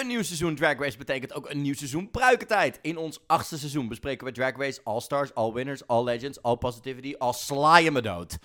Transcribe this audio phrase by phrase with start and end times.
[0.00, 2.78] Een nieuw seizoen Drag Race betekent ook een nieuw seizoen pruikentijd.
[2.82, 6.56] In ons achtste seizoen bespreken we Drag Race All Stars, All Winners, All Legends, All
[6.56, 8.38] Positivity, All Sla je me dood.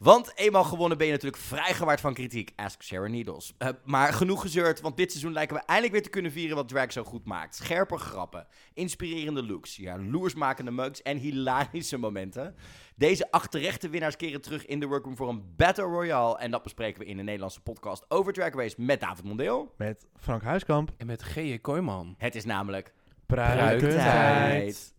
[0.00, 2.52] Want eenmaal gewonnen ben je natuurlijk vrijgewaard van kritiek.
[2.56, 3.54] Ask Sharon Needles.
[3.58, 6.68] Uh, maar genoeg gezeurd, want dit seizoen lijken we eindelijk weer te kunnen vieren wat
[6.68, 7.54] drag zo goed maakt.
[7.54, 12.54] Scherpe grappen, inspirerende looks, jaloersmakende mugs en hilarische momenten.
[12.96, 16.38] Deze acht terechte winnaars keren terug in de workroom voor een Battle Royale.
[16.38, 19.74] En dat bespreken we in de Nederlandse podcast over Drag Race met David Mondeel.
[19.76, 20.90] Met Frank Huiskamp.
[20.96, 21.58] En met G.J.
[21.58, 22.14] Kooijman.
[22.18, 22.92] Het is namelijk...
[23.26, 24.94] Pruikentijd.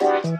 [0.00, 0.34] Ja,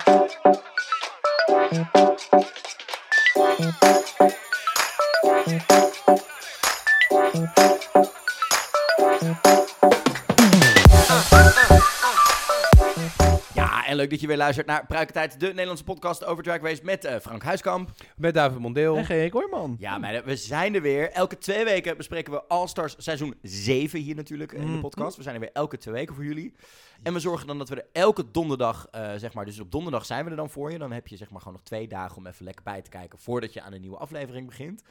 [13.94, 17.04] en leuk dat je weer luistert naar Pruikentijd, de Nederlandse podcast over Drag Race met
[17.04, 17.90] eh, Frank Huiskamp.
[18.16, 18.96] Met David Mondeel.
[18.96, 19.28] En G.E.
[19.28, 19.76] Kooijman.
[19.78, 21.10] Ja, meiden, we zijn er weer.
[21.10, 24.80] Elke twee weken bespreken we All Stars seizoen 7 hier natuurlijk in de Mhm.
[24.80, 25.16] podcast.
[25.16, 26.54] We zijn er weer elke twee weken voor jullie.
[27.02, 30.06] En we zorgen dan dat we er elke donderdag, eh, zeg maar, dus op donderdag
[30.06, 30.78] zijn we er dan voor je.
[30.78, 33.18] Dan heb je zeg maar gewoon nog twee dagen om even lekker bij te kijken
[33.18, 34.82] voordat je aan een nieuwe aflevering begint.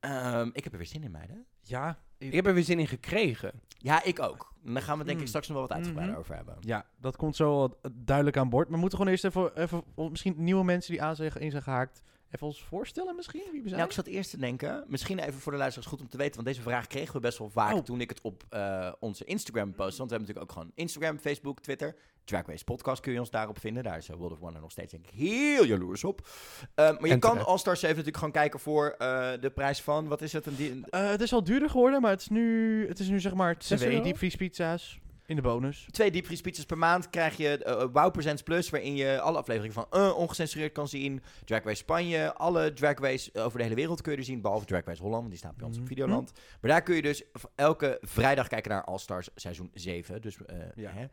[0.00, 1.46] Ehm, ik heb er weer zin in, meiden.
[1.62, 3.52] Ja, Ik heb er weer zin in gekregen.
[3.78, 4.52] Ja, ik ook.
[4.64, 5.28] En daar gaan we denk ik Mm.
[5.28, 6.22] straks nog wel wat uitgebreider Mhm.
[6.24, 6.56] over hebben.
[6.60, 8.64] ja, dat komt zo duidelijk aan boord.
[8.66, 11.62] Maar we moeten gewoon eerst even, even misschien nieuwe mensen die aan zijn, in zijn
[11.62, 13.74] gehaakt, even ons voorstellen misschien, wie we zijn.
[13.80, 16.34] Nou, ik zat eerst te denken, misschien even voor de luisteraars goed om te weten,
[16.34, 17.80] want deze vraag kregen we best wel vaak Oh.
[17.84, 19.98] toen ik het op eh, onze Instagram postte.
[19.98, 21.96] Want we hebben natuurlijk ook gewoon Instagram, Facebook, Twitter.
[22.24, 23.82] Drag Race Podcast kun je ons daarop vinden.
[23.82, 26.28] Daar is eh, World of Wonder nog steeds denk ik heel jaloers op.
[26.74, 27.44] Eh, maar je En kan.
[27.46, 28.94] All Stars 7 natuurlijk gewoon kijken voor
[29.40, 30.46] de prijs van, wat is het?
[30.46, 33.34] Een die, het is al duurder geworden, maar het is nu, het is nu zeg
[33.34, 35.86] maar twee diepvriespizza's in de bonus.
[35.90, 40.00] Twee diepvriespizzas per maand krijg je uh, Wow Presents Plus, waarin je alle afleveringen van
[40.00, 41.22] uh, ongecensureerd kan zien.
[41.44, 44.64] Drag Race Spanje, alle Drag Race over de hele wereld kun je er zien, behalve
[44.64, 45.92] Drag Race Holland, want die staat bij ons op Mhm.
[45.92, 46.32] Videoland.
[46.60, 47.22] Maar daar kun je dus
[47.54, 50.20] elke vrijdag kijken naar All Stars seizoen 7.
[50.20, 50.90] Dus eh, Ja.
[50.90, 51.06] hè,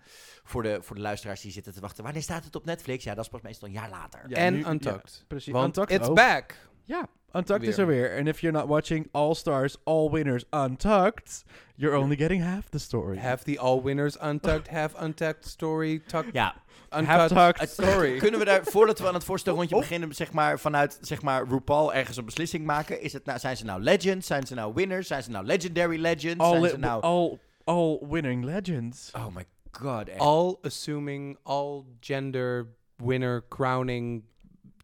[0.43, 3.03] voor, de, voor de luisteraars die zitten te wachten, wanneer staat het op Netflix?
[3.03, 4.21] Ja, dat is pas meestal een jaar later.
[4.27, 5.15] Ja, en nu- Untucked.
[5.19, 5.53] ja, precies.
[5.53, 6.15] Want Untucked it's ook.
[6.15, 6.55] back.
[6.83, 8.17] Ja, Untucked is er weer.
[8.17, 11.43] And if you're not watching All Stars, All Winners, Untucked,
[11.75, 13.17] you're only getting half the story.
[13.17, 16.55] Have the all winners untucked, have untucked story, tucked, Ja,
[16.97, 17.59] uncut Half-tucked.
[17.59, 18.17] het- story.
[18.23, 19.81] kunnen we daar, voordat we aan het voorstelrondje Oh.
[19.81, 23.01] beginnen, zeg maar, vanuit zeg maar, RuPaul ergens een beslissing maken?
[23.01, 24.27] Is het nou, zijn ze nou legends?
[24.27, 25.07] Zijn ze nou winners?
[25.07, 26.43] Zijn ze nou legendary legends?
[26.43, 27.01] all, zijn ze nou...
[27.01, 29.11] all, all winning legends.
[29.15, 30.19] Oh my god, echt.
[30.19, 32.67] All assuming, all gender,
[32.97, 34.23] winner, crowning,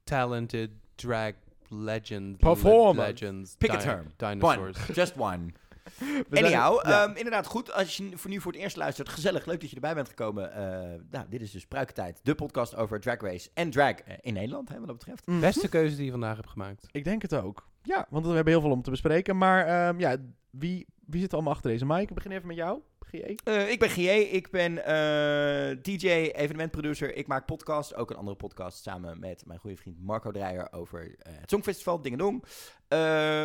[0.03, 1.33] talented, drag,
[1.72, 3.06] legend, le- Performer.
[3.06, 4.06] legends, Pick a term.
[4.18, 4.78] dinosaurs.
[4.78, 4.94] One.
[4.94, 5.52] Just one.
[6.32, 7.04] Anyhow, ja.
[7.08, 7.74] ehm, inderdaad goed.
[7.74, 9.46] Als je voor nu voor het eerst luistert, gezellig.
[9.46, 10.54] Leuk dat je erbij bent gekomen.
[10.54, 14.34] Eh, nou, dit is dus Pruikentijd, de podcast over Drag Race en drag eh, in
[14.34, 15.28] Nederland, hè, wat dat betreft.
[15.28, 15.40] Mhm.
[15.40, 16.88] Beste keuze die je vandaag hebt gemaakt.
[16.92, 17.68] Ik denk het ook.
[17.84, 19.38] Ja, want we hebben heel veel om te bespreken.
[19.38, 20.16] Maar ehm, ja,
[20.50, 22.10] wie, wie zit er allemaal achter deze mic?
[22.10, 22.80] Ik begin even met jou,
[23.12, 23.36] GE.
[23.44, 27.16] Eh, ik ben GJ, ik ben eh, DJ, evenementproducer.
[27.16, 31.16] Ik maak podcast, ook een andere podcast samen met mijn goede vriend Marco Dreyer over
[31.20, 32.44] eh, het Songfestival Dingedong.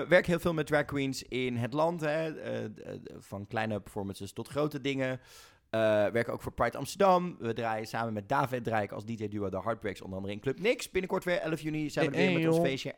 [0.08, 2.32] Werk heel veel met drag queens in het land, hè,
[3.18, 5.20] van kleine performances tot grote dingen.
[5.76, 7.36] Eh werken ook voor Pride Amsterdam.
[7.38, 10.58] We draaien samen met David draai ik als DJ-duo The Heartbreaks, onder andere in Club
[10.58, 10.90] Nix.
[10.90, 12.94] Binnenkort weer 11 juni zijn we er weer met ons feestje.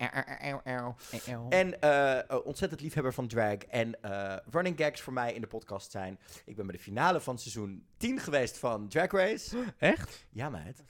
[1.49, 3.56] En eh, ontzettend liefhebber van drag.
[3.56, 6.19] En eh, running gags voor mij in de podcast zijn.
[6.44, 9.56] Ik ben bij de finale van seizoen 10 geweest van Drag Race.
[9.78, 10.27] Echt?
[10.31, 10.83] Ja, meid.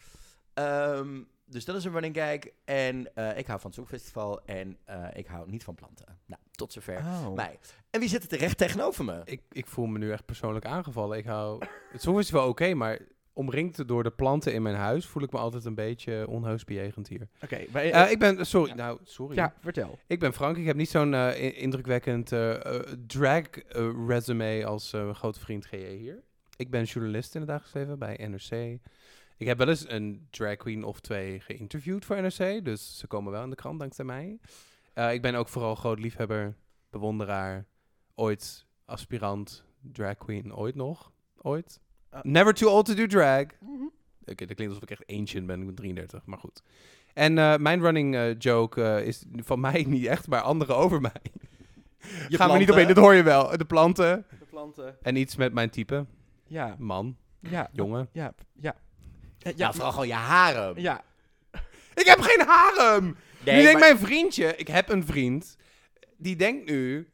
[0.54, 2.38] Ehm, dus dat is een running gag.
[2.64, 3.00] En
[3.36, 4.44] ik hou van het Songfestival.
[4.44, 4.78] En
[5.12, 6.18] ik hou niet van planten.
[6.26, 7.34] Nou, tot zover Oh.
[7.34, 7.58] mij.
[7.90, 9.20] En wie zit er terecht tegenover me?
[9.24, 11.18] Ik, ik voel me nu echt persoonlijk aangevallen.
[11.18, 11.62] Ik hou...
[11.92, 12.98] Het song is wel oké, maar
[13.32, 17.08] omringd door de planten in mijn huis voel ik me altijd een beetje onheus bejegend
[17.08, 17.28] hier.
[17.42, 19.36] Oké, Eh, ik ben, sorry, nou, sorry.
[19.36, 19.98] ja, vertel.
[20.06, 20.56] Ik ben Frank.
[20.56, 22.54] Ik heb niet zo'n eh, indrukwekkend eh,
[23.06, 26.22] drag eh, resume als eh, mijn grote vriend GE hier.
[26.56, 28.78] Ik ben journalist in het dagelijks leven bij NRC.
[29.36, 33.32] Ik heb wel eens een drag queen of twee geïnterviewd voor NRC, dus ze komen
[33.32, 34.38] wel in de krant dankzij mij.
[34.98, 36.56] Eh, ik ben ook vooral groot liefhebber,
[36.90, 37.66] bewonderaar,
[38.14, 41.80] ooit aspirant, drag queen, ooit nog, ooit.
[42.10, 42.22] Ah.
[42.22, 43.44] Never too old to do drag.
[43.60, 43.82] Mhm.
[44.24, 45.60] Oké, dat klinkt alsof ik echt ancient ben.
[45.60, 46.62] Ik ben 33, maar goed.
[47.14, 51.22] En eh, mijn running eh, joke is van mij niet echt, maar anderen over mij.
[52.28, 53.56] Gaan we niet op in, dat hoor je wel.
[53.56, 54.96] De planten De planten.
[55.02, 56.06] en iets met mijn type.
[56.46, 57.68] Ja, Man, ja.
[57.72, 58.08] jongen.
[58.12, 58.74] Ja, ja.
[59.56, 60.80] Ja, vooral gewoon je haren.
[60.80, 61.02] Ja,
[61.94, 63.16] Ik heb geen harem!
[63.52, 65.56] Nee, nu denkt maar- mijn vriendje, ik heb een vriend,
[66.16, 67.08] die denkt nu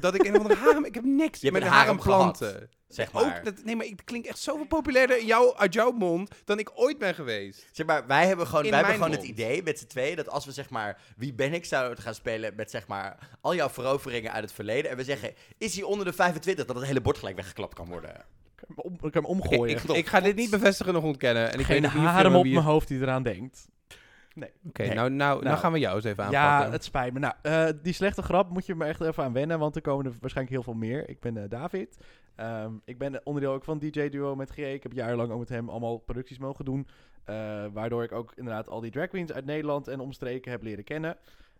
[0.00, 0.84] dat ik een of andere harem...
[0.84, 2.68] Ik heb niks Je met een harem haremplanten.
[2.88, 3.24] Zeg maar.
[3.38, 6.58] Ook, dat, nee, maar ik klink echt zoveel populairder in jou, uit jouw mond dan
[6.58, 7.66] ik ooit ben geweest.
[7.72, 10.28] Zeg maar, wij hebben gewoon, In wij hebben gewoon het idee met z'n tweeën dat
[10.28, 13.68] als we zeg maar Wie ben ik zouden gaan spelen met zeg maar al jouw
[13.68, 17.00] veroveringen uit het verleden en we zeggen is hij onder de 25 dat het hele
[17.00, 18.10] bord gelijk weggeklapt kan worden.
[18.10, 19.76] Ik kan hem om- ik kan hem omgooien.
[19.76, 21.52] Ik, ik, ik ga dit niet bevestigen nog ontkennen.
[21.52, 23.68] En ik Geen weet niet harem op mijn hoofd die eraan denkt.
[24.66, 24.94] Oké, Nee.
[24.94, 25.56] nou, nou, nou, Nou.
[25.56, 26.66] gaan we jou eens even aanpakken.
[26.66, 27.18] Ja, het spijt me.
[27.18, 30.04] Nou, eh, die slechte grap moet je me echt even aan wennen, want er komen
[30.06, 31.08] er waarschijnlijk heel veel meer.
[31.08, 31.98] Ik ben eh, David.
[32.34, 34.72] Ehm, ik ben onderdeel ook van DJ Duo met GE.
[34.72, 36.86] Ik heb jarenlang ook met hem allemaal producties mogen doen.
[37.24, 40.84] eh, waardoor ik ook inderdaad al die drag queens uit Nederland en omstreken heb leren
[40.84, 41.16] kennen.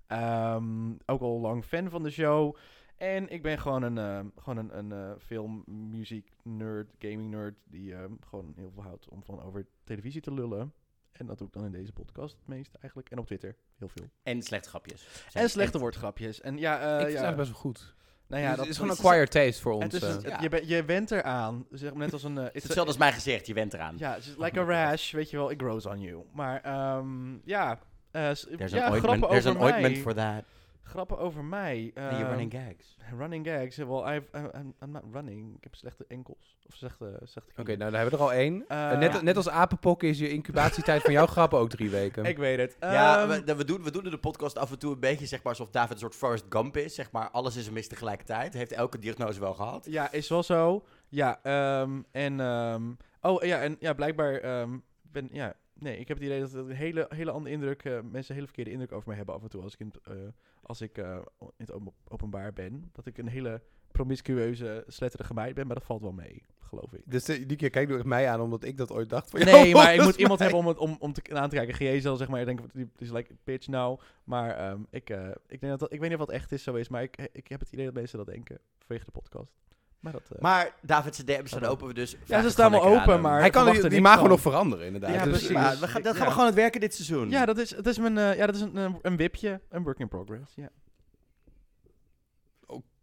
[0.07, 2.57] Ehm, ook al lang fan van de show.
[2.97, 7.55] En ik ben gewoon een, eh, gewoon een, een film, muziek, nerd, gaming nerd.
[7.65, 7.95] Die
[8.29, 10.73] gewoon heel veel houdt om van over televisie te lullen.
[11.19, 13.11] En dat doe ik dan in deze podcast het meest eigenlijk.
[13.11, 14.09] En op Twitter heel veel.
[14.23, 15.07] En slechte grapjes.
[15.33, 16.41] En slechte woordgrapjes.
[16.41, 17.19] En ja, eh, ik vind het ja.
[17.19, 17.95] eigenlijk best wel goed.
[18.27, 19.85] nou ja, het dat is gewoon een is- acquired taste voor ons.
[19.85, 20.41] Het is, het- Ja.
[20.41, 21.67] je, bent- je went eraan.
[21.71, 22.39] Zeg maar net als een.
[22.39, 23.95] eh, Het is a- hetzelfde als mijn gezicht, je went eraan.
[23.99, 25.51] Ja, het is like a rash, weet je wel.
[25.51, 26.25] It grows on you.
[26.33, 27.79] Maar ehm, ja,
[28.11, 30.03] eh, s- There's ja an ointment, grappen there's over an ointment mij.
[30.03, 30.45] for that.
[30.89, 31.91] Grappen over mij.
[31.95, 32.97] En je ehm, running gags.
[33.19, 33.77] running gags.
[33.77, 35.57] Well, I've, I'm, I'm- not running.
[35.57, 36.57] Ik heb slechte enkels.
[36.69, 37.79] Of slechte, slechte Oké, knieën.
[37.79, 38.65] nou daar hebben we er al één.
[38.69, 39.23] Eh, Eh, net, ja.
[39.23, 42.25] net als apenpokken is je incubatietijd van jouw grappen ook drie weken.
[42.25, 42.77] Ik weet het.
[42.81, 45.27] Ja, Ehm, we, we, doen, we doen in de podcast af en toe een beetje
[45.27, 46.95] zeg maar, alsof David een soort Forrest Gump is.
[46.95, 48.53] Zeg maar, alles is een mis tegelijkertijd.
[48.55, 49.87] Heeft elke diagnose wel gehad.
[49.91, 50.85] Ja, is wel zo.
[51.09, 52.41] Ja, ehm, en...
[52.41, 52.83] ehm,
[53.21, 55.29] oh, ja, en ja, blijkbaar ehm, ben...
[55.33, 57.85] Ja, nee, ik heb het idee dat het een hele, hele andere indruk...
[57.85, 59.87] eh, mensen een hele verkeerde indruk over mij hebben af en toe als ik in
[59.87, 60.29] het, eh,
[60.63, 62.91] als ik, eh, in het open- openbaar ben.
[62.93, 67.03] Dat ik een hele promiscueuze, sletterige meid ben, maar dat valt wel mee, geloof ik.
[67.05, 69.95] Dus die keer kijk ik mij aan omdat ik dat ooit dacht van Nee, maar
[69.95, 72.03] ik moet iemand hebben om, het, om, om te, aan te kijken.
[72.03, 74.01] Zal zeg maar denken, die is like bitch nou.
[74.25, 75.11] Maar ehm, ik,
[75.47, 77.29] ik, denk dat dat, ik weet niet of dat echt is zo is, maar ik,
[77.33, 79.53] ik heb het idee dat mensen dat denken vanwege de podcast.
[80.01, 80.23] Maar dat...
[80.33, 81.71] eh, Maar David zijn DM's staan Oh.
[81.71, 82.17] open, dus...
[82.27, 84.29] ja, ze staan wel open, aan maar Hij kan, die, mag van.
[84.29, 85.15] nog veranderen inderdaad.
[85.15, 85.49] Ja, Dus.
[85.49, 87.31] Ja, we gaan, dat gaan we gewoon aan het werken dit seizoen.
[87.31, 89.83] Ja, dat is, dat is, mijn, eh, ja, dat is een, een, een wipje, een
[89.83, 90.53] work in progress.
[90.55, 90.69] Ja.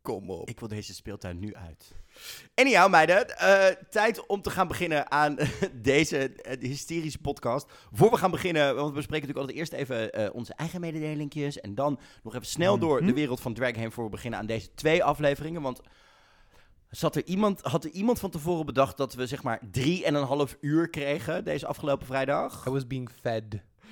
[0.01, 0.49] Kom op.
[0.49, 1.95] Ik wil deze speeltuin nu uit.
[2.55, 3.37] Anyhow, meiden.
[3.37, 5.37] eh, tijd om te gaan beginnen aan
[5.73, 7.71] deze hysterische podcast.
[7.91, 11.59] Voor we gaan beginnen, want we bespreken natuurlijk altijd eerst even eh, onze eigen mededelingjes.
[11.59, 13.07] En dan nog even snel door Mhm.
[13.07, 15.61] de wereld van Drag heen voor we beginnen aan deze twee afleveringen.
[15.61, 15.81] Want
[16.95, 20.15] zat er iemand, had er iemand van tevoren bedacht dat we zeg maar drie en
[20.15, 22.65] een half uur kregen deze afgelopen vrijdag?
[22.67, 23.43] I was being fed.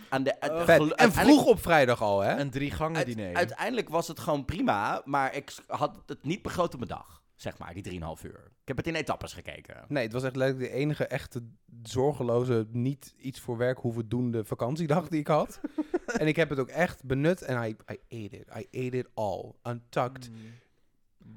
[0.09, 2.37] Aan de, gelu- En vroeg op vrijdag al, hè?
[2.39, 3.35] Een drie gangen Uit- diner.
[3.35, 7.21] Uiteindelijk was het gewoon prima, maar ik had het niet begroot op mijn dag.
[7.35, 8.51] Zeg maar, die 3,5 uur.
[8.61, 9.85] Ik heb het in etappes gekeken.
[9.87, 11.43] Nee, het was echt letterlijk de enige echte
[11.83, 15.59] zorgeloze, niet iets voor werk hoeven doende vakantiedag die ik had.
[16.19, 18.47] en ik heb het ook echt benut en I, I ate it.
[18.57, 19.51] I ate it all.
[19.63, 20.29] Untucked.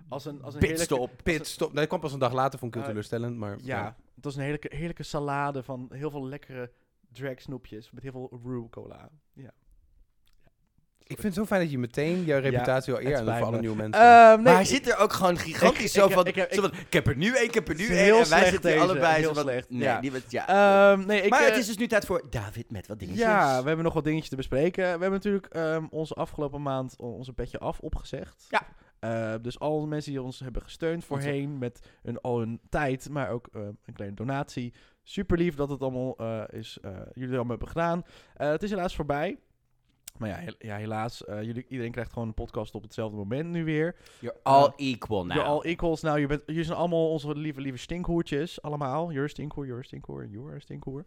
[0.08, 0.86] Als een, als een heerlijke...
[0.96, 1.10] Pitstop.
[1.22, 1.68] Pit, stop.
[1.68, 3.36] Nee, dat kwam pas een dag later, vond ik heel Eh, teleurstellend.
[3.36, 6.70] Maar Ja, het was een heerlijke, heerlijke salade van heel veel lekkere
[7.12, 7.90] drag snoepjes.
[7.90, 9.08] Met heel veel Rue cola.
[9.32, 9.50] Ja.
[11.08, 13.60] Ik vind het zo fijn dat je meteen jouw reputatie al eer aan voor alle
[13.60, 14.02] nieuwe mensen.
[14.02, 16.34] Ehm, nee, maar hij ik- zit er ook gewoon gigantisch ik- zo ik- van, ik
[16.34, 18.18] heb- zo van, ik heb er nu één, ik heb er nu één.
[18.22, 20.00] En wij zitten allebei heel zo van, slecht, nee, ja.
[20.00, 20.48] die was, ja.
[20.92, 23.24] Ehm, nee, ik, maar eh, het is dus nu tijd voor David met wat dingetjes.
[23.24, 24.82] Ja, we hebben nog wat dingetjes te bespreken.
[24.84, 28.46] We hebben natuurlijk ehm, onze afgelopen maand onze petje af opgezegd.
[28.48, 28.62] Ja.
[29.00, 33.08] Eh, dus al de mensen die ons hebben gesteund voorheen met hun, al hun tijd,
[33.10, 34.72] maar ook eh, een kleine donatie.
[35.02, 36.78] Super lief dat het allemaal eh, is,
[37.12, 38.02] jullie allemaal hebben gedaan.
[38.34, 39.38] Het is helaas voorbij.
[40.18, 41.22] Maar ja, he- ja helaas.
[41.26, 43.96] jullie, iedereen krijgt gewoon een podcast op hetzelfde moment nu weer.
[44.20, 45.36] You're all equal now.
[45.36, 46.02] You're all equals.
[46.02, 48.62] Nou, je bent, jullie zijn allemaal onze lieve, lieve stinkhoertjes.
[48.62, 49.10] Allemaal.
[49.10, 51.04] You're a stinkhoer, you're a stinkhoer, you're a stinkhoer.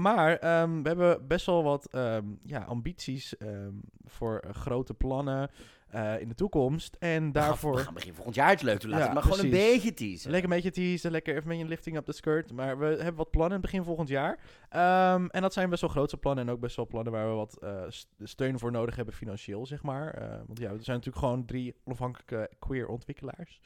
[0.00, 3.72] Maar ehm, we hebben best wel wat ehm, ja, ambities ehm,
[4.04, 5.50] voor grote plannen
[5.92, 6.96] eh, in de toekomst.
[6.98, 7.74] En daarvoor...
[7.76, 8.90] We gaan begin volgend jaar het leuk doen.
[8.90, 10.30] Laten Ja, maar gewoon een beetje teasen.
[10.30, 12.52] Lekker een beetje teasen, lekker even met je lifting up the skirt.
[12.52, 14.38] Maar we hebben wat plannen begin volgend jaar.
[14.68, 16.46] Ehm, en dat zijn best wel grootse plannen.
[16.46, 19.66] En ook best wel plannen waar we wat eh, st- steun voor nodig hebben financieel,
[19.66, 20.14] zeg maar.
[20.14, 23.60] Eh, want ja, er zijn natuurlijk gewoon drie onafhankelijke queer ontwikkelaars.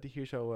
[0.00, 0.52] die hier zo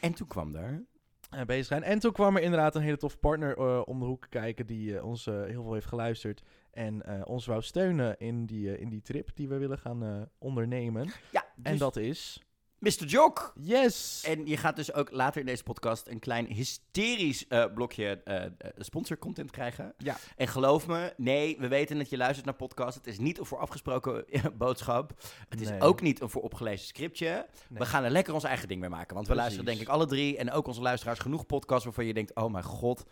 [0.00, 0.84] En toen kwam er...
[1.30, 1.82] eh, bezig zijn.
[1.82, 4.96] En toen kwam er inderdaad een hele toffe partner eh, om de hoek kijken die
[4.96, 6.42] eh, ons heel veel heeft geluisterd.
[6.70, 11.08] En ons wou steunen in die, in die trip die we willen gaan ondernemen.
[11.30, 12.40] Ja, En dus dat is...
[12.78, 13.04] Mr.
[13.06, 13.52] Jok.
[13.60, 14.22] Yes!
[14.26, 18.44] En je gaat dus ook later in deze podcast een klein hysterisch eh, blokje eh
[18.44, 19.94] eh, sponsorcontent krijgen.
[19.98, 20.16] Ja.
[20.36, 22.94] En geloof me, nee, we weten dat je luistert naar podcast.
[22.94, 25.12] Het is niet een voor afgesproken eh, boodschap.
[25.48, 27.46] Het is ook niet een voor opgelezen scriptje.
[27.68, 27.78] Nee.
[27.78, 29.14] We gaan er lekker ons eigen ding mee maken.
[29.14, 32.14] Want we luisteren denk ik alle drie en ook onze luisteraars genoeg podcasts waarvan je
[32.14, 33.04] denkt, oh mijn god,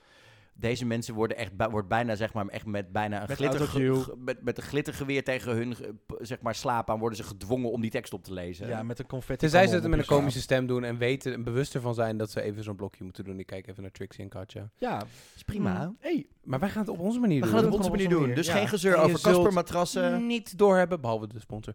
[0.56, 4.42] Deze mensen worden echt, wordt bijna, zeg maar, echt met bijna een Met glitter, met,
[4.42, 5.74] met een glittergeweer tegen hun,
[6.06, 8.68] p- zeg maar, slaap aan, worden ze gedwongen om die tekst op te lezen.
[8.68, 9.36] Ja, met een confetti.
[9.46, 12.30] Tenzij ze het met een komische stem doen en weten en bewust ervan zijn dat
[12.30, 13.38] ze even zo'n blokje moeten doen.
[13.38, 14.70] Ik kijk even naar Trixie en Katja.
[14.76, 15.02] Ja,
[15.34, 15.84] is prima.
[15.86, 15.96] Mm.
[16.00, 17.54] Hey, Maar wij gaan het op onze manier We doen.
[17.54, 18.34] gaan het op onze manier doen.
[18.34, 20.26] Dus geen gezeur over Casper matrassen.
[20.26, 21.74] niet doorhebben, behalve de sponsor.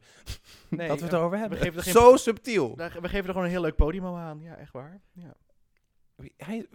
[0.70, 1.58] nee, dat we het eh, erover we hebben.
[1.60, 2.76] geven er geen- Zo subtiel.
[2.76, 4.40] We geven er gewoon een heel leuk podium aan.
[4.42, 5.02] Ja, echt waar.
[5.14, 5.34] Ja.
[6.38, 6.68] Hij,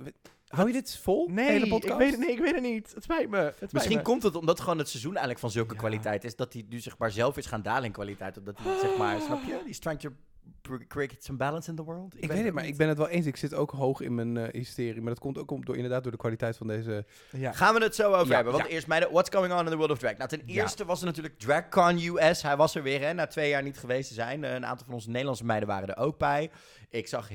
[0.49, 1.29] hou je dit vol?
[1.29, 2.93] Nee, hele ik weet, het- nee, ik weet het niet.
[2.95, 3.37] Het spijt me.
[3.37, 4.03] Het spijt Misschien me.
[4.03, 5.79] komt het omdat gewoon het seizoen eigenlijk van zulke Ja.
[5.81, 8.39] kwaliteit is, dat hij nu zeg maar zelf is gaan dalen in kwaliteit.
[8.39, 9.59] Omdat hij zeg maar, snap je?
[9.63, 10.11] Die is trying to
[10.89, 12.15] create some balance in the world.
[12.17, 13.27] Ik weet het, maar ik ben het wel eens.
[13.27, 15.01] Ik zit ook hoog in mijn eh, hysterie.
[15.01, 17.05] Maar dat komt ook om, door, inderdaad door de kwaliteit van deze...
[17.31, 17.53] Ja.
[17.53, 18.53] Gaan we het zo over Ja, hebben.
[18.53, 18.71] Want ja.
[18.71, 20.17] eerst mijn What's Going On in the World of Drag.
[20.17, 20.63] Nou, ten Ja.
[20.63, 22.43] eerste was er natuurlijk DragCon US.
[22.43, 24.45] Hij was er weer, hè, na twee jaar niet geweest te zijn.
[24.45, 26.51] Eh, een aantal van onze Nederlandse meiden waren er ook bij.
[26.91, 27.29] Ik zag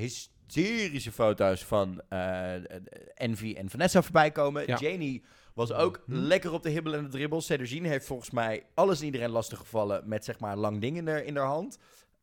[0.53, 2.61] hysterische foto's van eh, eh,
[3.13, 4.63] Envy en Vanessa voorbij komen.
[4.67, 4.77] Ja.
[4.77, 6.17] Janie was ook Mhm.
[6.19, 7.41] lekker op de hibbel en de dribbel.
[7.41, 11.07] Cedergine heeft volgens mij alles en iedereen lastig gevallen met zeg maar lang ding in
[11.07, 11.77] haar, in haar hand.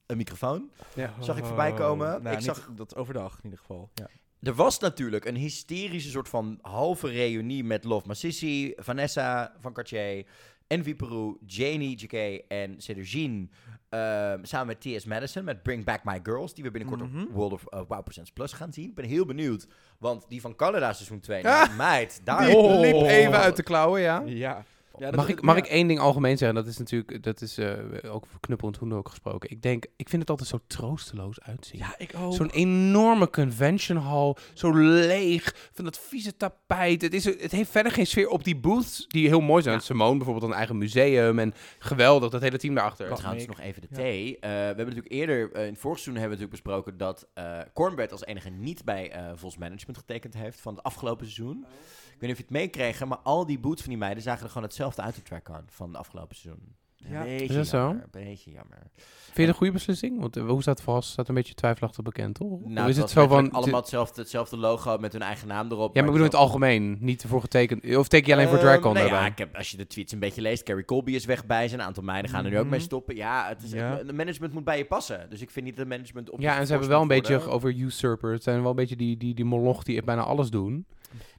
[0.07, 0.71] Een microfoon.
[0.95, 1.15] Ja.
[1.21, 2.07] Zag ik voorbij komen.
[2.09, 3.91] Nou, Ik niet- zag- dat overdag in ieder geval.
[3.95, 4.09] Ja.
[4.43, 10.27] Er was natuurlijk een hysterische soort van halve reunie met Love Massissi, Vanessa van Cartier,
[10.67, 12.13] Envy Peru, Janie JK
[12.49, 13.49] en Cedergine.
[13.89, 15.05] Ehm, samen met T.S.
[15.05, 17.21] Madison met Bring Back My Girls, die we binnenkort Mhm.
[17.23, 18.89] op World of uh, Wow Presents Plus gaan zien.
[18.89, 19.67] Ik ben heel benieuwd,
[19.99, 21.63] want die van Canada seizoen 2, Ah!
[21.67, 22.47] nou, meid, daar...
[22.47, 22.81] Die Oh.
[22.81, 24.23] liep even uit de klauwen, ja.
[24.25, 24.65] Ja.
[24.99, 26.57] Ja mag ik, mag ik één ding algemeen zeggen?
[26.57, 29.51] Dat is natuurlijk, dat is eh, ook voor Knuppel en Toen ook gesproken.
[29.51, 31.79] Ik denk, ik vind het altijd zo troosteloos uitzien.
[31.79, 32.35] Ja, ik ook.
[32.35, 37.03] Zo'n enorme convention hall, zo leeg, van dat vieze tapijt.
[37.03, 39.75] Het, is, het heeft verder geen sfeer op die booths, die heel mooi zijn.
[39.75, 39.81] Ja.
[39.83, 43.09] Simone bijvoorbeeld een eigen museum en geweldig, dat hele team daarachter.
[43.09, 43.97] Wat Trouwens, nog even de Ja.
[43.97, 44.35] thee.
[44.35, 47.29] Eh, we hebben natuurlijk eerder, eh, in het vorige seizoen hebben we natuurlijk besproken dat
[47.35, 51.67] eh Cornbread als enige niet bij eh Vos Management getekend heeft van het afgelopen seizoen.
[52.06, 54.43] Ik weet niet of je het meekreeg, maar al die boots van die meiden zagen
[54.43, 56.75] er gewoon hetzelfde uit de track aan van het afgelopen seizoen.
[57.09, 57.21] Ja.
[57.21, 57.79] Een beetje Is dat zo?
[57.79, 58.79] jammer, Een beetje jammer.
[58.91, 60.21] Vind je het een goede beslissing?
[60.21, 61.11] Want eh, hoe staat het vast?
[61.11, 62.61] Staat een beetje twijfelachtig bekend, toch?
[62.65, 63.51] Nou, of is het zo van...
[63.51, 65.95] allemaal hetzelfde, hetzelfde logo met hun eigen naam erop.
[65.95, 67.97] Ja, maar ik bedoel het algemeen, niet ervoor getekend.
[67.97, 69.21] Of teken je alleen voor Ehm, DragCon nee, daarbij?
[69.21, 71.69] ja, ik heb, als je de tweets een beetje leest, Carrie Colby is weg bij
[71.69, 71.81] zijn.
[71.81, 72.71] Een aantal meiden gaan er nu ook Mhm.
[72.71, 73.17] mee stoppen.
[73.17, 73.97] Ja, het is, Ja.
[73.97, 75.27] het management moet bij je passen.
[75.31, 77.75] Dus ik vind niet dat management op Ja, en ze hebben wel een beetje over
[77.75, 78.33] usurper.
[78.33, 80.87] Het zijn wel een beetje die, die, die moloch die bijna alles doen.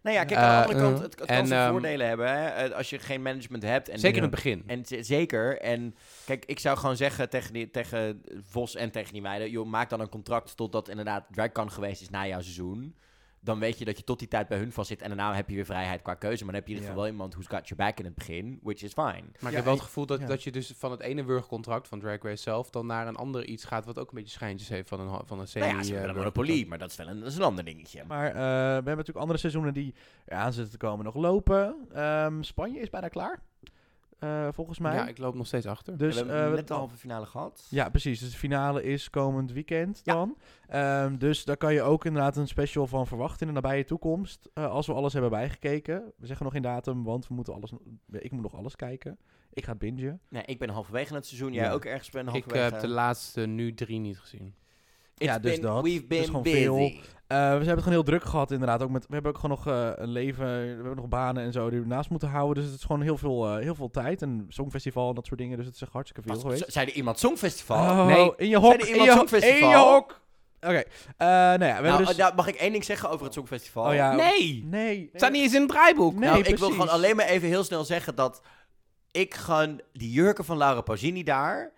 [0.08, 1.72] Nou ja, kijk, aan de Eh, andere kant, eh, het, het en, kan zijn ehm,
[1.72, 2.28] voordelen hebben.
[2.30, 2.48] Hè?
[2.48, 3.90] Eh, Als je geen management hebt.
[3.90, 4.64] En, Zeker in het begin.
[4.68, 5.60] En zeker.
[5.62, 5.96] En
[6.26, 9.50] kijk, ik zou gewoon zeggen tegen, die, tegen Vos en tegen die meiden...
[9.50, 12.96] joh, maak dan een contract totdat inderdaad DragCon geweest is na jouw seizoen.
[13.48, 15.02] Dan weet je dat je tot die tijd bij hun vast zit.
[15.02, 16.44] En daarna heb je weer vrijheid qua keuze.
[16.44, 18.16] Maar dan heb je in ieder geval wel iemand who's got your back in het
[18.16, 18.60] begin.
[18.64, 19.06] Which is fine.
[19.06, 20.26] Maar Ja, ik heb wel het gevoel dat, ja.
[20.26, 22.70] dat je dus van het ene wurgcontract van Drag Race zelf...
[22.70, 25.40] dan naar een ander iets gaat wat ook een beetje schijntjes heeft van een, van
[25.40, 25.66] een semi...
[25.66, 26.68] nou ja, ze hebben een monopolie.
[26.68, 28.04] Maar dat is wel een, dat is een ander dingetje.
[28.08, 29.94] Maar eh, we hebben natuurlijk andere seizoenen die
[30.26, 31.76] eraan zitten te komen nog lopen.
[31.94, 33.42] Ehm, Spanje is bijna klaar.
[34.20, 34.94] Eh, volgens mij.
[34.96, 35.98] Ja, ik loop nog steeds achter.
[35.98, 37.68] dus, we hebben eh, net de halve finale gehad.
[37.70, 38.20] Ja, precies.
[38.20, 40.14] Dus de finale is komend weekend Ja.
[40.14, 40.38] dan.
[40.68, 44.50] Ehm, dus daar kan je ook inderdaad een special van verwachten in de nabije toekomst.
[44.54, 46.12] eh, als we alles hebben bijgekeken.
[46.18, 47.72] We zeggen nog geen datum, want we moeten alles,
[48.12, 49.18] ik moet nog alles kijken.
[49.54, 50.20] Ik ga het bingen.
[50.30, 51.54] Nee, ik ben halverwege het seizoen.
[51.54, 51.72] Jij Ja.
[51.72, 52.64] ook ergens ben Ik halverwege.
[52.74, 54.56] heb de laatste nu drie niet gezien.
[55.26, 55.84] Ja, dus been- dat.
[55.84, 56.56] We've Dus been gewoon busy.
[56.56, 56.78] veel.
[56.78, 58.84] Eh, we hebben het gewoon heel druk gehad inderdaad.
[58.84, 61.52] Ook met, we hebben ook gewoon nog eh, een leven, we hebben nog banen en
[61.52, 62.56] zo die we naast moeten houden.
[62.64, 64.22] Dus het is gewoon heel veel, eh, heel veel tijd.
[64.22, 65.58] En songfestival en dat soort dingen.
[65.58, 66.72] Dus het is echt hartstikke veel Was- geweest.
[66.72, 67.78] Zei er iemand Songfestival?
[67.78, 68.34] Oh, Nee.
[68.38, 69.58] in je hok, Zei er in je, Songfestival?
[69.72, 70.22] in je hok.
[70.62, 70.84] Oké,
[71.18, 72.16] nou ja, we Nou, dus...
[72.18, 73.88] nou, mag ik één ding zeggen over het Songfestival?
[73.88, 74.64] Oh ja, Nee!
[74.66, 75.00] Nee.
[75.12, 76.14] Het staat niet eens in het draaiboek.
[76.14, 78.42] Nee, nou, ik wil gewoon alleen maar even heel snel zeggen dat
[79.12, 81.72] ik gewoon die jurken van Laura Pausini daar.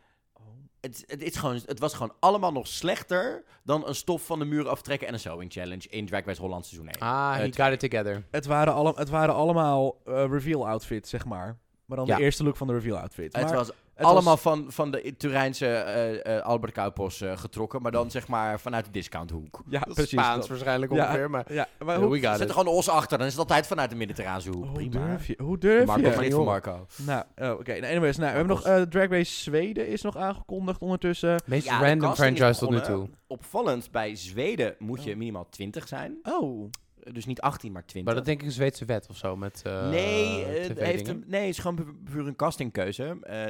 [0.82, 4.46] Het, het, is gewoon, het was gewoon allemaal nog slechter dan een stof van de
[4.46, 7.00] muur aftrekken en een sewing challenge in Drag Race Holland seizoen 1.
[7.00, 8.24] Ah, he Het- got it together.
[8.32, 11.58] Het waren, alle, het waren allemaal eh, reveal outfits, zeg maar.
[11.86, 12.16] Maar dan Ja.
[12.16, 13.36] de eerste look van de reveal outfit.
[13.36, 13.72] het was
[14.06, 18.28] allemaal was- van, van de Turijnse eh, eh, Albert Kuipers eh, getrokken, maar dan zeg
[18.28, 19.62] maar vanuit de discounthoek.
[19.70, 20.12] Ja, Dat precies.
[20.12, 20.48] Spaans dat.
[20.48, 21.06] waarschijnlijk Ja.
[21.06, 21.54] ongeveer, maar...
[21.54, 23.96] Ja, maar hoe, Zet er gewoon de os achter, dan is het altijd vanuit de
[23.96, 24.64] Mediterraanse hoek.
[24.66, 25.08] hoe Prima.
[25.08, 25.36] durf je?
[25.44, 26.16] Hoe durf Marco, je?
[26.16, 26.86] maar niet van Marco.
[26.96, 27.72] Nou, oh, oké.
[27.80, 31.42] Nou, anyways, nou, we hebben nog eh, Drag Race Zweden is nog aangekondigd ondertussen.
[31.46, 33.10] Meest Ja, random franchise tot nu toe.
[33.28, 35.18] Opvallend, bij Zweden moet je Oh.
[35.18, 36.18] minimaal 20 zijn.
[36.24, 36.70] Oh,
[37.12, 38.04] Dus niet 18, maar 20.
[38.04, 40.84] Maar dat denk ik een Zweedse wet of zo met eh nee, eh, het TV
[40.84, 43.18] heeft een, nee, het is gewoon pu- puur een castingkeuze.
[43.22, 43.46] Eh,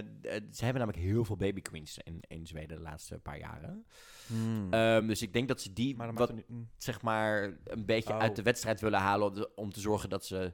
[0.51, 3.85] ze hebben namelijk heel veel baby queens in, in Zweden de laatste paar jaren.
[4.69, 5.97] Ehm, dus ik denk dat ze die Hmm.
[5.97, 6.49] maar wat, maakt er niet...
[6.49, 6.69] mm.
[6.77, 8.19] zeg maar een beetje Oh.
[8.19, 10.53] uit de wedstrijd willen halen om, te- om te zorgen dat ze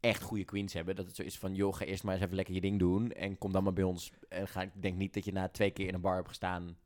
[0.00, 0.96] echt goede queens hebben.
[0.96, 3.12] Dat het zo is van, joh, ga eerst maar eens even lekker je ding doen
[3.12, 4.12] en kom dan maar bij ons.
[4.28, 6.76] En ga, ik denk niet dat je na twee keer in een bar hebt gestaan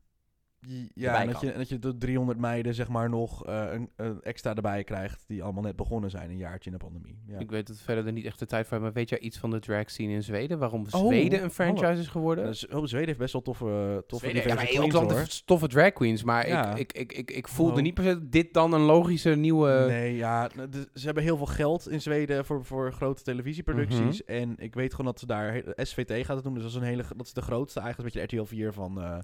[0.94, 3.90] Ja, en dat je, en dat je de 300 meiden zeg maar nog eh, een,
[3.96, 7.18] een extra erbij krijgt die allemaal net begonnen zijn een jaartje in de pandemie.
[7.26, 7.38] Ja.
[7.38, 9.50] Ik weet het verder er niet echt de tijd voor, maar weet jij iets van
[9.50, 10.58] de drag scene in Zweden?
[10.58, 12.00] Waarom Oh, Zweden een franchise hallo.
[12.00, 12.44] is geworden?
[12.44, 15.08] Dus, oh, Zweden heeft best wel toffe, toffe Zweden ja, hoor.
[15.08, 16.74] de toffe drag queens, maar Ja.
[16.74, 17.82] ik, ik, ik, ik, ik voelde Oh.
[17.82, 19.84] niet per se dit dan een logische nieuwe...
[19.88, 24.22] Nee, ja, n- de- ze hebben heel veel geld in Zweden voor, voor grote televisieproducties.
[24.22, 24.32] Mhm.
[24.36, 26.54] En ik weet gewoon dat ze daar SVT gaat het doen.
[26.54, 29.00] Dus dat is een hele, dat is de grootste eigenlijk, een beetje RTL 4 van,
[29.02, 29.18] eh,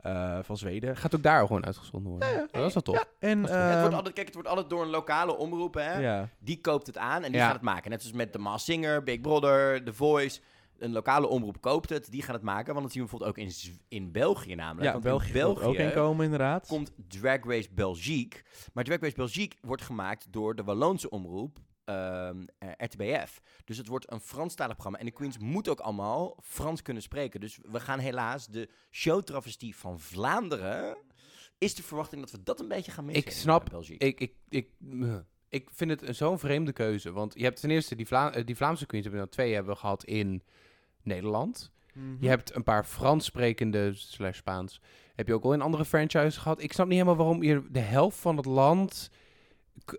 [0.00, 0.78] eh, van Zweden.
[0.94, 2.28] Gaat ook daar gewoon uitgezonden worden?
[2.28, 2.46] Ja, ja.
[2.50, 2.94] Dat is wel tof.
[2.96, 4.88] Ja, en Dat is Ja, het ehm, wordt altijd, kijk, het wordt altijd door een
[4.90, 5.98] lokale omroep, hè.
[5.98, 6.28] ja.
[6.38, 7.44] Die koopt het aan en die Ja.
[7.46, 7.90] gaat het maken.
[7.90, 10.40] Net zoals met The Masked Singer, Big Brother, The Voice.
[10.78, 12.72] Een lokale omroep koopt het, die gaan het maken.
[12.72, 14.84] Want dat zien we bijvoorbeeld ook in, Z- in België namelijk.
[14.84, 16.66] ja, Want België, in gaat er ook in komen inderdaad.
[16.66, 18.40] komt Drag Race Belgique.
[18.72, 21.58] Maar Drag Race Belgique wordt gemaakt door de Walloonse omroep
[21.90, 23.40] ehm, eh, RTBF.
[23.64, 24.98] Dus het wordt een Franstalig programma.
[24.98, 27.40] En de queens moeten ook allemaal Frans kunnen spreken.
[27.40, 30.96] Dus we gaan helaas de showtravestie van Vlaanderen...
[31.58, 33.90] is de verwachting dat we dat een beetje gaan missen Ik snap, eh.
[33.98, 35.16] Ik, ik, ik, eh,
[35.48, 37.12] ik vind het een zo'n vreemde keuze.
[37.12, 39.72] Want je hebt ten eerste die, Vla die Vlaamse queens, hebben we dan twee hebben
[39.72, 40.42] we gehad in
[41.02, 41.72] Nederland.
[41.94, 42.16] Mhm.
[42.20, 44.80] Je hebt een paar Frans sprekende slash Spaans.
[45.14, 46.62] Heb je ook al in andere franchises gehad.
[46.62, 49.10] Ik snap niet helemaal waarom je de helft van het land...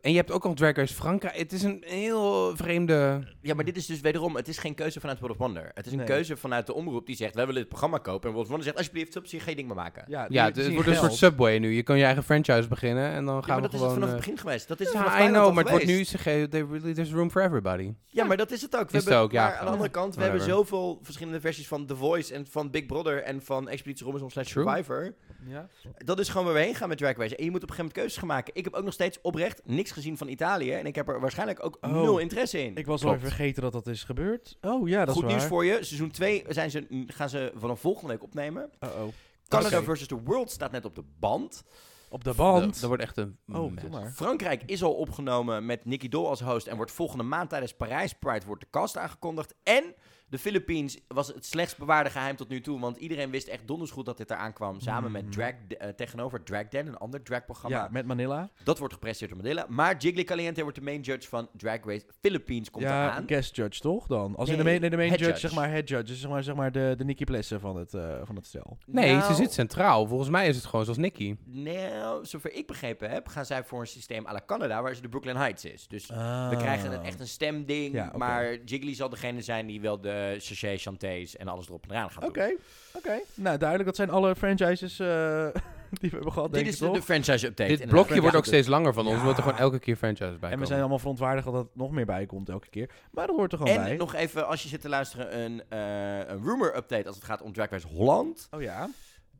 [0.02, 1.38] En je hebt ook al Drag Race Frankrijk.
[1.38, 3.28] Het is een heel vreemde...
[3.42, 5.72] Ja, maar dit is dus wederom, het is geen keuze vanuit World of Wonder.
[5.74, 6.08] Het is een Nee.
[6.08, 8.28] keuze vanuit de omroep die zegt, wij willen dit programma kopen.
[8.30, 10.04] En World of Wonder zegt, alsjeblieft, subsidie, je ding maar maken.
[10.08, 11.14] Ja, Ja, het wordt een soort.
[11.14, 11.74] Subway nu.
[11.74, 13.92] Je kan je eigen franchise beginnen en dan Ja, gaan maar dat we is het
[13.94, 13.94] gewoon...
[13.94, 14.68] vanaf het eh, begin geweest.
[14.68, 16.06] Dat is het ja, I know, maar het wordt nu...
[16.24, 17.94] really, there's room for everybody.
[18.08, 18.90] Ja, maar dat is het ook.
[18.92, 19.44] We Is het hebben, ook, ja.
[19.48, 22.70] Maar aan de andere kant, we hebben zoveel verschillende versies van The Voice en van
[22.72, 25.14] Big Brother en van Expeditie Robinson slash True.
[25.48, 25.68] Ja.
[25.98, 27.36] Dat is gewoon waar we heen gaan met Drag Race.
[27.36, 28.54] En je moet op een gegeven moment keuzes gaan maken.
[28.56, 30.72] Ik heb ook nog steeds oprecht niks gezien van Italië.
[30.72, 31.92] En ik heb er waarschijnlijk ook Oh.
[31.92, 32.76] nul interesse in.
[32.76, 34.58] Ik was al vergeten dat dat is gebeurd.
[34.62, 35.50] Oh ja, dat Goed is nieuws waar.
[35.50, 35.84] voor je.
[35.84, 38.70] Seizoen 2 zijn ze, gaan ze vanaf volgende week opnemen.
[38.84, 39.08] Uh-oh.
[39.48, 39.86] Canada Oké.
[39.86, 41.64] versus the World staat net op de band.
[42.10, 42.80] Op de band.
[42.80, 44.12] Dat wordt echt een oh, maar.
[44.12, 48.14] Frankrijk is al opgenomen met Nicky Doll als host en wordt volgende maand tijdens Parijs
[48.14, 49.56] Pride wordt de cast aangekondigd.
[49.64, 49.84] En
[50.32, 53.92] de Philippines was het slechtst bewaarde geheim tot nu toe, want iedereen wist echt donders
[53.92, 54.80] goed dat dit eraan kwam.
[54.80, 55.32] Samen met Mhm.
[55.32, 57.78] Drag eh, tegenover Drag Den, een ander dragprogramma.
[57.78, 58.50] Ja, met Manila.
[58.64, 59.66] Dat wordt gepresenteerd door Manila.
[59.76, 63.24] Maar Jiggly Caliente wordt de main judge van Drag Race Philippines komt ja, eraan.
[63.28, 64.36] guest judge toch dan?
[64.36, 65.40] Als in de main, nee, de main judge, judge.
[65.40, 66.06] zeg maar head judge.
[66.06, 68.78] Dus zeg maar, zeg maar de, de Nicky Plessen van het, eh, van het stel.
[68.86, 70.08] Nee, Nou, ze zit centraal.
[70.08, 71.36] Volgens mij is het gewoon zoals Nicky.
[71.46, 75.02] Nou, zover ik begrepen heb, gaan zij voor een systeem à la Canada, waar ze
[75.02, 75.88] de Brooklyn Heights is.
[75.88, 76.58] Dus we Ah.
[76.58, 80.82] krijgen een, echt een stemding, Ja, maar Jiggly zal degene zijn die wel de sachet
[80.82, 82.58] chantés en alles erop en eraan gaat Oké, doen.
[82.94, 83.20] oké.
[83.34, 83.86] Nou, duidelijk.
[83.90, 85.08] Dat zijn alle franchises eh,
[86.00, 86.96] die we hebben gehad, Dit denk is ik de, toch?
[86.96, 87.76] de franchise update.
[87.78, 89.18] Dit blokje wordt ook steeds langer van ons.
[89.20, 91.92] We moeten gewoon elke keer franchises bij En we zijn allemaal verontwaardigd dat er nog
[91.92, 92.90] meer bij komt elke keer.
[93.12, 93.96] Maar dat hoort er gewoon En bij.
[93.98, 97.42] nog even, als je zit te luisteren, een, eh, een rumor update als het gaat
[97.42, 98.48] om Drag Race Holland.
[98.52, 98.90] Oh ja?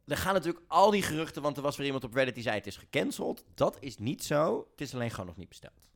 [0.08, 2.56] Er gaan natuurlijk al die geruchten, want er was weer iemand op Reddit die zei
[2.56, 3.44] het is gecanceld.
[3.56, 4.68] Dat is niet zo.
[4.72, 5.90] Het is alleen gewoon nog niet besteld.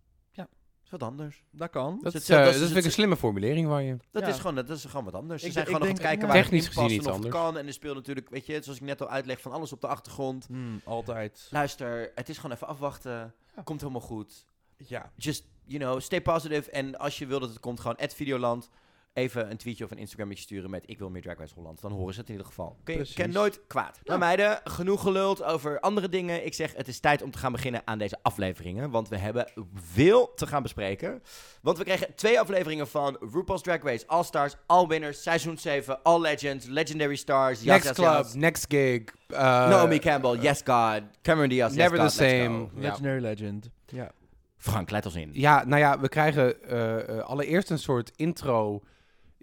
[0.86, 1.44] Is wat anders.
[1.52, 2.00] Dat kan.
[2.04, 3.98] Dat, is, is- eh, dat is dat vind ik het- een slimme formulering van je.
[4.12, 4.28] Dat, Ja.
[4.30, 5.42] is gewoon, dat is gewoon wat anders.
[5.42, 6.34] Ze Ik zijn gewoon nog aan het kijken ja.
[6.34, 7.44] waar Technisch het in past gezien en iets of het anders.
[7.54, 7.58] kan.
[7.62, 9.88] En er speelt natuurlijk, weet je, zoals ik net al uitleg, van alles op de
[9.88, 10.46] achtergrond.
[10.48, 11.48] Hmm, altijd.
[11.52, 13.34] Luister, het is gewoon even afwachten.
[13.56, 13.62] Ja.
[13.64, 14.46] Komt helemaal goed.
[14.78, 15.12] Ja.
[15.16, 16.72] Just, you know, stay positive.
[16.72, 18.70] En als je wil dat het komt, gewoon at Videoland.
[19.16, 21.82] Even een tweetje of een Instagrammetje sturen met ik wil meer Drag Race Holland.
[21.82, 22.78] Dan horen ze het in ieder geval.
[22.84, 23.16] Kun je Precies.
[23.16, 24.00] ken nooit kwaad.
[24.04, 26.46] Nou meiden, genoeg geluld over andere dingen.
[26.46, 28.90] Ik zeg, het is tijd om te gaan beginnen aan deze afleveringen.
[28.90, 31.22] Want we hebben veel te gaan bespreken.
[31.62, 36.04] Want we kregen twee afleveringen van RuPaul's Drag Race All Stars, All Winners, Seizoen 7,
[36.04, 39.02] All Legends, Legendary Stars, Next Yas, club, next gig.
[39.28, 39.38] uh,
[39.70, 42.68] Naomi Campbell, Yes God, Cameron Diaz, Yes Never God, the same.
[42.74, 43.70] Legendary Legend.
[43.86, 44.12] Ja.
[44.58, 45.30] Frank, leid ons in.
[45.34, 48.82] Ja, nou ja, we krijgen eh, eh, allereerst een soort intro.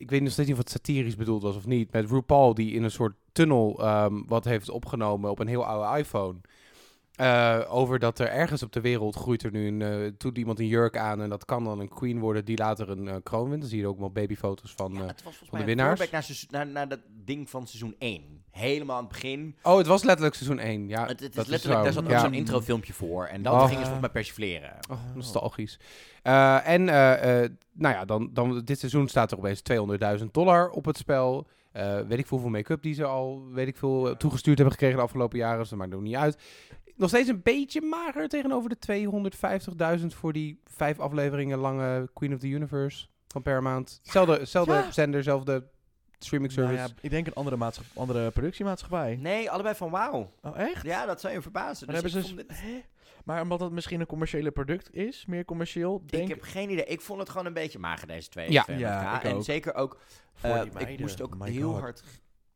[0.02, 1.92] Ik weet nog steeds niet of het satirisch bedoeld was of niet.
[1.92, 5.98] Met RuPaul die in een soort tunnel ehm, wat heeft opgenomen op een heel oude
[5.98, 6.40] iPhone.
[7.22, 10.66] Eh, over dat er ergens op de wereld groeit er nu een, doet iemand een
[10.66, 13.61] jurk aan en dat kan dan een queen worden die later een eh, kroon wint.
[13.61, 14.92] Dan zie je ook wel babyfoto's van.
[14.92, 16.00] Ja, het was volgens de een winnaars.
[16.00, 18.22] throwback naar, naar, naar dat ding van seizoen 1.
[18.50, 19.56] Helemaal aan het begin.
[19.62, 20.88] Oh, het was letterlijk seizoen 1.
[20.88, 21.82] Ja, het, is letterlijk, zo.
[21.82, 22.18] daar zat ook Ja.
[22.20, 23.24] zo'n introfilmpje voor.
[23.24, 23.58] En dan Oh.
[23.61, 24.72] gingen ze volgens mij persifleren.
[24.90, 25.78] Oh, nostalgisch.
[26.22, 29.62] En nou ja, dan, dan, dit seizoen staat er opeens
[30.18, 31.46] 200.000 dollar op het spel.
[31.72, 35.02] Weet ik veel hoeveel make-up die ze al weet ik veel, toegestuurd hebben gekregen de
[35.04, 35.58] afgelopen jaren.
[35.58, 36.38] Dus dat maakt ook niet uit.
[36.96, 38.76] Nog steeds een beetje mager tegenover de
[40.00, 44.00] 250.000 voor die vijf afleveringen lange Queen of the Universe van Paramount.
[44.02, 44.90] Zelfde, zelfde Ja.
[44.92, 45.66] zender, zelfde
[46.18, 46.76] streaming service.
[46.76, 49.16] Nou ja, ik denk een andere, maatschap- andere productiemaatschappij.
[49.16, 50.33] Nee, allebei van wauw.
[50.42, 50.83] Oh, echt?
[50.85, 51.87] Ja, dat zou je verbazen.
[51.92, 52.35] Maar Dus hebben ze...
[52.37, 52.85] dit-?
[53.24, 56.85] Maar omdat het misschien een commerciële product is, meer commercieel, denk ik heb geen idee.
[56.85, 58.50] Ik vond het gewoon een beetje mager, deze twee.
[58.52, 58.64] Ja.
[58.76, 59.44] Ja, ik en ook.
[59.44, 59.98] zeker ook,
[60.35, 61.81] voor eh, die ik moest ook My heel God.
[61.81, 62.02] hard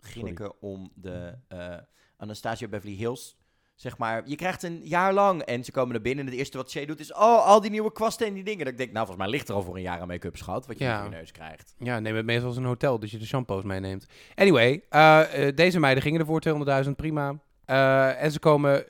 [0.00, 1.76] grinniken om de eh,
[2.16, 3.36] Anastasia Beverly Hills
[3.76, 6.56] zeg maar, je krijgt een jaar lang en ze komen er binnen en het eerste
[6.56, 8.64] wat Shay doet is, oh, al die nieuwe kwasten en die dingen.
[8.64, 10.66] Dat ik denk, nou, volgens mij ligt er al voor een jaar aan make-up, schat,
[10.66, 10.98] wat je Ja.
[11.04, 11.74] in je neus krijgt.
[11.78, 14.06] Ja, neem het meestal als een hotel, dus je de shampoos meeneemt.
[14.34, 17.38] Anyway, eh, eh, deze meiden gingen ervoor 200.000, prima.
[17.64, 18.84] Eh, en ze komen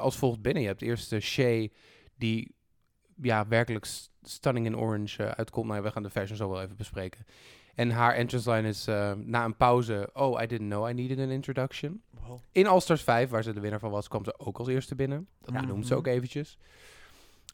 [0.00, 0.62] als volgt binnen.
[0.62, 1.72] Je hebt eerst Shay,
[2.16, 2.54] die
[3.22, 5.66] ja, werkelijk st- stunning in orange uitkomt.
[5.68, 7.24] Nou, we gaan de fashion zo wel even bespreken.
[7.78, 10.10] En haar entrance line is eh, na een pauze...
[10.12, 12.02] Oh, I didn't know I needed an introduction.
[12.26, 12.40] Wow.
[12.52, 14.94] In All Stars 5, waar ze de winnaar van was, kwam ze ook als eerste
[14.94, 15.26] binnen.
[15.40, 15.60] Dat Ja.
[15.64, 16.58] noemt ze ook eventjes.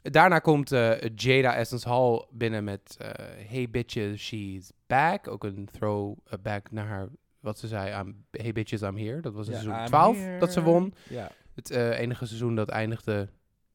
[0.03, 3.09] Daarna komt eh, Jada Essence Hall binnen met eh,
[3.49, 5.29] Hey bitches, she's back.
[5.29, 7.09] Ook een throwback naar haar,
[7.41, 9.21] wat ze zei aan Hey bitches, I'm here.
[9.21, 10.39] Dat was in Ja, seizoen I'm 12 here.
[10.39, 10.95] dat ze won.
[11.09, 11.31] Ja.
[11.55, 13.29] Het eh, enige seizoen dat eindigde.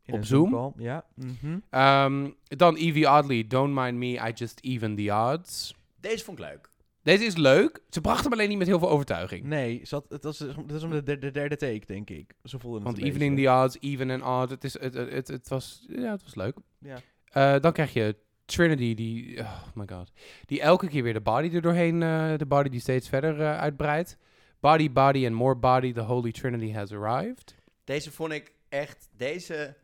[0.04, 0.52] In Op Zoom?
[0.52, 1.06] call, Ja.
[1.16, 1.58] Mhm.
[1.70, 5.76] Ehm, dan Evie Oddly, Don't Mind Me, I Just Even the Odds.
[6.00, 6.70] Deze vond ik leuk.
[7.02, 7.82] Deze is leuk.
[7.90, 9.44] Ze bracht hem alleen niet met heel veel overtuiging.
[9.44, 12.34] Nee, zat, het was, het was de derde, de derde take, denk ik.
[12.44, 13.50] Zo voelde het Want evening beetje.
[13.50, 14.50] the odds, even and odd.
[14.50, 16.58] Het, is, het, het, het, het was, ja, het was leuk.
[16.80, 16.98] Ja.
[17.30, 20.12] Eh, dan krijg je Trinity, die, oh my god,
[20.46, 23.58] die elke keer weer de body er doorheen, eh, de body die steeds verder eh,
[23.58, 24.18] uitbreidt.
[24.60, 27.56] Body, body and more body, the Holy Trinity has arrived.
[27.84, 29.76] Deze vond ik echt, deze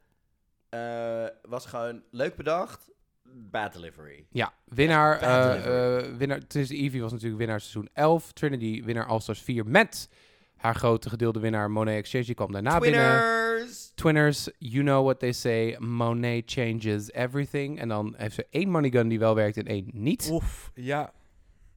[1.41, 2.91] was gewoon leuk bedacht,
[3.35, 4.25] bad delivery.
[4.29, 9.05] Ja, winnaar, Bad eh eh winnaar, is Evie was natuurlijk winnaar seizoen 11, Trinity winnaar
[9.05, 10.09] All-Stars 4 met
[10.55, 13.01] haar grote gedeelde winnaar Monet Exchange, die kwam daarna binnen.
[13.19, 13.91] Twinners!
[13.95, 17.79] Twinners, you know what they say, Monet changes everything.
[17.79, 20.29] En dan heeft ze één money gun die wel werkt en één niet.
[20.31, 21.13] Oef, ja.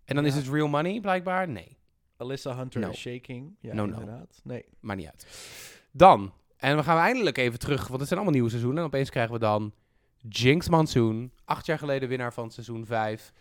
[0.05, 0.41] En dan is Ja.
[0.41, 1.49] het real money, blijkbaar?
[1.49, 1.77] Nee,
[2.17, 2.89] Alyssa Hunter No.
[2.91, 3.57] is shaking.
[3.61, 3.99] Ja, No, no.
[3.99, 4.41] inderdaad.
[4.45, 4.65] Nee.
[4.81, 5.27] maakt niet uit.
[5.93, 8.81] Dan, en we gaan eindelijk even terug, want het zijn allemaal nieuwe seizoenen.
[8.81, 9.73] En opeens krijgen we dan
[10.29, 13.33] Jinx Monsoon, acht jaar geleden winnaar van seizoen 5.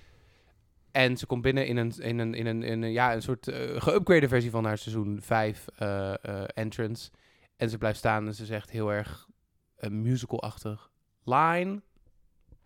[0.92, 3.52] En ze komt binnen in een, in een, in een, in een, ja, een soort
[3.52, 7.10] geüpgrade versie van haar seizoen 5 eh, eh, entrance.
[7.58, 9.28] En ze blijft staan en ze zegt heel erg
[9.76, 10.92] eh, musical-achtig.
[11.24, 11.82] Line.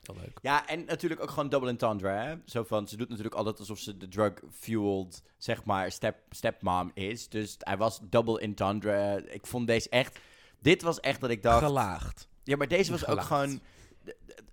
[0.02, 0.40] Heel leuk.
[0.42, 2.36] Ja, en natuurlijk ook gewoon double entendre, hè.
[2.46, 7.30] Zo van, ze doet natuurlijk altijd alsof ze de drug-fueled, zeg maar, step, stepmom is.
[7.30, 9.24] Dus hij was double entendre.
[9.32, 10.20] Ik vond deze echt...
[10.60, 11.64] Dit was echt dat ik dacht...
[11.64, 12.28] Gelaagd.
[12.44, 13.62] Ja, maar deze was ook gewoon...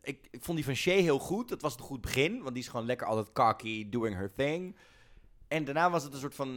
[0.03, 1.49] Ik, ik vond die van Shay heel goed.
[1.49, 2.43] Dat was een goed begin.
[2.43, 4.77] Want die is gewoon lekker altijd cocky, doing her thing.
[5.49, 6.49] En daarna was het een soort van...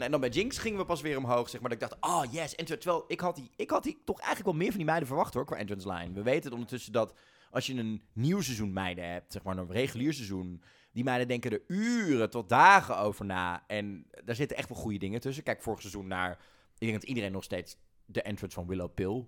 [0.00, 1.70] En dan bij Jinx gingen we pas weer omhoog, zeg maar.
[1.70, 2.82] Dat ik dacht, oh yes, entrance.
[2.82, 5.34] Terwijl ik had, die, ik had die toch eigenlijk wel meer van die meiden verwacht,
[5.34, 6.12] hoor, qua entrance line.
[6.12, 7.14] We weten ondertussen dat
[7.50, 10.62] als je een nieuw seizoen meiden hebt, zeg maar een regulier seizoen...
[10.92, 13.64] Die meiden denken er uren tot dagen over na.
[13.66, 15.42] En daar zitten echt wel goede dingen tussen.
[15.42, 16.30] Kijk vorig seizoen naar...
[16.78, 19.26] Ik denk dat iedereen nog steeds de entrance van Willow Pill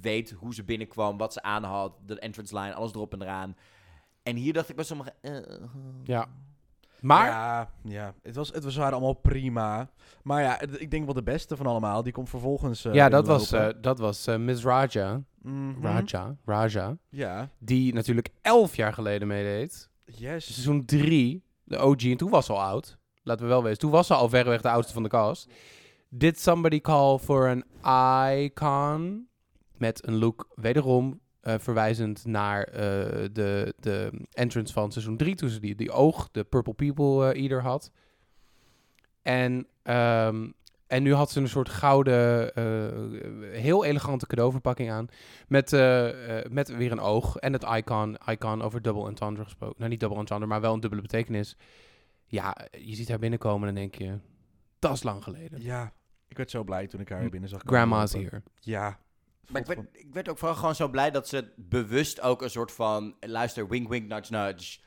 [0.00, 3.56] weet hoe ze binnenkwam, wat ze aan had, de entrance line, alles erop en eraan.
[4.22, 5.12] En hier dacht ik bij sommige...
[5.20, 5.32] eh,
[6.04, 6.26] Ja.
[7.00, 8.14] Maar, Ja, ja.
[8.22, 9.90] Het, was, het was waren allemaal prima.
[10.22, 12.02] Maar ja, het- ik denk wel de beste van allemaal.
[12.02, 12.84] Die komt vervolgens.
[12.84, 15.22] eh, ja, dat was, eh, dat was eh, Miss Raja.
[15.42, 15.82] Mhm.
[15.82, 16.36] Raja.
[16.44, 16.96] Raja.
[17.08, 17.48] Ja.
[17.58, 19.90] Die natuurlijk elf jaar geleden meedeed.
[20.04, 20.44] Yes.
[20.52, 22.98] Seizoen 3, de OG, en toen was ze al oud.
[23.22, 23.78] Laten we wel wezen.
[23.78, 25.52] Toen was ze al verreweg de oudste van de cast.
[26.08, 27.64] Did somebody call for an
[28.38, 29.28] icon?
[29.76, 32.80] Met een look wederom eh, verwijzend naar eh,
[33.32, 35.34] de, de entrance van seizoen 3.
[35.34, 37.90] Toen ze die, die oog, de Purple People eh, Eater had.
[39.22, 40.50] En, ehm,
[40.86, 42.50] en nu had ze een soort gouden,
[43.52, 45.08] heel elegante cadeauverpakking aan.
[45.48, 45.70] Met,
[46.50, 47.36] met weer een oog.
[47.36, 49.76] En het icon, icon over double entendre gesproken.
[49.78, 51.56] Nou, niet double entendre, maar wel een dubbele betekenis.
[52.26, 54.18] Ja, je ziet haar binnenkomen en dan denk je...
[54.78, 55.62] Dat is lang geleden.
[55.62, 55.92] Ja.
[56.28, 57.62] Ik werd zo blij toen ik haar binnen zag.
[57.62, 58.42] komen Grandma's hier.
[58.60, 58.98] Ja.
[59.50, 62.50] Maar ik werd, ik werd ook vooral gewoon zo blij dat ze bewust ook een
[62.50, 63.14] soort van...
[63.20, 64.78] Luister, wink, wink, nudge, nudge.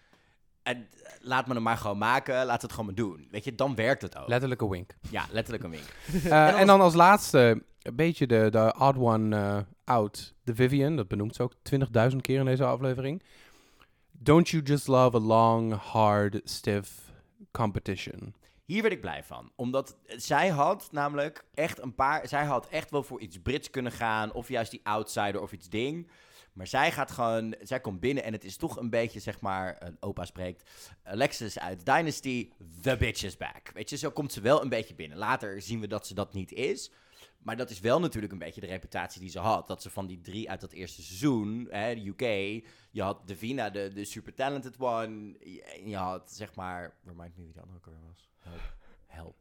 [0.63, 2.45] En eh, laat me hem maar gewoon maken.
[2.45, 3.27] Laat het gewoon maar doen.
[3.31, 4.27] Weet je, dan werkt het ook.
[4.27, 4.95] Letterlijke wink.
[5.09, 5.83] ja, letterlijk een wink.
[6.31, 10.33] Eh, En en, dan als laatste, een beetje de, de odd one eh, out.
[10.43, 11.53] De Vivian, dat benoemt ze ook
[12.11, 13.23] 20.000 keer in deze aflevering.
[14.11, 17.11] Don't you just love a long, hard, stiff
[17.51, 18.33] competition?
[18.67, 19.51] Hier werd ik blij van.
[19.55, 22.27] Omdat zij had namelijk echt een paar...
[22.27, 24.33] Zij had echt wel voor iets Brits kunnen gaan.
[24.33, 26.09] Of juist die outsider of iets ding.
[26.53, 27.55] Maar zij gaat gewoon...
[27.61, 29.75] Zij komt binnen en het is toch een beetje, zeg maar...
[29.79, 30.69] Een opa spreekt.
[31.03, 32.51] Alexis uit Dynasty.
[32.81, 33.71] The bitch is back.
[33.73, 35.17] Weet je, zo komt ze wel een beetje binnen.
[35.17, 36.91] Later zien we dat ze dat niet is.
[37.37, 39.67] Maar dat is wel natuurlijk een beetje de reputatie die ze had.
[39.67, 42.21] Dat ze van die drie uit dat eerste seizoen, hè, UK...
[42.91, 45.37] Je had Davina, de, de super talented one.
[45.75, 46.95] En je had, zeg maar...
[47.05, 48.29] Remind me wie de andere alweer was.
[48.47, 48.61] Help.
[49.07, 49.35] Help.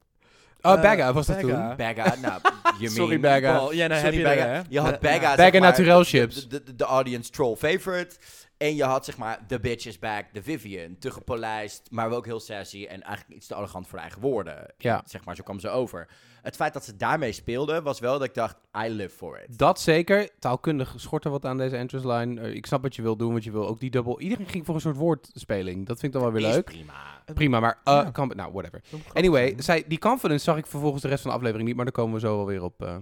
[0.63, 1.69] Oh, Eh, Bagga was dat Bagga.
[1.69, 1.77] toen.
[1.77, 2.41] Bagga, nou,
[2.79, 3.21] you Sorry, mean...
[3.43, 3.65] Bagga.
[3.67, 4.65] Well, ja, dan Sorry, heb je er, Bagga.
[4.69, 6.49] Je had Bagga, Bagga zeg maar, Naturel de- chips.
[6.49, 8.17] De, de, de audience troll favorite.
[8.57, 10.97] En je had zeg maar The Bitch is Back, de Vivian.
[10.99, 14.21] Te gepolijst, maar wel ook heel sassy en eigenlijk iets te arrogant voor de eigen
[14.21, 14.67] woorden.
[14.79, 15.03] Ja.
[15.07, 16.09] Zeg maar, zo kwam ze over.
[16.47, 19.59] Het feit dat ze daarmee speelde, was wel dat ik dacht, I live for it.
[19.59, 20.29] Dat zeker.
[20.39, 22.41] Taalkundig schort er wat aan deze entrance line.
[22.41, 24.21] Eh, ik snap wat je wil doen, want je wil ook die dubbel...
[24.21, 25.87] Iedereen ging voor een soort woordspeling.
[25.87, 26.65] Dat vind ik dan wel weer Is leuk.
[26.65, 27.23] prima.
[27.35, 27.81] Prima, maar...
[27.85, 28.11] eh, Ja.
[28.11, 28.81] kan, nou, whatever.
[29.13, 31.95] Anyway, zij, die confidence zag ik vervolgens de rest van de aflevering niet, maar daar
[31.95, 32.97] komen we zo wel weer op, eh,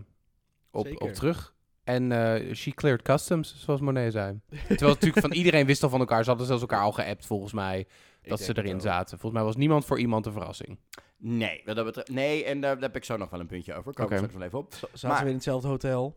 [0.71, 1.07] op, Zeker.
[1.07, 1.55] op terug.
[1.85, 4.41] En eh, she cleared customs, zoals Monet zei.
[4.69, 6.23] Terwijl natuurlijk van iedereen wist al van elkaar.
[6.23, 7.87] Ze hadden zelfs elkaar al geappt, volgens mij,
[8.29, 9.19] dat ze erin zaten.
[9.19, 10.79] Volgens mij was niemand voor iemand een verrassing.
[11.17, 13.75] Nee, wat dat betreft, nee, en daar, daar heb ik zo nog wel een puntje
[13.75, 13.93] over.
[13.95, 14.13] Kom Oké.
[14.15, 14.75] ik straks wel even op.
[14.75, 16.17] Z- Zaten Maar- we weer in hetzelfde hotel?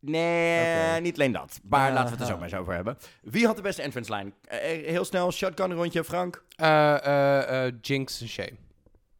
[0.00, 1.60] Nee, niet alleen dat.
[1.68, 2.96] Maar laten we het er zo maar eens over hebben.
[3.22, 4.32] Wie had de beste entrance line?
[4.44, 4.58] Eh,
[4.88, 6.44] heel snel, shotgun rondje, Frank.
[6.56, 8.56] Eh, eh, eh, Jinx en Shay.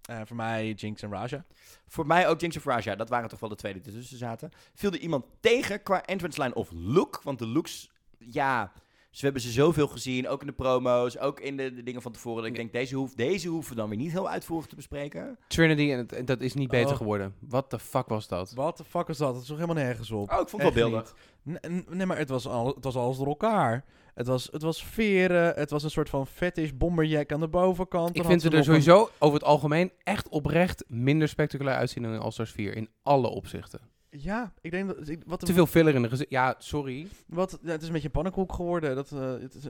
[0.05, 1.45] Eh, voor mij Jinx en Raja.
[1.87, 2.95] Voor mij ook Jinx of Raja.
[2.97, 4.51] Dat waren toch wel de twee die ertussen zaten.
[4.75, 7.21] Viel er iemand tegen qua entrance line of look?
[7.23, 8.73] Want de looks, ja...
[9.11, 12.03] Dus we hebben ze zoveel gezien, ook in de promo's, ook in de, de dingen
[12.03, 12.38] van tevoren.
[12.42, 15.38] Dat ik denk, deze, hoef, deze hoeven we dan weer niet heel uitvoerig te bespreken.
[15.49, 16.96] Trinity, en, het- en dat is niet beter Oh.
[16.96, 17.35] geworden.
[17.40, 18.53] What the fuck was dat?
[18.53, 19.33] Wat de fuck is dat?
[19.33, 20.33] Dat is toch helemaal nergens op?
[20.33, 21.14] Oh, ik vond het wel beeldig.
[21.42, 21.59] niet.
[21.62, 23.85] Nee, nee, maar het was, al, het was alles door elkaar.
[24.14, 28.16] Het was, het was veren, het was een soort van fetish bomberjack aan de bovenkant.
[28.16, 32.12] Ik vind ze er een- sowieso over het algemeen echt oprecht minder spectaculair uitzien dan
[32.12, 32.77] in All-Stars 4.
[32.77, 33.81] In alle opzichten.
[34.11, 35.09] Ja, ik denk dat...
[35.09, 36.31] ik- Wat, Te veel filler in de gezicht.
[36.31, 37.07] Ja, sorry.
[37.27, 38.94] Wat, het is een beetje een pannenkoek geworden.
[38.94, 39.64] Dat, eh, het, is-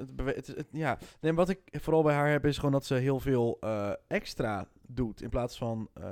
[0.57, 0.99] het, ja.
[1.21, 4.69] nee, wat ik vooral bij haar heb, is gewoon dat ze heel veel eh, extra
[4.87, 5.23] doet.
[5.23, 5.89] In plaats van...
[5.95, 6.05] eh,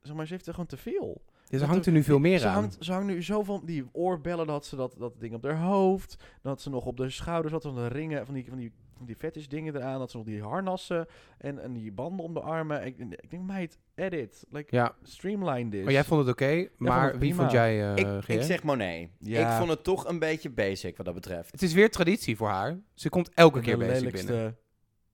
[0.00, 1.22] zeg maar, ze heeft er gewoon te veel.
[1.48, 2.54] Ja, ze hangt er- nu veel meer ze aan.
[2.54, 3.64] Hangt, ze hangt nu zoveel...
[3.64, 6.16] Die oorbellen, dat ze dat, dat ding op haar hoofd.
[6.42, 8.91] Dat ze nog op de schouders had, van de ringen, van die, van die, van
[9.06, 9.98] die fetish dingen eraan.
[9.98, 11.06] Dat ze nog die harnassen
[11.38, 12.86] en, en die banden om de armen.
[12.86, 14.44] Ik, ik denk, meid, edit.
[14.50, 15.84] Like, Ja, streamline this.
[15.84, 16.68] maar jij vond het oké.
[16.76, 19.08] maar het wie vond jij, eh ik, ik zeg Monet.
[19.18, 19.50] Ja.
[19.50, 21.52] Ik vond het toch een beetje basic wat dat betreft.
[21.52, 22.78] Het is weer traditie voor haar.
[22.94, 24.56] Ze komt elke de keer basic binnen.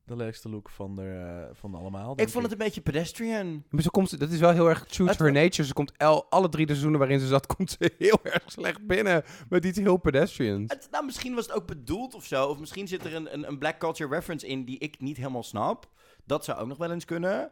[0.08, 2.12] De lelijkste look van, de, eh, van allemaal.
[2.16, 3.64] Ik vond het een beetje pedestrian.
[3.70, 5.68] Maar ze komt, dat is wel heel erg true to her nature.
[5.68, 8.86] Ze komt el, alle drie de seizoenen waarin ze zat, komt ze heel erg slecht
[8.86, 9.24] binnen.
[9.48, 10.72] Met iets heel pedestrians.
[10.72, 12.46] Het, nou, misschien was het ook bedoeld of zo.
[12.46, 15.42] Of misschien zit er een, een, een black culture reference in die ik niet helemaal
[15.42, 15.90] snap.
[16.24, 17.50] Dat zou ook nog wel eens kunnen.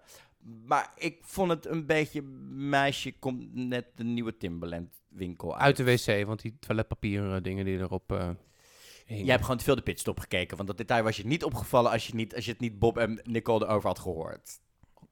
[0.64, 2.22] Maar ik vond het een beetje...
[2.56, 5.62] Meisje komt net de nieuwe Timberland winkel uit.
[5.62, 8.28] Uit de wc, want die toiletpapier eh, dingen die erop eh.
[9.06, 10.56] Jij hebt gewoon te veel de pitstop gekeken.
[10.56, 12.98] Want dat detail was je niet opgevallen als je, niet, als je het niet Bob
[12.98, 14.58] en Nicole erover had gehoord.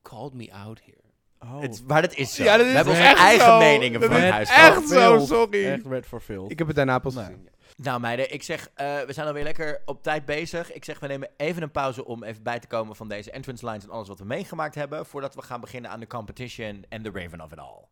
[0.03, 0.99] Called me out here.
[1.39, 2.43] Oh, Het, maar dat is zo.
[2.45, 3.59] Ja, dat We hebben onze eigen zo.
[3.59, 4.73] meningen Dat van het is huis.
[4.77, 5.29] echt zo, Filth.
[5.29, 5.67] sorry.
[5.67, 6.51] Echt red for Phil.
[6.51, 7.25] Ik heb het daarna pas Nee.
[7.25, 7.49] gezien.
[7.77, 10.73] Nou meiden, ik zeg, eh, we zijn alweer lekker op tijd bezig.
[10.73, 13.67] Ik zeg, we nemen even een pauze om even bij te komen van deze entrance
[13.67, 15.07] lines en alles wat we meegemaakt hebben.
[15.07, 17.85] Voordat we gaan beginnen aan de competition en de Raven of it all.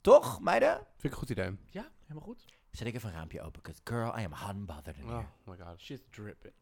[0.00, 0.70] Toch, meiden?
[0.74, 1.56] Vind ik een goed idee.
[1.70, 2.44] Ja, helemaal goed.
[2.70, 3.62] Zet ik even een raampje open.
[3.62, 5.16] 'cause girl, I am hot and bothered in here.
[5.18, 5.80] Oh my god.
[5.80, 6.54] Shit dripping.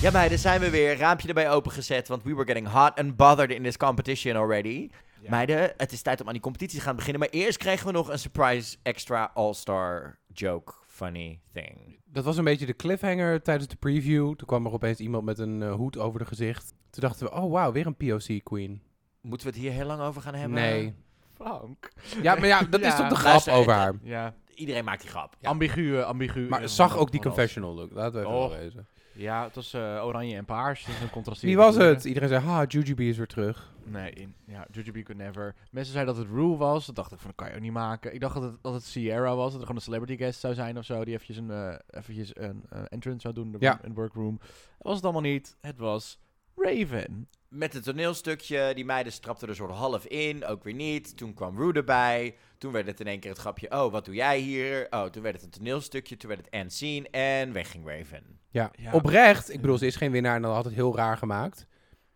[0.00, 0.96] Ja meiden, zijn we weer.
[0.96, 4.90] Raampje erbij opengezet, want we were getting hot and bothered in this competition already.
[5.22, 5.30] Ja.
[5.30, 7.20] Meiden, het is tijd om aan die competitie te gaan beginnen.
[7.20, 11.98] Maar eerst kregen we nog een surprise extra all-star joke funny thing.
[12.04, 14.34] Dat was een beetje de cliffhanger tijdens de preview.
[14.34, 16.72] Toen kwam er opeens iemand met een eh, hoed over de gezicht.
[16.90, 18.82] Toen dachten we, oh wauw, weer een POC queen.
[19.20, 20.60] Moeten we het hier heel lang over gaan hebben?
[20.60, 20.94] Nee.
[21.34, 21.92] Frank.
[22.22, 23.94] Ja, maar ja, dat is toch de grap Luister, over haar.
[24.02, 25.36] Ja, Iedereen maakt die grap.
[25.42, 26.48] ambigu, ambigu.
[26.48, 27.92] Maar eh, zag van- ook die confessional look.
[27.92, 28.48] Laten we even Oh.
[28.48, 28.86] wel wezen.
[29.20, 30.86] Ja, het was eh, oranje en paars.
[30.88, 31.42] Is een contrast.
[31.42, 32.04] Wie was het?
[32.04, 33.72] Iedereen zei, ha, Jujubee is weer terug.
[33.84, 35.54] Nee, in, ja, Jujubee could never.
[35.70, 36.86] Mensen zeiden dat het Rue was.
[36.86, 38.14] Dat dacht ik van, dat kan je ook niet maken.
[38.14, 39.44] Ik dacht dat het, dat het Sierra was.
[39.50, 41.04] Dat er gewoon een celebrity guest zou zijn of zo.
[41.04, 43.78] Die eventjes een, eh, eventjes een eh, entrance zou doen Ja.
[43.82, 44.38] de workroom.
[44.38, 45.56] Dat was het allemaal niet.
[45.60, 46.18] Het was
[46.56, 47.28] Raven.
[47.50, 51.16] Met het toneelstukje, die meiden strapten er soort half in, ook weer niet.
[51.16, 52.36] Toen kwam Rue erbij.
[52.58, 54.86] Toen werd het in één keer het grapje, oh, wat doe jij hier?
[54.90, 58.38] Oh, toen werd het een toneelstukje, toen werd het end scene en weg ging Raven.
[58.50, 58.70] Ja.
[58.76, 58.92] Ja.
[58.92, 61.66] Oprecht, ik bedoel, ze is geen winnaar en dat had het heel raar gemaakt.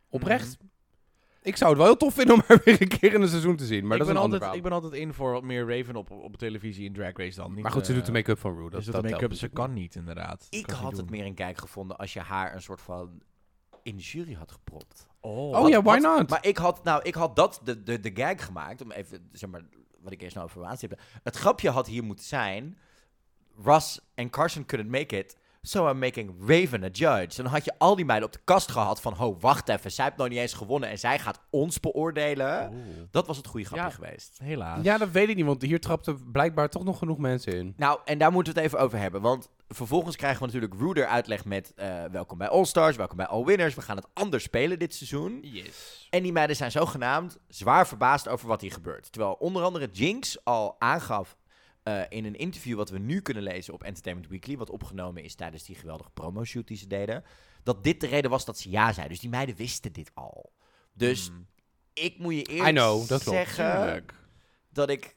[0.09, 0.66] Oprecht, Mhm.
[1.42, 3.57] ik zou het wel heel tof vinden om haar weer een keer in een seizoen
[3.57, 3.87] te zien.
[3.87, 4.57] Maar ik, dat is ben een altijd, verhaal.
[4.57, 7.53] ik ben altijd in voor wat meer Raven op, op televisie in Drag Race dan.
[7.55, 8.62] Niet, Maar goed, ze eh, doet de make-up van Rue.
[8.70, 10.47] Dat, dus dat de make-up, ze kan niet inderdaad.
[10.51, 11.11] Ik ze had het doen.
[11.11, 13.23] meer een kijk gevonden als je haar een soort van
[13.83, 15.07] in de jury had gepropt.
[15.27, 16.31] Oh, Oh ja, Wat- why not?
[16.31, 19.51] Maar ik had, nou, ik had dat de, de, de gag gemaakt, om even, zeg
[19.51, 19.63] maar,
[20.01, 21.01] wat ik eerst nou over heb.
[21.23, 22.79] Het grapje had hier moeten zijn,
[23.63, 27.42] Russ en Carson couldn't make it, So I'm making Raven a judge.
[27.42, 29.12] Dan had je al die meiden op de kast gehad van...
[29.14, 32.72] Ho, wacht even, zij heeft nog niet eens gewonnen en zij gaat ons beoordelen.
[33.11, 33.90] Dat was het goede grapje Ja.
[33.90, 34.38] geweest.
[34.42, 34.83] Helaas.
[34.85, 37.74] Ja, dat weet ik niet, want hier trapten blijkbaar toch nog genoeg mensen in.
[37.77, 39.20] Nou, en daar moeten we het even over hebben.
[39.20, 41.72] Want vervolgens krijgen we natuurlijk Ruder uitleg met...
[41.77, 43.74] eh, welkom bij All Stars, welkom bij All Winners.
[43.74, 45.38] We gaan het anders spelen dit seizoen.
[45.42, 46.07] Yes.
[46.11, 49.12] En die meiden zijn zogenaamd zwaar verbaasd over wat hier gebeurt.
[49.12, 51.37] Terwijl onder andere Jinx al aangaf
[51.85, 55.35] eh, in een interview wat we nu kunnen lezen op Entertainment Weekly, wat opgenomen is
[55.35, 57.25] tijdens die geweldige promoshoot die ze deden,
[57.62, 59.09] dat dit de reden was dat ze ja zei.
[59.09, 60.53] Dus die meiden wisten dit al.
[60.92, 61.47] Dus Hmm.
[61.92, 63.38] ik moet je eerlijk I know, dat klopt.
[63.38, 64.05] zeggen
[64.73, 65.16] dat ik...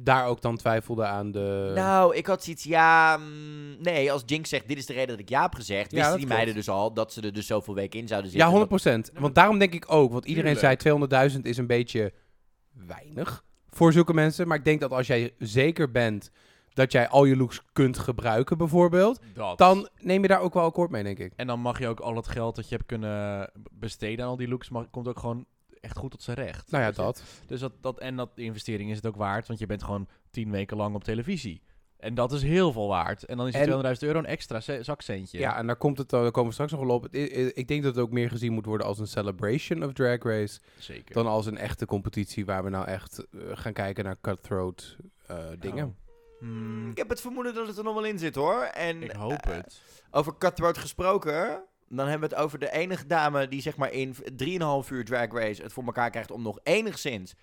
[0.00, 1.72] Daar ook dan twijfelde aan de...
[1.74, 3.16] Nou, ik had zoiets, ja...
[3.16, 6.10] mm, nee, als Jinx zegt, dit is de reden dat ik ja heb gezegd, wisten
[6.10, 6.32] die klopt.
[6.32, 8.48] meiden dus al dat ze er dus zoveel weken in zouden zitten.
[8.50, 8.68] Ja, Dat-
[9.12, 9.12] 100%.
[9.20, 10.76] Want daarom denk ik ook, want iedereen zei
[11.34, 12.12] 200.000 is een beetje
[12.72, 14.48] weinig voor zulke mensen.
[14.48, 16.30] Maar ik denk dat als jij zeker bent
[16.72, 19.58] dat jij al je looks kunt gebruiken bijvoorbeeld, Dat.
[19.58, 21.32] dan neem je daar ook wel akkoord mee, denk ik.
[21.36, 24.36] En dan mag je ook al het geld dat je hebt kunnen besteden aan al
[24.36, 25.46] die looks, mag, komt ook gewoon
[25.80, 26.70] echt goed tot zijn recht.
[26.70, 26.94] Nou ja, je?
[26.94, 27.22] dat.
[27.46, 30.50] Dus dat, dat, en dat investering is het ook waard, want je bent gewoon tien
[30.50, 31.62] weken lang op televisie.
[31.98, 33.24] En dat is heel veel waard.
[33.24, 35.38] En dan is En- het 200.000 euro een extra zakcentje.
[35.38, 37.08] Ja, en daar, komt het, daar komen we straks nog wel op.
[37.54, 40.60] Ik denk dat het ook meer gezien moet worden als een celebration of Drag Race,
[40.78, 41.14] zeker.
[41.14, 45.36] dan als een echte competitie waar we nou echt eh, gaan kijken naar cutthroat eh,
[45.58, 45.84] dingen.
[45.86, 45.94] Oh.
[46.38, 48.62] Hmm, Ik heb het vermoeden dat het er nog wel in zit, hoor.
[48.62, 49.82] En, ik hoop eh, het.
[50.10, 54.14] Over Cutthroat gesproken, dan hebben we het over de enige dame die zeg maar in
[54.14, 57.34] 3,5 uur Drag Race het voor elkaar krijgt om nog enigszins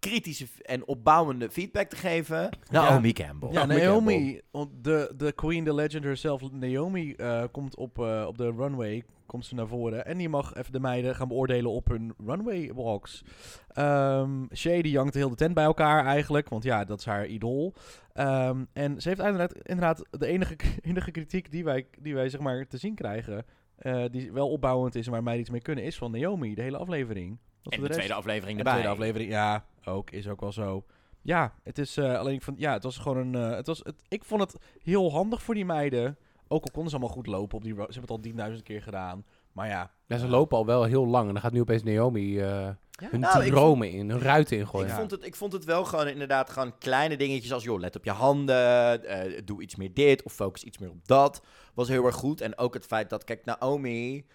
[0.00, 2.48] kritische en opbouwende feedback te geven.
[2.70, 3.50] Naomi Campbell.
[3.52, 8.24] Ja, Naomi Naomi, want de, de queen, de legend herself, Naomi, eh, komt op, eh,
[8.28, 10.06] op de runway, komt ze naar voren.
[10.06, 13.22] En die mag even de meiden gaan beoordelen op hun runway walks.
[13.68, 17.26] Ehm Shay, die jankt heel de tent bij elkaar eigenlijk, want ja, dat is haar
[17.26, 17.74] idool.
[18.12, 22.40] Ehm, en ze heeft inderdaad, inderdaad de enige, enige kritiek die wij, die wij zeg
[22.40, 23.44] maar te zien krijgen,
[23.76, 26.62] eh, die wel opbouwend is en waar mij iets mee kunnen, is van Naomi, de
[26.62, 27.38] hele aflevering.
[27.62, 28.72] En de rest- tweede aflevering en de erbij.
[28.72, 30.84] tweede aflevering, ja, ook, is ook wel zo.
[31.22, 33.78] Ja, het is eh, alleen ik vond, ja, het was gewoon een, eh, het was,
[33.82, 36.16] het, ik vond het heel handig voor die meiden.
[36.48, 38.82] Ook al konden ze allemaal goed lopen op die, ze hebben het al 10.000 keer
[38.82, 39.24] gedaan.
[39.52, 42.40] Maar ja, Ja, ze lopen al wel heel lang en dan gaat nu opeens Naomi
[42.40, 42.68] eh,
[43.10, 44.86] hun Nou, dromen in, hun ruiten ingooien.
[44.86, 44.98] Ik, Ja.
[44.98, 48.04] vond het, ik vond het wel gewoon inderdaad gewoon kleine dingetjes als, joh, let op
[48.04, 51.42] je handen, eh, doe iets meer dit of focus iets meer op dat.
[51.74, 52.40] Was heel erg goed.
[52.40, 54.26] En ook het feit dat, kijk, Naomi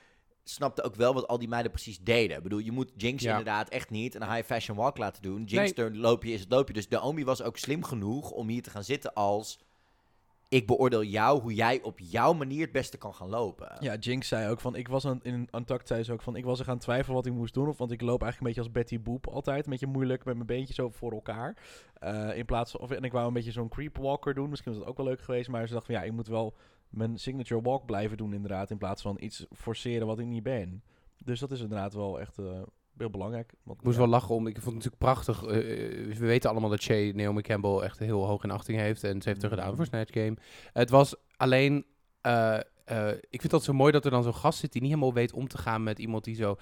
[0.50, 2.38] snapte ook wel wat al die meiden precies deden.
[2.38, 3.30] Ik bedoel, je moet Jinx Ja.
[3.30, 5.44] inderdaad echt niet een high fashion walk laten doen.
[5.44, 5.96] Jinx, Nee.
[5.96, 6.74] loopje is het loopje.
[6.74, 9.60] Dus Naomi was ook slim genoeg om hier te gaan zitten als...
[10.50, 13.76] Ik beoordeel jou hoe jij op jouw manier het beste kan gaan lopen.
[13.80, 16.44] ja, Jinx zei ook van, ik was aan, in Untucked zei ze ook van, ik
[16.46, 17.68] was er gaan twijfelen wat ik moest doen.
[17.68, 19.66] Of, want ik loop eigenlijk een beetje als Betty Boop altijd.
[19.66, 21.58] Een beetje moeilijk met mijn beentjes zo voor elkaar.
[22.00, 24.50] Eh, in plaats van, of, en ik wou een beetje zo'n creep walker doen.
[24.50, 25.50] Misschien was dat ook wel leuk geweest.
[25.50, 26.54] Maar ze dacht van, ja, ik moet wel
[26.90, 28.70] mijn signature walk blijven doen inderdaad.
[28.72, 30.84] In plaats van iets forceren wat ik niet ben.
[31.24, 32.62] Dus dat is inderdaad wel echt eh,
[32.98, 33.54] heel belangrijk.
[33.64, 34.02] Want, Ik moest ja.
[34.04, 34.48] wel lachen om.
[34.48, 35.44] Ik vond het natuurlijk prachtig.
[35.44, 39.04] eh, eh, we weten allemaal dat Shay Naomi Campbell echt heel hoog in achting heeft.
[39.04, 40.38] En ze heeft er gedaan voor Snatch Game.
[40.74, 41.86] Het was alleen.
[43.30, 45.34] ik vind dat zo mooi dat er dan zo'n gast zit die niet helemaal weet
[45.34, 46.56] om te gaan met iemand die zo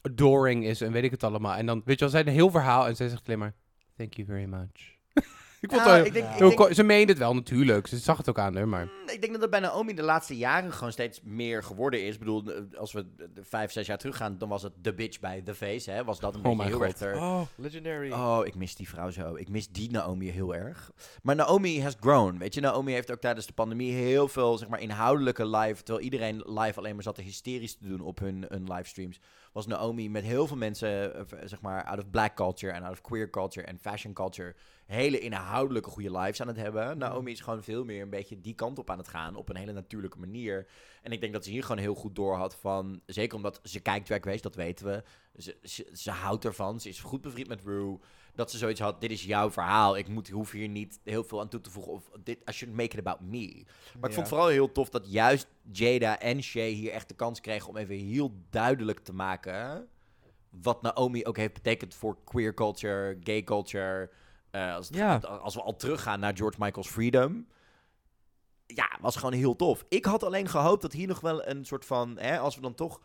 [0.00, 1.54] adoring is en weet ik het allemaal.
[1.54, 3.54] En dan, weet je wel, zij een heel verhaal en zij zegt alleen maar:
[3.96, 4.94] Thank you very much.
[5.66, 6.30] ik vond Nou, het ik denk, Ja.
[6.32, 7.86] ik heel denk- ko- Ze meende het wel natuurlijk.
[7.86, 8.84] Ze zag het ook aan haar, maar.
[8.84, 12.12] Mm, Ik denk dat het bij Naomi de laatste jaren gewoon steeds meer geworden is.
[12.12, 13.06] Ik bedoel, eh, als we
[13.42, 15.90] vijf, zes jaar teruggaan, dan was het The Bitch bij The Face.
[15.90, 16.04] Hè?
[16.04, 17.02] Was dat een Oh beetje heel god.
[17.02, 17.16] erg...
[17.18, 18.12] Oh, legendary.
[18.12, 19.34] Oh, ik mis die vrouw zo.
[19.34, 20.90] Ik mis die Naomi heel erg.
[21.22, 22.38] Maar Naomi has grown.
[22.38, 25.82] Weet je, Naomi heeft ook tijdens de pandemie heel veel zeg maar, inhoudelijke live.
[25.82, 29.20] Terwijl iedereen live alleen maar zat te hysterisch te doen op hun, hun livestreams.
[29.52, 32.92] Was Naomi met heel veel mensen, eh, zeg maar, out of black culture en out
[32.92, 34.54] of queer culture en fashion culture.
[34.86, 36.98] Hele inhoudelijke goede lives aan het hebben.
[36.98, 39.36] Naomi is gewoon veel meer een beetje die kant op aan het gaan.
[39.36, 40.66] Op een hele natuurlijke manier.
[41.02, 43.00] En ik denk dat ze hier gewoon heel goed door had van...
[43.06, 45.02] Zeker omdat ze kijkt Drag Race, dat weten we.
[45.36, 46.80] Ze, ze, ze houdt ervan.
[46.80, 47.98] Ze is goed bevriend met Rue.
[48.34, 49.96] Dat ze zoiets had, dit is jouw verhaal.
[49.96, 51.92] Ik moet, hoef hier niet heel veel aan toe te voegen.
[51.92, 53.64] Of dit, I should make it about me.
[54.00, 57.40] Maar ik vond vooral heel tof dat juist Jada en Shay hier echt de kans
[57.40, 57.68] kregen...
[57.68, 59.88] om even heel duidelijk te maken...
[60.50, 64.10] wat Naomi ook heeft betekend voor queer culture, gay culture...
[64.56, 65.10] Eh, als, het Ja.
[65.10, 67.46] gaat- als we al teruggaan naar George Michael's Freedom
[68.66, 69.84] ja, was gewoon heel tof.
[69.88, 72.74] Ik had alleen gehoopt dat hier nog wel een soort van, hè, als we dan
[72.74, 73.00] toch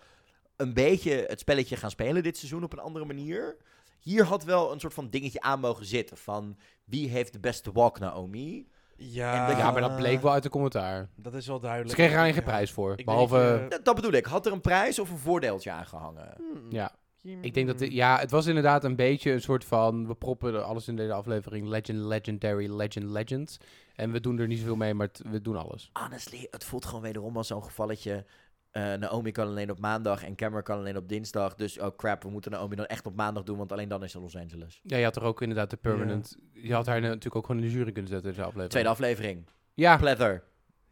[0.56, 3.58] een beetje het spelletje gaan spelen dit seizoen op een andere manier.
[4.00, 7.72] Hier had wel een soort van dingetje aan mogen zitten van wie heeft de beste
[7.72, 8.68] walk Naomi.
[8.96, 11.10] Ja, dat Ja, maar dat bleek wel uit de commentaar.
[11.16, 11.90] Dat is wel duidelijk.
[11.90, 12.50] Ze kregen er alleen geen Ja.
[12.50, 12.94] prijs voor.
[13.00, 13.60] Ik Behalve.
[13.64, 14.26] eh, Dat, dat bedoel ik.
[14.26, 16.34] Had er een prijs of een voordeeltje aangehangen?
[16.38, 16.92] hmm, ja.
[17.24, 20.66] Ik denk dat, de- ja, het was inderdaad een beetje een soort van, we proppen
[20.66, 23.58] alles in deze aflevering, legend, legendary, legend, legends.
[23.96, 25.90] En we doen er niet zoveel mee, maar we doen alles.
[25.94, 28.26] Honestly, het voelt gewoon wederom als zo'n gevalletje.
[28.72, 31.56] Eh, Naomi kan alleen op maandag en Cameron kan alleen op dinsdag.
[31.56, 34.14] Dus, oh crap, we moeten Naomi dan echt op maandag doen, want alleen dan is
[34.14, 34.80] het Los Angeles.
[34.84, 37.68] Ja, je had er ook inderdaad de permanent, je had haar natuurlijk ook gewoon in
[37.68, 38.72] de jury kunnen zetten in deze aflevering.
[38.72, 39.46] Tweede aflevering.
[39.74, 40.44] Ja, Pleather.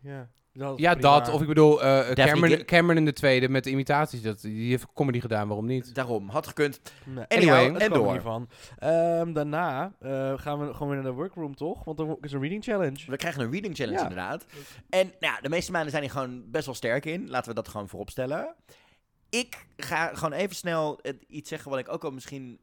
[0.02, 0.30] Ja,
[0.60, 1.20] dat ja prima.
[1.20, 4.70] dat, of ik bedoel, eh, Cameron, Cameron in de tweede met de imitaties, dat, die
[4.70, 5.96] heeft comedy gedaan, waarom niet?
[5.96, 6.82] Daarom, had gekund.
[7.06, 7.26] Nee.
[7.28, 8.12] Anyway, Anyway, en door.
[8.12, 8.50] hiervan.
[8.80, 11.84] Ehm, daarna eh, gaan we gewoon weer naar de workroom, toch?
[11.84, 13.00] Want er is een reading challenge.
[13.08, 14.04] We krijgen een reading challenge Ja.
[14.04, 14.46] inderdaad.
[14.90, 17.30] En nou, ja, de meeste meiden zijn hier gewoon best wel sterk in.
[17.30, 18.56] Laten we dat gewoon voorop stellen.
[19.30, 22.60] Ik ga gewoon even snel iets zeggen wat ik ook al misschien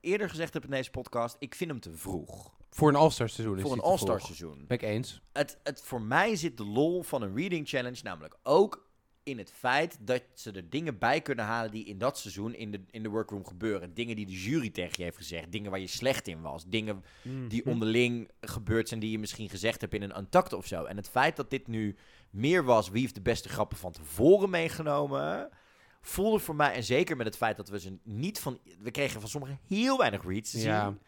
[0.00, 1.36] eerder gezegd heb in deze podcast.
[1.38, 2.56] Ik vind hem te vroeg.
[2.70, 4.64] Voor een All-Star seizoen is voor een die All-Star seizoen.
[4.66, 5.20] Ben ik eens.
[5.32, 8.86] Het, het, voor mij zit de lol van een reading challenge namelijk ook
[9.22, 12.70] in het feit dat ze er dingen bij kunnen halen die in dat seizoen in
[12.70, 13.94] de, in de workroom gebeuren.
[13.94, 15.52] Dingen die de jury tegen je heeft gezegd.
[15.52, 16.64] Dingen waar je slecht in was.
[16.66, 17.04] Dingen
[17.48, 17.70] die Mhm.
[17.70, 20.84] onderling gebeurd zijn die je misschien gezegd hebt in een Untucked of zo.
[20.84, 21.96] En het feit dat dit nu
[22.30, 25.48] meer was, wie heeft de beste grappen van tevoren meegenomen,
[26.00, 29.20] voelde voor mij, en zeker met het feit dat we ze niet van, we kregen
[29.20, 30.84] van sommigen heel weinig reads te Ja.
[30.84, 30.98] zien,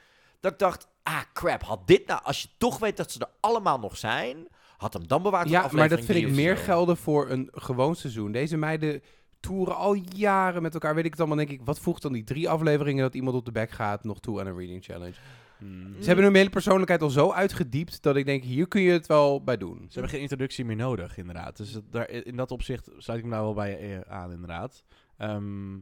[0.40, 3.30] dat ik dacht, ah crap, had dit nou, als je toch weet dat ze er
[3.40, 6.62] allemaal nog zijn, had hem dan bewaard Ja, maar dat vind ik meer zo.
[6.62, 8.32] gelden voor een gewoon seizoen.
[8.32, 9.02] Deze meiden
[9.40, 10.94] toeren al jaren met elkaar.
[10.94, 11.60] Weet ik het allemaal, denk ik.
[11.64, 14.46] Wat voegt dan die drie afleveringen dat iemand op de bek gaat nog toe aan
[14.46, 15.14] een reading challenge?
[15.60, 15.94] Mm.
[16.00, 19.06] Ze hebben hun hele persoonlijkheid al zo uitgediept dat ik denk, hier kun je het
[19.06, 19.76] wel bij doen.
[19.78, 21.56] Ze hebben geen introductie meer nodig, inderdaad.
[21.56, 24.84] Dus daar, in dat opzicht sluit ik me daar wel bij eh, aan, inderdaad.
[25.16, 25.78] Ehm, Ja,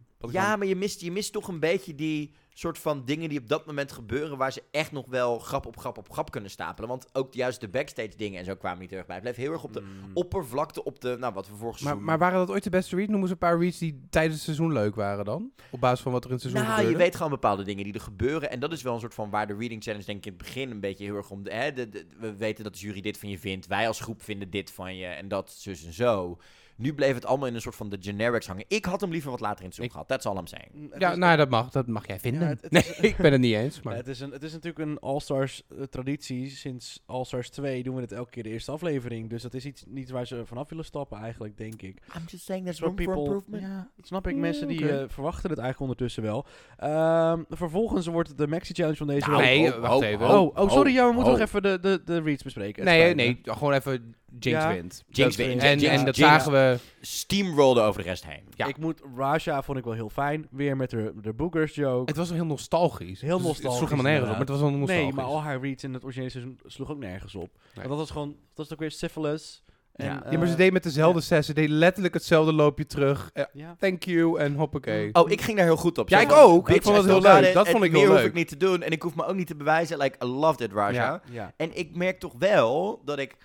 [0.51, 3.49] dan- maar je mist, je mist toch een beetje die soort van dingen die op
[3.49, 4.37] dat moment gebeuren...
[4.39, 6.89] waar ze echt nog wel grap op grap op grap kunnen stapelen.
[6.89, 9.15] Want ook juist de backstage dingen en zo kwamen niet terug bij.
[9.15, 10.11] Het bleef heel erg op de Mm.
[10.15, 11.17] oppervlakte, op de...
[11.21, 13.11] Nou, wat we vorig Maar, maar waren dat ooit de beste reads?
[13.11, 15.53] Noemen ze een paar reads die tijdens het seizoen leuk waren dan?
[15.71, 17.05] Op basis van wat er in het seizoen Nou, je gebeurde?
[17.05, 18.51] weet gewoon bepaalde dingen die er gebeuren.
[18.51, 20.43] En dat is wel een soort van waar de Reading Challenge denk ik in het
[20.43, 21.43] begin een beetje heel erg om...
[21.43, 23.67] De, hè, de, de- we weten dat de jury dit van je vindt.
[23.67, 25.07] Wij als groep vinden dit van je.
[25.07, 26.39] En dat, zus en zo.
[26.79, 28.65] Nu bleef het allemaal in een soort van de generics hangen.
[28.69, 30.09] Ik had hem liever wat later in het seizoen Ik- gehad.
[30.09, 30.71] That's all I'm saying.
[30.75, 32.43] Mm, het Ja, nou, dat mag, dat mag jij vinden.
[32.43, 33.81] Ja, het- het nee, is- ik ben het niet eens.
[33.83, 36.49] Ja, het, is een, het is natuurlijk een All-Stars eh, traditie.
[36.51, 39.31] Sinds All-Stars 2 doen we het elke keer de eerste aflevering.
[39.31, 42.03] Dus dat is iets niet waar ze vanaf willen stappen eigenlijk, denk ik.
[42.17, 43.63] I'm just saying there's room for improvement.
[43.63, 44.37] Ja, dat snap ik.
[44.37, 44.99] Mensen die oké.
[44.99, 46.47] eh, verwachten het eigenlijk ondertussen wel.
[46.77, 49.59] Ehm, vervolgens wordt de Maxi Challenge van deze Nou, week...
[49.61, 50.29] nee, oh, wacht oh, even.
[50.29, 51.39] Oh, oh, sorry, ja, we moeten oh.
[51.39, 52.83] nog even de, de, de reads bespreken.
[52.87, 54.73] Het nee, nee, gewoon even Jinx Ja.
[54.73, 55.05] wint.
[55.09, 55.63] Jinx wint.
[55.63, 56.79] En, en dat Jinx- zagen we...
[57.01, 58.43] Steamrolde over de rest heen.
[58.55, 58.67] Ja.
[58.67, 59.01] Ik moet...
[59.17, 60.47] Raja vond ik wel heel fijn.
[60.51, 62.03] Weer met de, de Boogers joke.
[62.07, 63.21] Het was wel heel nostalgisch.
[63.21, 65.05] Heel Dus Het nostalgisch, sloeg helemaal nergens op, maar het was wel nostalgisch.
[65.05, 67.51] Nee, maar al haar reads in het originele seizoen sloeg ook nergens op.
[67.75, 68.29] Want dat was gewoon...
[68.29, 69.63] Dat was ook weer syphilis.
[69.93, 70.23] En, Ja.
[70.31, 71.25] Ja, maar ze eh, deed met dezelfde ja.
[71.25, 71.45] set.
[71.45, 73.31] Ze deed letterlijk hetzelfde loopje terug.
[73.33, 73.77] Eh, Ja.
[73.79, 75.15] thank you en hoppakee.
[75.15, 76.09] Oh, ik ging daar heel goed op.
[76.09, 76.69] Ja, ik ook.
[76.71, 77.55] Ik vond het heel leuk.
[77.55, 78.27] Dat En vond ik meer heel hoef leuk.
[78.29, 78.83] ik niet te doen.
[78.83, 79.99] En ik hoef me ook niet te bewijzen.
[79.99, 80.93] Like, I loved it, Raja.
[80.93, 81.23] Ja.
[81.31, 81.53] Ja.
[81.57, 83.37] En ik merk toch wel dat ik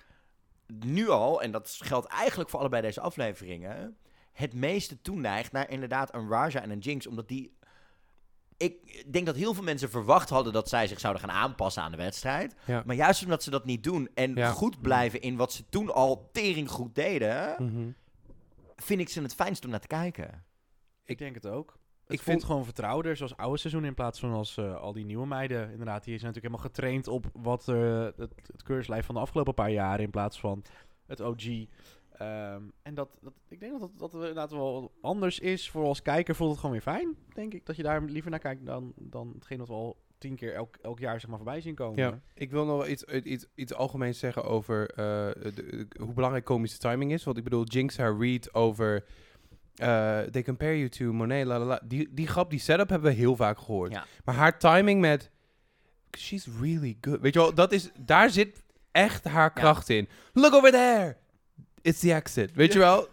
[0.66, 3.96] nu al, en dat geldt eigenlijk voor allebei deze afleveringen,
[4.32, 7.06] het meeste toeneigt naar inderdaad een Raja en een Jinx.
[7.06, 7.56] Omdat die.
[8.56, 11.90] Ik denk dat heel veel mensen verwacht hadden dat zij zich zouden gaan aanpassen aan
[11.90, 12.54] de wedstrijd.
[12.66, 12.82] Ja.
[12.86, 14.50] Maar juist omdat ze dat niet doen en Ja.
[14.50, 17.88] goed blijven in wat ze toen al tering goed deden, Mhm.
[18.76, 20.44] vind ik ze het fijnst om naar te kijken.
[21.04, 21.78] Ik denk het ook.
[22.14, 25.04] Ik ik vind- gewoon vertrouwder, zoals oude seizoen, in plaats van als eh, al die
[25.04, 25.70] nieuwe meiden.
[25.70, 29.54] Inderdaad, die zijn natuurlijk helemaal getraind op wat eh, het, het keurslijf van de afgelopen
[29.54, 30.62] paar jaren, in plaats van
[31.06, 31.44] het OG.
[32.12, 35.70] Ehm, en dat, dat, ik denk dat dat, dat inderdaad wel anders is.
[35.70, 37.66] Voor als kijker voelt het gewoon weer fijn, denk ik.
[37.66, 40.76] Dat je daar liever naar kijkt dan, dan hetgeen wat we al tien keer elk,
[40.82, 41.96] elk jaar zeg maar, voorbij zien komen.
[42.02, 46.14] Ja, ik wil nog wel iets, iets, iets algemeens zeggen over eh, de- de- hoe
[46.14, 47.24] belangrijk komische timing is.
[47.24, 49.04] Want ik bedoel, Jinx haar read over...
[49.74, 51.80] eh, they compare you to Monet, la la la.
[51.84, 53.92] Die, die grap, die setup hebben we heel vaak gehoord.
[53.92, 54.04] Ja.
[54.24, 55.30] Maar haar timing met...
[56.18, 57.20] She's really good.
[57.20, 58.62] Weet je wel, dat is, daar zit
[58.92, 60.08] echt haar kracht in.
[60.32, 61.16] Look over there!
[61.82, 62.54] It's the exit.
[62.54, 63.08] Weet je wel?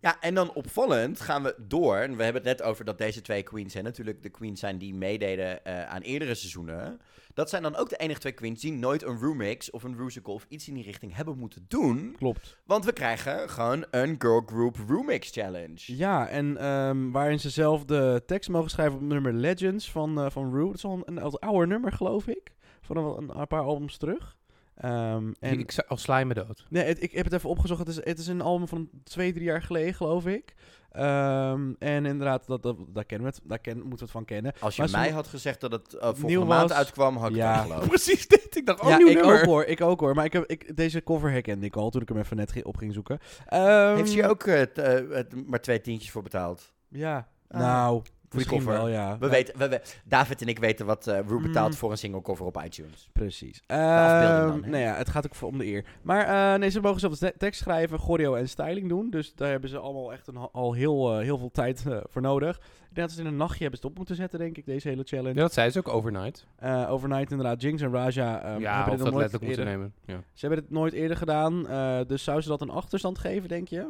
[0.00, 1.96] Ja, en dan opvallend gaan we door.
[1.96, 4.78] En we hebben het net over dat deze twee queens zijn natuurlijk de queens zijn
[4.78, 7.00] die meededen eh, aan eerdere seizoenen.
[7.34, 10.34] Dat zijn dan ook de enige twee queens die nooit een roomix of een rusical
[10.34, 12.14] of iets in die richting hebben moeten doen.
[12.18, 12.56] Klopt.
[12.64, 15.96] Want we krijgen gewoon een girl group roomix challenge.
[15.96, 20.20] Ja, en ehm, waarin ze zelf de tekst mogen schrijven op het nummer Legends van,
[20.20, 20.66] eh van Rue.
[20.66, 22.50] Dat is al een, een oud- ouder nummer, geloof ik.
[22.80, 24.36] Van een, een paar albums terug.
[24.76, 26.66] Ehm, en Ik al sla je me dood.
[26.70, 27.78] Nee, het- ik heb het even opgezocht.
[27.80, 30.54] Het is, het is een album van twee, drie jaar geleden, geloof ik.
[30.90, 34.24] Ehm, en inderdaad, dat, dat, daar, kennen we het, daar ken, moeten we het van
[34.24, 34.52] kennen.
[34.60, 37.52] Als je Maar mij had gezegd dat het uh, volgende maand uitkwam, had ik Ja.
[37.52, 37.88] het niet geloofd.
[37.94, 38.56] Precies dit.
[38.56, 39.38] Ik dacht, oh, ja, nieuw ik nummer.
[39.40, 40.14] ook hoor, ik ook hoor.
[40.14, 42.76] Maar ik heb, ik, deze cover herkende ik al toen ik hem even net op
[42.76, 43.18] ging zoeken.
[43.46, 46.72] Ehm, Heeft ze hier ook eh, t- eh, het- maar twee tientjes voor betaald?
[46.88, 48.02] Ja, nou,
[48.34, 48.72] misschien cover.
[48.72, 49.18] wel, ja.
[49.18, 51.76] We Ja, weten, we, we- David en ik weten wat eh Rue betaalt Mm.
[51.76, 53.08] voor een single cover op iTunes.
[53.12, 53.62] Precies.
[53.66, 54.70] afbeelding Ehm, dan, hè?
[54.70, 55.84] nou ja, het gaat ook voor om de eer.
[56.02, 59.10] Maar eh, nee, ze mogen zelf de te- tekst schrijven, choreo en styling doen.
[59.10, 62.56] Dus daar hebben ze allemaal echt een, al heel, eh, heel veel tijd voor nodig.
[62.56, 65.02] Ik denk dat ze in een nachtje hebben stop moeten zetten, denk ik, deze hele
[65.04, 65.34] challenge.
[65.34, 66.46] Ja, dat zei ze ook overnight.
[66.56, 69.48] Eh, overnight inderdaad, Jinx en Raja ehm, ja, hebben of dit nog nooit letterlijk moeten
[69.48, 69.92] eerder, nemen.
[70.06, 70.22] Ja.
[70.32, 71.68] Ze hebben het nooit eerder gedaan.
[71.68, 73.86] eh, dus zou ze dat een achterstand geven, denk je?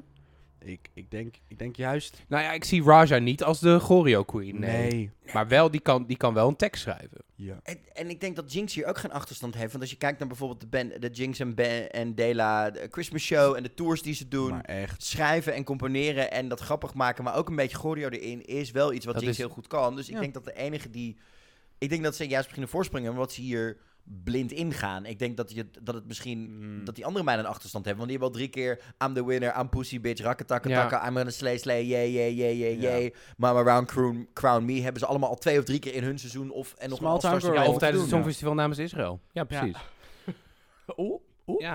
[0.67, 2.25] Ik, ik, denk, ik denk juist...
[2.29, 4.61] Nou ja, ik zie Raja niet als de Choreo Queen.
[4.61, 5.11] Nee.
[5.33, 7.25] Maar wel, die kan, die kan wel een tekst schrijven.
[7.35, 7.61] Ja.
[7.63, 9.71] En, en ik denk dat Jinx hier ook geen achterstand heeft.
[9.71, 12.89] Want als je kijkt naar bijvoorbeeld de, band, de Jinx en, ben, en Dela de
[12.91, 14.51] Christmas Show en de tours die ze doen.
[14.51, 15.03] Maar echt.
[15.03, 18.93] Schrijven en componeren en dat grappig maken, maar ook een beetje choreo erin, is wel
[18.93, 19.97] iets wat Dat Jinx is- heel goed kan.
[19.97, 21.17] Dus ik denk dat de enige die...
[21.79, 23.77] Ik denk dat ze juist beginnen voorspringen, wat ze hier
[24.25, 25.07] blind ingaan.
[25.07, 26.57] Ik denk dat, je, dat het misschien...
[26.59, 26.85] Mm.
[26.85, 28.07] Dat die andere meiden een achterstand hebben.
[28.07, 28.95] Want die hebben al drie keer...
[29.05, 31.09] I'm the winner, I'm pussy bitch, rakketakka Ja.
[31.09, 32.97] I'm gonna slay slay, yeah, yeah, yeah, yeah, Ja.
[32.97, 33.15] yeah.
[33.37, 34.81] Mama round crown, crown me.
[34.81, 36.75] Hebben ze allemaal al twee of drie keer in hun seizoen of...
[36.75, 38.11] En nog Small een Ja, of tijdens het.
[38.11, 39.21] Songfestival namens Israël.
[39.33, 39.77] Ja, precies.
[40.97, 41.61] Oeh, oeh.
[41.61, 41.75] Ja.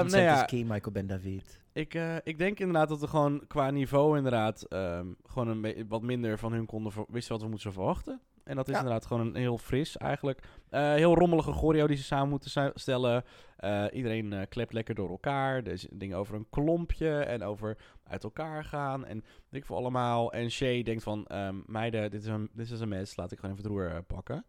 [0.00, 1.60] Consent nou ja, is key, Michael Ben David.
[1.72, 6.02] Ik, eh, ik denk inderdaad dat we gewoon qua niveau inderdaad ehm, gewoon een wat
[6.02, 8.20] minder van hun konden wisten wat we moeten verwachten.
[8.50, 8.78] En dat is Ja.
[8.80, 10.42] inderdaad gewoon een heel fris eigenlijk.
[10.70, 13.24] Eh, heel rommelige choreo die ze samen moeten stellen.
[13.56, 15.56] Eh, iedereen eh, klept lekker door elkaar.
[15.56, 19.06] Er is dingen over een klompje en over uit elkaar gaan.
[19.06, 20.32] En ik voor allemaal.
[20.32, 23.16] En Shay denkt van, ehm, meiden, dit is, een, dit is een mes.
[23.16, 24.44] Laat ik gewoon even het roer pakken.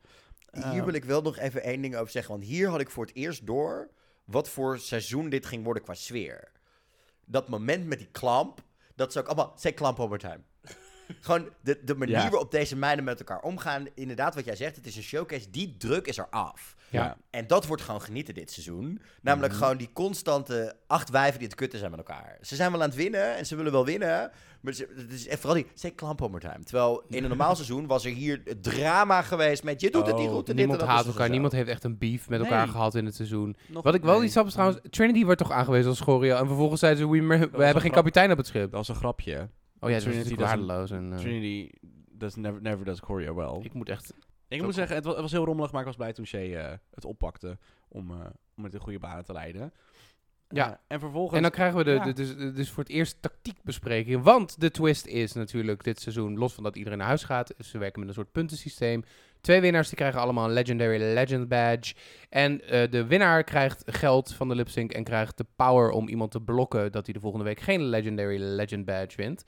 [0.52, 2.32] Hier Ehm, wil ik wel nog even één ding over zeggen.
[2.32, 3.89] Want hier had ik voor het eerst door
[4.26, 6.52] wat voor seizoen dit ging worden qua sfeer.
[7.26, 8.62] Dat moment met die klamp,
[8.95, 9.52] dat ze ook allemaal...
[9.56, 10.39] Say klamp over time.
[11.20, 12.30] Gewoon de, de manier Ja.
[12.30, 13.86] waarop deze meiden met elkaar omgaan.
[13.95, 15.49] Inderdaad, wat jij zegt, het is een showcase.
[15.49, 16.76] Die druk is er af.
[16.89, 17.18] Ja.
[17.30, 19.01] En dat wordt gewoon genieten dit seizoen.
[19.22, 19.62] Namelijk Mhm.
[19.62, 22.38] gewoon die constante acht wijven die het kutten zijn met elkaar.
[22.41, 24.32] Ze zijn wel aan het winnen en ze willen wel winnen.
[24.62, 26.64] Maar ze- het is echt vooral die, say klamp over time.
[26.64, 29.82] Terwijl in een normaal seizoen was er hier drama geweest met...
[29.82, 31.26] Je doet het niet Oh, goed en dit en Niemand dat haat elkaar.
[31.26, 31.32] zo.
[31.32, 32.72] Niemand heeft echt een beef met elkaar Nee.
[32.72, 33.55] gehad in het seizoen.
[33.68, 34.24] nog- Wat ik wel nee.
[34.24, 34.80] iets snap is trouwens...
[34.89, 36.38] Trinity wordt toch aangewezen als choreo.
[36.38, 37.09] En vervolgens zeiden ze...
[37.09, 37.93] We, we hebben geen grap.
[37.93, 38.62] kapitein op het schip.
[38.62, 39.49] Dat was een grapje.
[39.84, 40.91] Oh ja, dat is Trinity doesn't- waardeloos.
[40.91, 41.69] En, eh, Trinity
[42.11, 43.59] does never, never does choreo well.
[43.65, 44.13] ik moet echt...
[44.47, 46.55] Ik moet zeggen, het was, het was heel rommelig, maar ik was blij toen Shay
[46.55, 47.57] eh, het oppakte
[47.88, 48.17] om, eh,
[48.57, 49.73] om het in goede banen te leiden.
[50.49, 50.82] Ja.
[50.88, 51.36] En vervolgens...
[51.36, 52.03] En dan krijgen we de, Ja.
[52.03, 54.23] de- dus, dus voor het eerst tactiekbespreking.
[54.23, 57.77] Want de twist is natuurlijk dit seizoen, los van dat iedereen naar huis gaat, ze
[57.77, 59.03] werken met een soort puntensysteem.
[59.41, 61.95] Twee winnaars die krijgen allemaal een Legendary Legend Badge.
[62.29, 66.32] En eh, de winnaar krijgt geld van de lipsync en krijgt de power om iemand
[66.32, 69.43] te blokken dat hij de volgende week geen Legendary Legend Badge wint.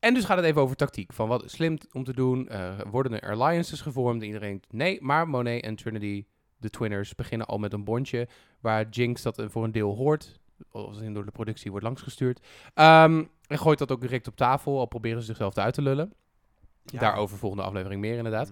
[0.00, 1.12] En dus gaat het even over tactiek.
[1.12, 2.48] Van wat is slim om te doen?
[2.48, 4.22] Eh, worden er alliances gevormd?
[4.22, 6.24] Iedereen nee, maar Monet en Trinity,
[6.56, 8.28] de twinners, beginnen al met een bondje
[8.60, 10.40] waar Jinx dat voor een deel hoort.
[11.00, 12.46] In door de productie wordt langsgestuurd.
[12.74, 16.12] Ehm, en gooit dat ook direct op tafel, al proberen ze zichzelf eruit te lullen.
[16.84, 16.98] Ja.
[16.98, 18.50] Daarover volgende aflevering meer inderdaad.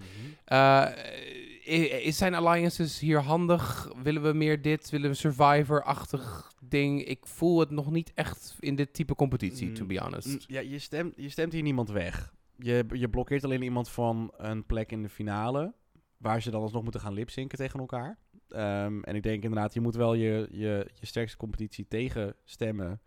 [2.03, 3.93] Is zijn alliances hier handig?
[4.03, 4.91] Willen we meer dit?
[4.91, 7.05] Willen we Survivor-achtig ding?
[7.05, 10.27] Ik voel het nog niet echt in dit type competitie, to Mm, be honest.
[10.27, 12.35] Mm, Ja, je stemt, je stemt hier niemand weg.
[12.57, 15.75] Je, je blokkeert alleen iemand van een plek in de finale.
[16.17, 18.19] Waar ze dan alsnog moeten gaan lipzinken tegen elkaar.
[18.49, 23.01] Ehm, en ik denk inderdaad, je moet wel je, je, je sterkste competitie tegenstemmen.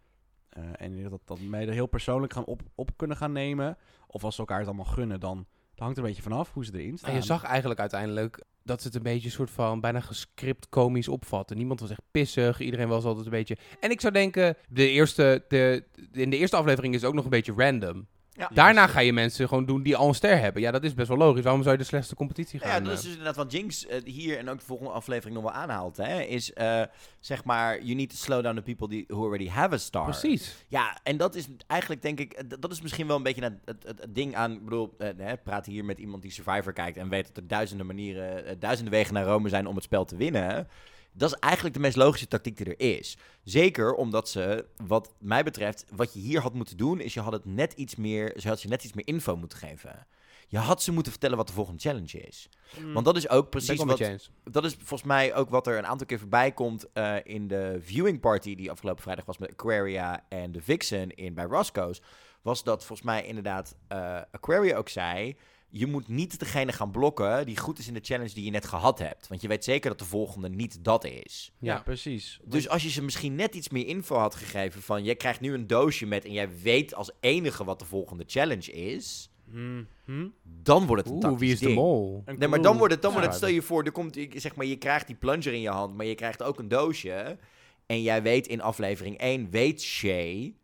[0.49, 3.77] Eh en dat, dat meiden heel persoonlijk gaan op, op kunnen gaan nemen.
[4.07, 5.47] Of als ze elkaar het allemaal gunnen, dan
[5.81, 7.09] hangt er een beetje vanaf hoe ze erin staan.
[7.09, 10.69] En je zag eigenlijk uiteindelijk dat ze het een beetje een soort van bijna gescript
[10.69, 11.57] komisch opvatten.
[11.57, 12.59] Niemand was echt pissig.
[12.59, 13.57] Iedereen was altijd een beetje.
[13.79, 17.23] En ik zou denken, de eerste, de, in de eerste aflevering is het ook nog
[17.23, 18.07] een beetje random.
[18.41, 18.49] Ja.
[18.53, 20.61] Daarna ga je mensen gewoon doen die al een ster hebben.
[20.61, 21.43] Ja, dat is best wel logisch.
[21.43, 22.69] Waarom zou je de slechtste competitie gaan?
[22.69, 25.35] Ja, dat eh, is dus inderdaad wat Jinx eh, hier en ook de volgende aflevering
[25.35, 25.97] nog wel aanhaalt.
[25.97, 26.81] Hè, is eh,
[27.19, 30.03] zeg maar, you need to slow down the people die, who already have a star.
[30.03, 30.65] Precies.
[30.67, 34.05] Ja, en dat is eigenlijk denk ik, dat is misschien wel een beetje het, het,
[34.09, 37.37] ding aan, ik bedoel, hè, praat hier met iemand die Survivor kijkt en weet dat
[37.37, 40.67] er duizenden manieren, duizenden wegen naar Rome zijn om het spel te winnen.
[41.13, 43.17] Dat is eigenlijk de meest logische tactiek die er is.
[43.43, 47.33] Zeker omdat ze, wat mij betreft, wat je hier had moeten doen, is je had
[47.33, 50.07] het net iets meer, ze had je net iets meer info moeten geven.
[50.47, 52.49] Je had ze moeten vertellen wat de volgende challenge is.
[52.79, 52.93] Mm.
[52.93, 56.07] Want dat is ook precies wat, dat is volgens mij ook wat er een aantal
[56.07, 60.51] keer voorbij komt eh, in de viewing party die afgelopen vrijdag was met Aquaria en
[60.51, 62.01] de Vixen in bij Roscoe's.
[62.41, 65.35] Was dat volgens mij inderdaad eh, Aquaria ook zei.
[65.73, 68.65] Je moet niet degene gaan blokken die goed is in de challenge die je net
[68.65, 69.27] gehad hebt.
[69.27, 71.51] Want je weet zeker dat de volgende niet dat is.
[71.59, 71.81] ja, Ja.
[71.81, 72.39] precies.
[72.45, 75.03] Dus als je ze misschien net iets meer info had gegeven van...
[75.03, 78.71] jij krijgt nu een doosje met en jij weet als enige wat de volgende challenge
[78.71, 79.29] is...
[79.51, 80.33] Hmm, hmm.
[80.43, 81.77] dan wordt het een Oeh, wie is de ding.
[81.77, 82.23] mol?
[82.37, 84.55] Nee, maar dan wordt het, dan wordt het, stel je voor, er komt, ik- zeg
[84.55, 87.37] maar, je krijgt die plunger in je hand, maar je krijgt ook een doosje.
[87.85, 90.55] En jij weet in aflevering 1, weet Shay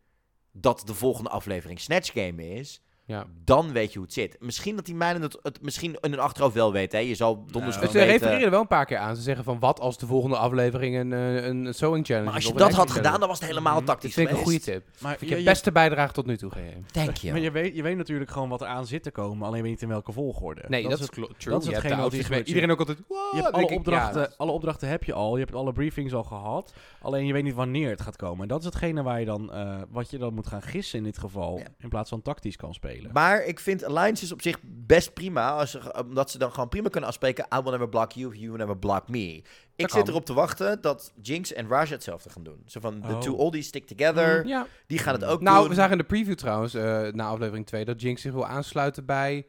[0.51, 2.82] dat de volgende aflevering Snatch Game is.
[3.08, 3.26] Ja.
[3.43, 4.38] dan weet je hoe het zit.
[4.39, 6.99] Misschien dat die meiden het, het misschien in hun achterhoofd wel weten.
[6.99, 7.05] Hè?
[7.05, 8.12] Je zal donders Nou, Ze weten.
[8.12, 9.16] refereren er wel een paar keer aan.
[9.16, 12.45] Ze zeggen van wat als de volgende aflevering een, eh, een sewing challenge Maar als
[12.45, 13.86] je dat had gedaan, dan was het helemaal Mhm.
[13.86, 14.86] Dat tactisch vind ik een goede tip.
[14.99, 16.60] Maar Vind je, je je- beste bijdrage tot nu toe, GM.
[16.91, 17.34] Thank you.
[17.34, 19.64] maar je, weet, je weet natuurlijk gewoon wat er aan zit te komen, alleen weet
[19.64, 20.64] je niet in welke volgorde.
[20.68, 21.53] Nee, dat, is het- klo- true.
[21.53, 22.47] dat is Je gebeurt.
[22.47, 22.97] Iedereen ook altijd...
[23.08, 25.38] Je alle ik, ja, opdrachten, dat alle opdrachten heb je al.
[25.38, 26.74] Je hebt alle briefings al gehad.
[27.01, 28.41] Alleen je weet niet wanneer het gaat komen.
[28.41, 31.03] En dat is hetgene waar je dan, eh, wat je dan moet gaan gissen in
[31.03, 31.58] dit geval.
[31.58, 31.66] Ja.
[31.80, 32.95] In plaats van tactisch kan spelen.
[33.14, 35.52] Maar ik vind Alliances op zich best prima.
[35.52, 37.45] Als ze, omdat ze dan gewoon prima kunnen afspreken.
[37.58, 39.41] I will never block you, you will never block me.
[39.76, 42.62] Ik zit erop te wachten dat Jinx en Raja hetzelfde gaan doen.
[42.66, 43.20] Zo van, the Oh.
[43.20, 44.45] two oldies stick together.
[44.48, 44.68] Ja.
[44.88, 45.70] Die gaan het ook Nou, doen.
[45.70, 49.06] we zagen in de preview trouwens, eh, na aflevering 2, dat Jinx zich wil aansluiten
[49.06, 49.45] bij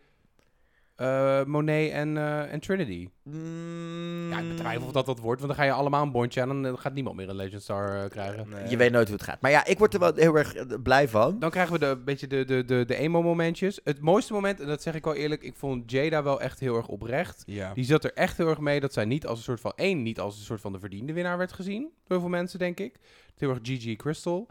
[0.98, 3.08] eh, Monet en, eh, en Trinity.
[3.22, 6.42] Mm, Ja, ik betwijfel of dat dat wordt, want dan ga je allemaal een bondje
[6.42, 8.48] aan en dan gaat niemand meer een Legend Star eh, krijgen.
[8.48, 8.68] Nee.
[8.68, 9.40] Je weet nooit hoe het gaat.
[9.40, 11.38] Maar ja, ik word er wel heel erg blij van.
[11.38, 13.80] Dan krijgen we de, een beetje de, de, de, de emo-momentjes.
[13.84, 16.76] Het mooiste moment, en dat zeg ik wel eerlijk, ik vond Jada wel echt heel
[16.76, 17.42] erg oprecht.
[17.46, 17.74] Ja.
[17.74, 19.72] Die zat er echt heel erg mee dat zij niet als een soort van...
[19.76, 21.82] één, niet als een soort van de verdiende winnaar werd gezien.
[21.82, 22.96] Door heel veel mensen, denk ik.
[23.36, 24.48] Heel erg GG Crystal.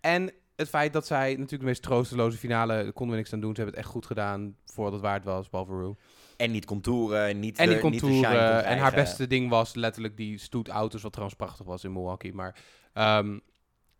[0.00, 0.30] En
[0.60, 2.74] het feit dat zij natuurlijk de meest troosteloze finale...
[2.74, 3.54] Daar konden we niks aan doen.
[3.54, 5.96] Ze hebben het echt goed gedaan voor wat het waard was, behalve Rue.
[6.36, 8.54] En niet contouren, niet En de, niet de shine contouren.
[8.54, 12.34] kon En haar beste ding was letterlijk die stoetauto's, wat trouwens prachtig was in Milwaukee.
[12.34, 12.56] Maar,
[12.92, 13.38] ehm,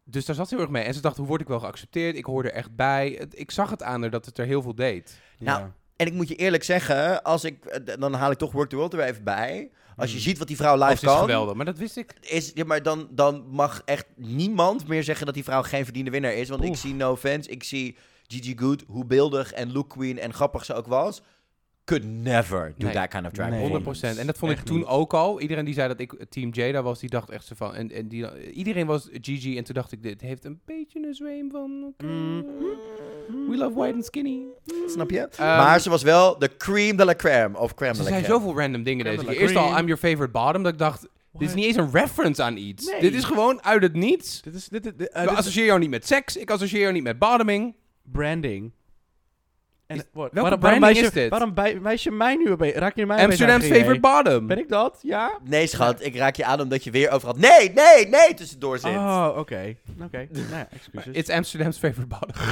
[0.05, 0.85] dus daar zat ze heel erg mee.
[0.85, 2.17] En ze dacht, hoe word ik wel geaccepteerd?
[2.17, 3.29] Ik hoor er echt bij.
[3.31, 5.21] Ik zag het aan haar dat het er heel veel deed.
[5.39, 5.73] Nou, Ja.
[5.97, 8.77] En ik moet je eerlijk zeggen, als ik, eh, dan haal ik toch Work the
[8.77, 9.71] World er weer even bij.
[10.01, 10.25] Als je Hmm.
[10.27, 11.55] ziet wat die vrouw live ze is kan, geweldig.
[11.55, 12.15] Maar dat wist ik.
[12.21, 16.11] is, ja, maar dan, dan mag echt niemand meer zeggen dat die vrouw geen verdiende
[16.11, 16.49] winnaar is.
[16.49, 17.97] Want ik zie no offense, ik zie
[18.27, 21.23] Gigi Good, hoe beeldig en look queen en grappig ze ook was,
[21.91, 22.95] could never do Nee.
[22.95, 23.69] that kind of drag Nee.
[23.69, 24.19] 100%.
[24.19, 24.87] En dat vond ik toen niet.
[24.87, 25.41] ook al.
[25.41, 27.75] Iedereen die zei dat ik Team Jada was, die dacht echt zo van...
[27.75, 29.57] En, en die, iedereen was Gigi.
[29.59, 31.85] En toen dacht ik, dit heeft een beetje een zweem van...
[31.89, 32.45] oké, Mm.
[33.49, 34.43] We love white and skinny.
[34.89, 35.19] Snap je?
[35.29, 38.11] Ehm, maar ze was wel de cream de la crème, of crème Ze de la
[38.17, 38.41] zei crème.
[38.41, 39.43] zoveel random dingen Crème deze de keer.
[39.49, 39.79] Eerst al.
[39.79, 40.63] I'm your favorite bottom.
[40.63, 42.87] Dat ik dacht, dit is niet eens een reference aan iets.
[42.91, 43.01] Nee.
[43.01, 44.43] Dit is gewoon uit het niets.
[44.43, 46.37] Dit is dit, dit, eh, dit is associeer jou niet met seks.
[46.37, 47.75] Ik associeer jou niet met bottoming.
[48.13, 48.73] branding.
[49.91, 51.31] En, Is- wat- welke waarom, branding waarom wijs is je- dit?
[51.31, 52.79] Waarom bij, wijs je mij nu beetje?
[52.79, 54.47] Raak je mij Amsterdam's favorite bottom.
[54.47, 54.99] Ben ik dat?
[55.03, 55.39] Ja?
[55.45, 58.91] Nee, schat, ik raak je aan omdat je weer overal nee, nee, nee tussendoor zit.
[58.91, 59.77] Oh, oké.
[60.03, 60.29] Oké.
[60.33, 61.15] nou ja, excuses.
[61.15, 62.43] It's Amsterdam's favorite bottom.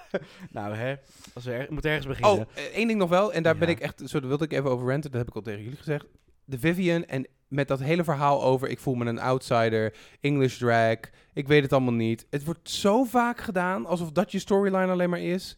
[0.50, 0.94] nou, hè.
[1.34, 2.32] Als we er, moet ergens beginnen.
[2.32, 3.32] Oh, één ding nog wel.
[3.32, 4.02] En daar ben ik echt...
[4.04, 5.10] Zo, daar wilde ik even over ranten.
[5.10, 6.04] Dat heb ik al tegen jullie gezegd.
[6.44, 8.68] De Vivian en met dat hele verhaal over...
[8.68, 9.94] Ik voel me een outsider.
[10.20, 10.96] English drag.
[11.34, 12.26] Ik weet het allemaal niet.
[12.30, 13.86] Het wordt zo vaak gedaan.
[13.86, 15.56] Alsof dat je storyline alleen maar is.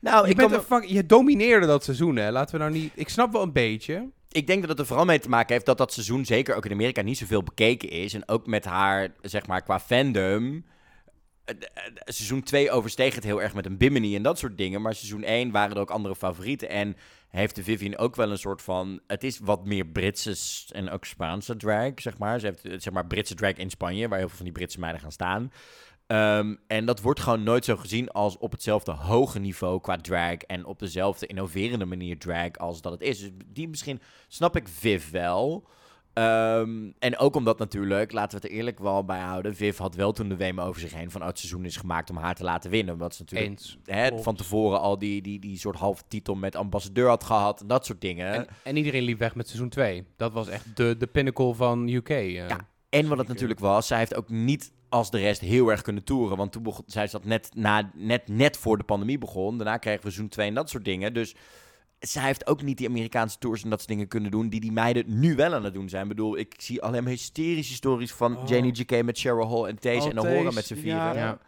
[0.00, 2.30] Nou, je, ik, bent kan een fuck, je domineerde dat seizoen, hè.
[2.30, 2.92] Laten we nou niet...
[2.94, 4.08] Ik snap wel een beetje.
[4.30, 6.64] ik denk dat het er vooral mee te maken heeft dat dat seizoen zeker ook
[6.64, 8.14] in Amerika niet zoveel bekeken is.
[8.14, 10.64] En ook met haar, zeg maar, qua fandom.
[11.44, 14.82] eh, eh, Seizoen 2 oversteeg het heel erg met een Bimini en dat soort dingen.
[14.82, 16.68] Maar seizoen 1 waren er ook andere favorieten.
[16.68, 16.96] En
[17.28, 19.00] heeft de Vivian ook wel een soort van...
[19.06, 20.36] Het is wat meer Britse
[20.74, 22.40] en ook Spaanse drag, zeg maar.
[22.40, 24.80] Ze heeft, eh, zeg maar, Britse drag in Spanje, waar heel veel van die Britse
[24.80, 25.52] meiden gaan staan.
[26.06, 30.36] Ehm, en dat wordt gewoon nooit zo gezien als op hetzelfde hoge niveau qua drag.
[30.36, 33.18] En op dezelfde innoverende manier drag als dat het is.
[33.18, 35.68] Dus die misschien snap ik Viv wel.
[36.12, 39.56] Ehm, en ook omdat natuurlijk, laten we het er eerlijk wel bij houden.
[39.56, 42.10] Viv had wel toen de WM over zich heen van oh, het seizoen is gemaakt
[42.10, 42.94] om haar te laten winnen.
[42.94, 43.78] Omdat ze natuurlijk Eens.
[43.84, 47.60] hè, van tevoren al die, die, die soort halve titel met ambassadeur had gehad.
[47.60, 48.32] En dat soort dingen.
[48.32, 50.04] En, en iedereen liep weg met seizoen 2.
[50.16, 52.08] Dat was echt de, de pinnacle van UK.
[52.08, 52.34] eh.
[52.34, 52.68] Ja.
[52.88, 56.04] En wat het natuurlijk was, zij heeft ook niet als de rest heel erg kunnen
[56.04, 56.36] toeren.
[56.36, 59.56] Want toen begon, zij zat net, na, net, net voor de pandemie begon.
[59.58, 61.14] Daarna kregen we seizoen 2 en dat soort dingen.
[61.14, 61.34] Dus
[61.98, 64.48] zij heeft ook niet die Amerikaanse tours en dat soort dingen kunnen doen...
[64.48, 66.02] die die meiden nu wel aan het doen zijn.
[66.02, 68.48] Ik bedoel, ik zie alleen maar hysterische stories van Oh.
[68.48, 69.02] Janie J.K.
[69.02, 71.00] met Cheryl Hall en Taze Oh, en Nahora Taze, met z'n vieren.
[71.00, 71.14] ja.
[71.14, 71.38] Ja.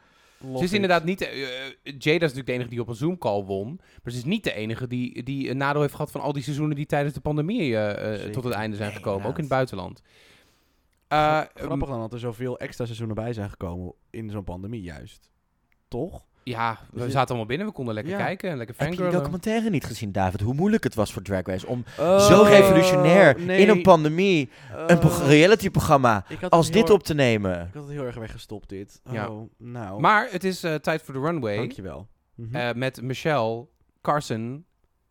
[0.41, 1.21] Love Ze is inderdaad niet...
[1.21, 3.81] eh, eh, Jada is natuurlijk de enige die op een Zoom-call won.
[4.03, 6.43] Maar ze is niet de enige die, die een nadeel heeft gehad van al die
[6.43, 9.27] seizoenen die tijdens de pandemie eh, tot het einde zijn Nee, gekomen.
[9.27, 10.03] Ook in het buitenland.
[11.09, 15.31] Eh, Grappig dan dat er zoveel extra seizoenen bij zijn gekomen in zo'n pandemie juist.
[15.89, 16.27] Toch?
[16.45, 17.67] Ja, we Dus- zaten allemaal binnen.
[17.67, 18.19] We konden lekker Ja.
[18.19, 19.23] kijken en lekker Heb je die fangirlen.
[19.23, 20.41] documentaire niet gezien, David?
[20.41, 23.61] Hoe moeilijk het was voor Drag Race om Oh, zo revolutionair nee.
[23.61, 24.49] in een pandemie
[24.87, 25.27] een pro- Oh.
[25.27, 27.67] reality-programma als dit op te nemen.
[27.67, 29.01] Ik had het heel erg weggestopt, dit.
[29.07, 29.31] Oh, Ja.
[29.59, 30.01] nou.
[30.01, 31.57] Maar het is eh, tijd voor de runway.
[31.57, 32.09] Dankjewel.
[32.53, 33.67] Eh, met Michelle,
[34.03, 34.65] Carson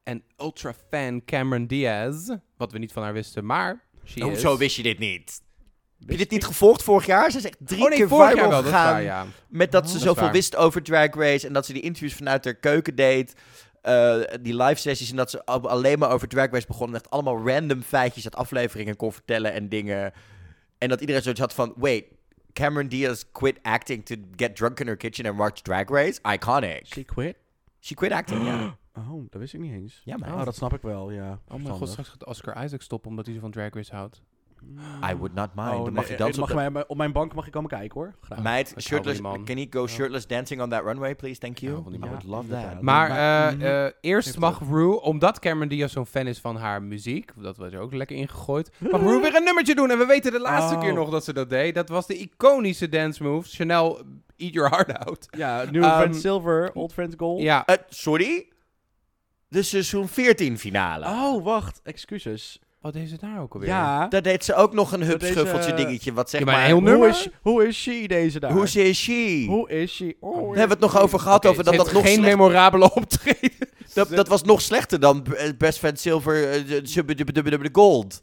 [0.03, 2.29] en ultra-fan Cameron Diaz.
[2.57, 3.83] Wat we niet van haar wisten, maar.
[4.19, 5.41] Hoezo wist je dit niet?
[5.99, 7.31] Heb je dit niet gevolgd vorig jaar?
[7.31, 8.91] Ze is echt drie oh nee, keer vorig viral jaar wel, dat is gegaan.
[8.93, 9.25] waar, ja.
[9.47, 11.47] Met dat Oh, ze dat zoveel wist over Drag Race.
[11.47, 13.33] En dat ze die interviews vanuit haar keuken deed.
[13.81, 15.09] eh, die live sessies.
[15.09, 16.87] En dat ze al- alleen maar over Drag Race begon.
[16.87, 20.13] En echt allemaal random feitjes uit afleveringen kon vertellen en dingen.
[20.77, 21.73] En dat iedereen zoiets had van...
[21.75, 22.05] Wait,
[22.53, 26.19] Cameron Diaz quit acting to get drunk in her kitchen and watch Drag Race?
[26.33, 26.85] Iconic.
[26.85, 27.35] She quit?
[27.79, 28.77] She quit acting, ja.
[29.11, 30.01] Oh, dat wist ik niet eens.
[30.03, 31.39] Ja, maar Oh, dat snap ik wel, ja.
[31.47, 34.21] Oh mijn god, straks gaat Oscar Isaac stoppen omdat hij zo van Drag Race houdt.
[35.11, 35.67] I would not mind.
[35.69, 37.33] Oh, Dan nee, mag je eh, dansen mag op je de- mij, op mijn bank
[37.33, 38.15] mag je komen kijken hoor.
[38.21, 38.41] Graag.
[38.41, 39.45] Meid, shirtless, man.
[39.45, 41.39] can you go shirtless dancing on that runway, please?
[41.39, 41.73] Thank you.
[41.93, 42.81] I would love that.
[42.81, 43.61] Maar eh, mhm.
[43.65, 47.71] eh, eerst mag Rue, omdat Cameron Diaz zo'n fan is van haar muziek, dat was
[47.73, 49.89] er ook lekker ingegooid, mag Rue weer een nummertje doen.
[49.91, 50.81] En we weten de laatste Oh.
[50.81, 51.75] keer nog dat ze dat deed.
[51.75, 53.49] Dat was de iconische dance move.
[53.49, 54.01] Chanel,
[54.37, 55.27] eat your heart out.
[55.37, 57.41] Ja, New Ehm, Friends Silver, Old Friends Gold.
[57.41, 58.47] Ja, Eh, sorry?
[59.49, 61.05] De seizoen 14 finale.
[61.05, 61.79] Oh, wacht.
[61.83, 62.61] Excuses.
[62.93, 63.69] Wat deed ze daar ook alweer?
[63.69, 64.07] Ja.
[64.07, 66.13] Daar deed ze ook nog een hupschuffeltje deze- dingetje.
[66.13, 68.51] Wat zeg Ja, maar heel Hoe is, hoe is she deze daar?
[68.51, 69.45] Hoe is she?
[69.47, 70.15] Hoe is she?
[70.19, 71.45] Oh, Daar hebben we het nog over gehad.
[71.45, 73.51] Over dat dat nog geen slecht- memorabele optreden.
[73.93, 77.41] dat, dat was nog slechter dan eh, Best Friend Silver eh, de- de- de- de-
[77.49, 78.21] de- de Gold.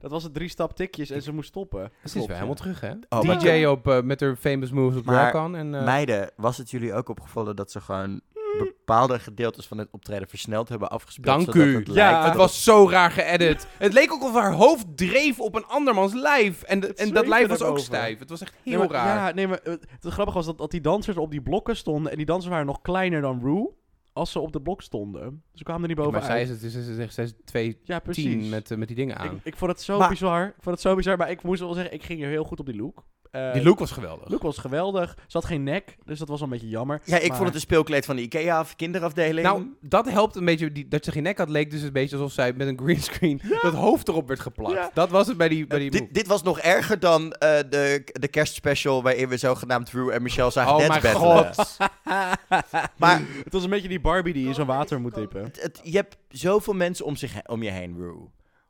[0.00, 1.90] Dat was het drie stap tikjes en ze moest stoppen.
[2.04, 2.90] Ze is weer helemaal terug, hè?
[3.08, 6.56] Oh, maar- DJ op, eh, met haar famous moves op Maar en eh, Meiden, was
[6.56, 8.20] het jullie ook opgevallen dat ze gewoon
[8.58, 11.26] bepaalde gedeeltes van het optreden versneld hebben afgespeeld?
[11.36, 11.74] Dank zodat u.
[11.76, 13.66] Het Ja, lijkt Het was zo raar geëdit.
[13.78, 16.62] Het leek ook of haar hoofd dreef op een andermans lijf.
[16.62, 18.18] En, de- en dat lijf was ook stijf.
[18.18, 19.28] Het was echt heel Nee, maar- raar.
[19.28, 22.10] Ja, nee, maar het, het grappige was dat, dat die dansers op die blokken stonden.
[22.10, 23.76] En die dansers waren nog kleiner dan Rue.
[24.12, 25.42] Als ze op de blok stonden.
[25.54, 26.30] Ze kwamen er niet maar bovenuit.
[26.32, 28.24] zij is, het, ze zegt, zij is 2 ja, precies.
[28.24, 29.40] 10 met, eh, met die dingen ik, aan.
[29.42, 30.46] ik vond het zo Maar- bizar.
[30.46, 31.16] Ik vond het zo bizar.
[31.16, 33.04] Maar ik moest wel zeggen, ik ging er heel goed op die look.
[33.30, 34.28] Eh, die look was geweldig.
[34.28, 35.16] look was geweldig.
[35.26, 37.00] Ze had geen nek, dus dat was een beetje jammer.
[37.04, 39.46] Ja, ik Maar- vond het een speelkleed van de Ikea of kinderafdeling.
[39.46, 40.72] Nou, dat helpt een beetje.
[40.72, 43.40] Die, dat ze geen nek had, leek dus een beetje alsof zij met een greenscreen
[43.62, 44.74] dat hoofd erop werd geplakt.
[44.74, 44.90] Ja.
[44.94, 46.12] Dat was het bij die, bij die dit, move.
[46.12, 50.50] dit was nog erger dan eh, de, de kerstspecial waarin we zogenaamd Rue en Michelle
[50.50, 51.12] zagen Oh battlen.
[51.14, 51.76] god.
[52.96, 55.42] Maar Het was een beetje die Barbie die in zo'n water moet dippen.
[55.42, 58.28] het, het- je hebt zoveel mensen om, zich, om je heen, Rue.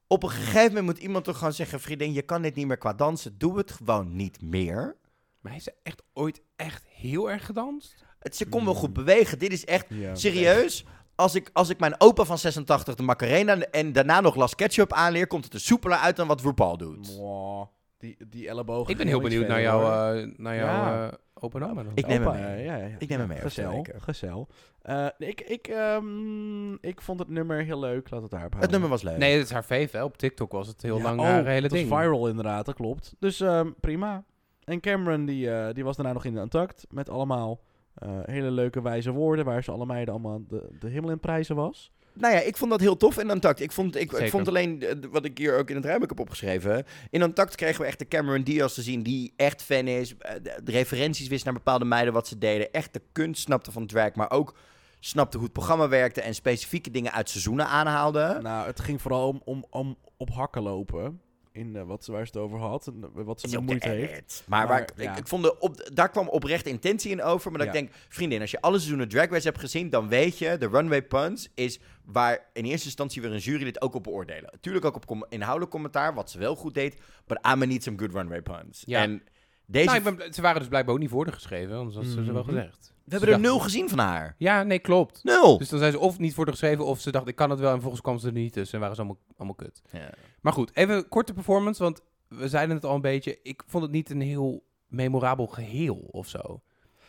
[0.08, 1.80] Op een gegeven moment moet iemand toch gewoon zeggen...
[1.80, 3.38] vriendin, je kan dit niet meer qua dansen.
[3.38, 4.96] Doe het gewoon niet meer.
[5.40, 8.04] Maar heeft ze echt ooit echt heel erg gedanst?
[8.18, 9.38] Het, ze kon wel goed bewegen.
[9.38, 10.14] Dit is echt Ja.
[10.14, 10.84] serieus.
[11.14, 14.92] Als ik, als ik mijn opa van 86 de Macarena en daarna nog Las Ketchup
[14.92, 15.26] aanleer...
[15.26, 17.16] komt het er soepeler uit dan wat RuPaul doet.
[17.16, 17.66] Mwah.
[17.98, 18.90] Die, die ellebogen.
[18.90, 21.06] Ik ben heel benieuwd naar jouw, eh, naar jouw Ja.
[21.08, 21.92] eh, open oma dan.
[21.94, 22.64] Ik neem hem Opa, mee.
[22.64, 22.96] ja, ja, ja.
[22.98, 24.48] Ik neem hem mee Gezel, gezel.
[24.82, 28.10] Eh, ik, ik, ehm, ik vond het nummer heel leuk.
[28.10, 28.70] Laat het daarop Het houden.
[28.70, 29.16] nummer was leuk.
[29.18, 29.96] Nee, dat is haar fave.
[29.96, 30.04] Hè.
[30.04, 31.92] Op TikTok was het heel Ja, lang oh, haar hele het was ding.
[31.92, 33.14] viral inderdaad, dat klopt.
[33.18, 34.24] Dus ehm, prima.
[34.64, 37.60] En Cameron die, eh, die was daarna nog in de Untucked met allemaal
[37.94, 41.56] eh, hele leuke wijze woorden waar ze alle meiden allemaal de, de hemel in prijzen
[41.56, 41.92] was.
[42.20, 43.60] Nou ja, ik vond dat heel tof in Untucked.
[43.60, 46.20] Ik vond, ik, ik vond alleen, eh, wat ik hier ook in het ruimte heb
[46.20, 46.84] opgeschreven...
[47.10, 50.16] In Untucked kregen we echt de Cameron Diaz te zien die echt fan is.
[50.16, 52.72] eh, De, de referenties wist naar bepaalde meiden wat ze deden.
[52.72, 54.54] Echt de kunst snapte van drag, maar ook
[55.00, 56.20] snapte hoe het programma werkte...
[56.20, 58.38] en specifieke dingen uit seizoenen aanhaalde.
[58.42, 61.20] Nou, het ging vooral om, om, om op hakken lopen.
[61.58, 62.86] In eh, wat, ze- waar ze het over had.
[62.86, 64.44] En eh, wat ze bemoeid heeft.
[64.46, 65.12] Maar, Maar, waar ik, ja.
[65.12, 67.50] ik, ik vond de op, daar kwam oprecht intentie in over.
[67.50, 67.80] Maar dat Ja.
[67.80, 70.68] ik denk, vriendin, als je alle seizoenen Drag Race hebt gezien, dan weet je, de
[70.68, 74.48] runway puns is waar in eerste instantie weer een jury dit ook op beoordelen.
[74.52, 77.00] Natuurlijk ook op com- inhoudelijk commentaar, wat ze wel goed deed.
[77.26, 78.82] But I'm need some good runway puns.
[78.86, 79.00] Ja.
[79.02, 79.22] En
[79.66, 82.32] deze, Nou, ben, ze waren dus blijkbaar ook niet voor geschreven, anders had ze ze
[82.32, 82.50] wel Mhm.
[82.54, 82.94] gezegd.
[83.08, 84.34] We hebben er nul gezien van haar.
[84.38, 85.24] Ja, nee, klopt.
[85.24, 85.58] Nul.
[85.58, 87.60] Dus dan zijn ze of niet voor haar geschreven, of ze dacht ik kan het
[87.60, 89.82] wel, en volgens kwam ze er niet tussen en waren ze allemaal, allemaal kut.
[89.90, 90.10] Ja.
[90.40, 93.38] Maar goed, even korte performance, want we zeiden het al een beetje.
[93.42, 96.60] Ik vond het niet een heel memorabel geheel of zo.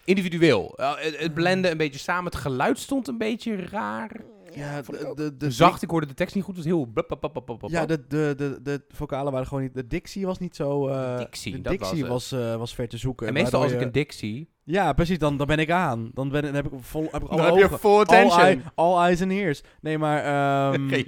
[0.03, 0.75] Individueel.
[0.79, 2.31] Uh, het, het blende een beetje samen.
[2.31, 4.21] Het geluid stond een beetje raar.
[4.55, 6.55] Ja, de, de, de, Zacht, ik hoorde de tekst niet goed.
[6.55, 6.89] Het was heel...
[7.67, 9.73] Ja, de, de, de, de vocalen waren gewoon niet...
[9.73, 10.87] De dictie was niet zo...
[10.87, 13.27] eh, De dictie, de dat dictie was was, eh, was ver te zoeken.
[13.27, 14.49] en meestal als ik je- een dik zie...
[14.63, 15.17] Ja, precies.
[15.17, 16.11] Dan, dan ben ik aan.
[16.13, 17.07] Dan, ben, dan heb ik vol...
[17.11, 17.89] Heb ik alle Dan heb je ogen.
[17.89, 18.39] All, attention.
[18.41, 19.61] eye- all eyes and ears.
[19.81, 20.23] Nee, maar...
[20.73, 21.05] ehm, die,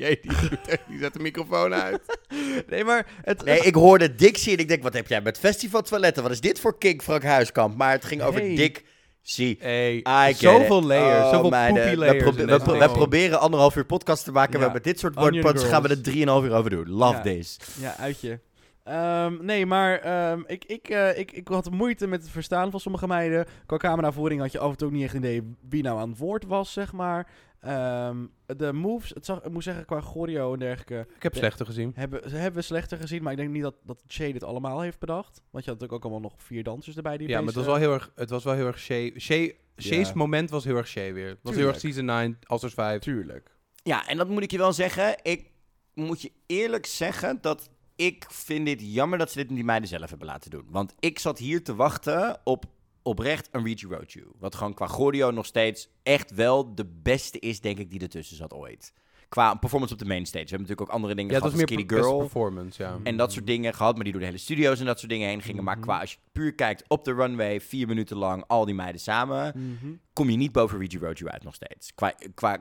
[1.00, 2.20] zet de microfoon uit.
[2.70, 3.08] nee, maar...
[3.22, 6.24] Het, Nee, ik hoorde Dixie en ik denk, wat heb jij met festivaltoiletten?
[6.24, 7.76] Wat is dit voor kick, Frank Huiskamp?
[7.78, 8.56] Maar het ging over Hey.
[8.56, 8.86] Dick
[9.24, 9.56] C.
[9.60, 10.84] Hey, I get zoveel it.
[10.84, 12.24] layers, Oh, zoveel We layers.
[12.64, 14.60] we, proberen anderhalf uur podcast te maken.
[14.60, 14.66] Ja.
[14.68, 16.90] We met dit soort Onion wordpuns gaan we er drieënhalf uur over doen.
[16.90, 17.22] Love Ja.
[17.22, 17.58] this.
[17.80, 18.40] Ja, uitje.
[18.84, 22.80] Ehm, nee, maar ehm, ik, ik, eh, ik, ik had moeite met het verstaan van
[22.80, 23.46] sommige meiden.
[23.66, 26.10] Qua cameravoering had je af en toe ook niet echt een idee wie nou aan
[26.10, 27.28] het woord was, zeg maar.
[27.62, 31.66] Ehm, de moves, het zag, ik moet zeggen, qua choreo en dergelijke, Ik heb slechter
[31.66, 31.92] gezien.
[31.96, 33.24] hebben, ze hebben we slechter gezien.
[33.24, 35.42] Maar ik denk niet dat, dat Shay dit allemaal heeft bedacht.
[35.52, 37.18] Want je had natuurlijk ook allemaal nog vier dansers erbij.
[37.18, 39.14] Die Ja, maar het was opeens, wel heel erg, het was wel heel erg Shay.
[39.20, 40.14] Shay Shay's Ja.
[40.16, 41.28] moment was heel erg Shay weer.
[41.30, 41.96] Het was heel erg Tuurlijk.
[42.06, 42.96] season 9, Alsters 5.
[42.96, 43.56] eh, Tuurlijk.
[43.84, 45.16] Ja, en dat moet ik je wel zeggen.
[45.24, 45.50] Ik
[45.94, 50.10] moet je eerlijk zeggen dat ik vind dit jammer dat ze dit die meiden zelf
[50.10, 50.66] hebben laten doen.
[50.70, 52.66] Want ik zat hier te wachten op
[53.04, 54.26] oprecht een Reach Road You.
[54.40, 58.38] Wat gewoon qua choreo nog steeds echt wel de beste is, denk ik, die ertussen
[58.38, 58.94] zat ooit.
[59.30, 60.44] qua performance op de main stage.
[60.44, 62.20] We hebben natuurlijk ook andere dingen Ja, was gehad meer per- Kitty best Girl.
[62.20, 63.00] performance, ja.
[63.04, 65.28] En dat soort dingen gehad, maar die door de hele studio's en dat soort dingen
[65.28, 65.64] heen gingen.
[65.64, 65.84] Maar Mhm.
[65.86, 69.54] qua, als je puur kijkt op de runway, vier minuten lang, al die meiden samen,
[69.56, 69.92] Mhm.
[70.14, 71.94] kom je niet boven Reggie Roju uit nog steeds.
[71.96, 72.58] Qua, qua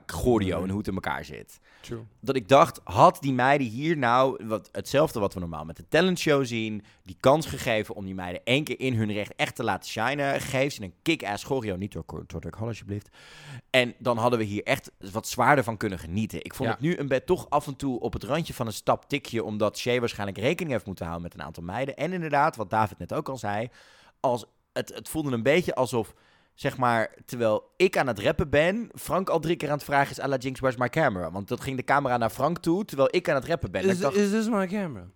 [0.54, 0.62] Nee.
[0.62, 1.58] en hoe het in elkaar zit.
[1.80, 2.02] True.
[2.20, 5.88] Dat ik dacht, had die meiden hier nou wat, hetzelfde wat we normaal met de
[5.88, 9.64] talentshow zien, die kans gegeven om die meiden één keer in hun recht echt te
[9.64, 13.08] laten shinen, geef ze een kick-ass choreo, niet door Tordak Hall alsjeblieft.
[13.70, 16.44] En dan hadden we hier echt wat zwaarder van kunnen genieten.
[16.44, 16.74] Ik vond Ja.
[16.74, 19.44] het nu een bed toch af en toe op het randje van een stap tikje,
[19.44, 21.96] omdat Shay waarschijnlijk rekening heeft moeten houden met een aantal meiden.
[21.96, 23.68] En inderdaad, wat David net ook al zei,
[24.20, 26.14] als het, het voelde een beetje alsof,
[26.60, 30.10] zeg maar, terwijl ik aan het rappen ben, Frank al drie keer aan het vragen
[30.10, 31.30] is, à la Jinx, where's my camera?
[31.30, 33.82] Want dat ging de camera naar Frank toe, terwijl ik aan het rappen ben.
[33.82, 35.06] En Is, ik dacht, is this my camera?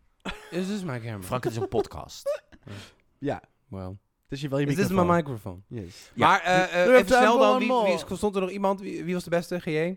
[0.50, 1.22] Is this my camera?
[1.22, 2.42] Frank, het is een podcast.
[3.18, 3.86] Ja, Well.
[3.88, 3.96] het
[4.28, 5.16] is je wel je Is this my microfoon.
[5.16, 5.60] microphone?
[5.68, 6.10] Yes.
[6.14, 6.28] Ja.
[6.28, 7.68] Maar eh, eh, We even snel dan, wie,
[8.06, 8.80] wie, stond er nog iemand?
[8.80, 9.96] Wie, wie was de beste, GJ?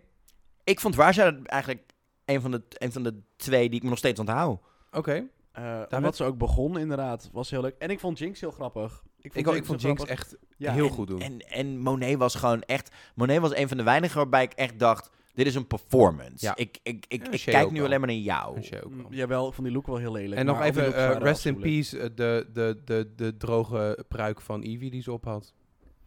[0.64, 1.82] ik vond Raja eigenlijk
[2.24, 4.60] een van, de, een van de twee die ik me nog steeds onthoud.
[4.92, 5.26] Oké.
[5.52, 7.74] Eh met- omdat ze ook begon, inderdaad, was heel leuk.
[7.78, 9.02] En ik vond Jinx heel grappig.
[9.20, 11.20] Ik, ook- ik vond heel Jinx echt Ja, heel en, goed doen.
[11.20, 12.90] En, en Monet was gewoon echt...
[13.14, 15.10] Monet was een van de weinigen waarbij ik echt dacht...
[15.34, 16.44] Dit is een performance.
[16.46, 16.56] Ja.
[16.56, 17.84] Ik, ik, ik, Ja, ik kijk nu wel.
[17.84, 18.58] alleen maar naar jou.
[18.88, 20.40] Mm, Jawel, ik vond die look wel heel lelijk.
[20.40, 24.62] En nog even eh, rest in peace, eh, de, de, de, de droge pruik van
[24.62, 25.54] Evie die ze op had.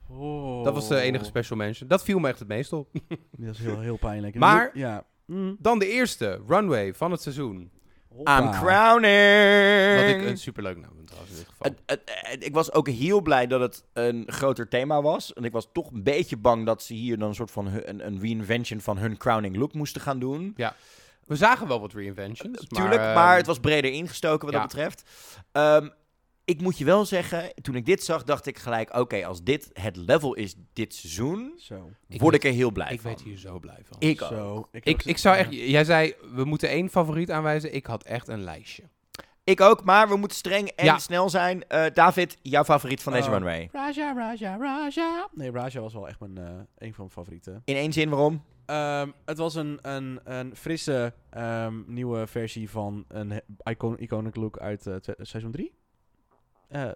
[0.09, 0.63] Oh.
[0.63, 1.87] Dat was de enige special mention.
[1.89, 2.89] Dat viel me echt het meest op.
[3.37, 4.33] Dat is heel, heel pijnlijk.
[4.33, 5.05] En Maar- ja.
[5.25, 5.55] Mm.
[5.59, 7.71] Dan de eerste runway van het seizoen.
[8.15, 8.37] Hoppa.
[8.37, 9.99] I'm crowning!
[9.99, 12.37] Wat ik een superleuk naam vind trouwens in dit geval.
[12.39, 15.33] Ik was ook heel blij dat het een groter thema was.
[15.33, 17.89] En ik was toch een beetje bang dat ze hier dan een soort van hun-
[17.89, 20.53] een, een reinvention van hun crowning look moesten gaan doen.
[21.25, 22.65] We zagen wel wat reinventions.
[22.67, 24.59] Tuurlijk, maar, maar, ehm, het was breder ingestoken wat ja.
[24.61, 25.03] dat betreft.
[25.51, 25.87] Ehm,
[26.51, 28.97] ik moet je wel zeggen, toen ik dit zag, dacht ik gelijk...
[28.97, 31.89] Oké, als dit het level is dit seizoen, Zo.
[32.07, 33.11] Ik word ik er heel blij Ik van.
[33.11, 33.95] weet hier zo blij van.
[33.99, 34.27] Ik ook.
[34.29, 34.67] Zo.
[34.71, 35.51] Ik, Ik, ik zou echt...
[35.53, 37.73] Jij zei, we moeten één favoriet aanwijzen.
[37.73, 38.83] Ik had echt een lijstje.
[39.43, 40.97] Ik ook, maar we moeten streng en Ja.
[40.97, 41.67] snel zijn.
[41.67, 43.33] Eh, David, jouw favoriet van deze Oh.
[43.33, 43.69] runway?
[43.71, 45.27] Raja, Raja, Raja.
[45.33, 46.43] Nee, Raja was wel echt mijn, eh,
[46.77, 47.61] een van mijn favorieten.
[47.65, 48.43] In één zin, waarom?
[48.65, 54.57] Ehm, het was een, een, een frisse ehm, nieuwe versie van een icon, iconic look
[54.59, 55.73] uit eh, seizoen 3.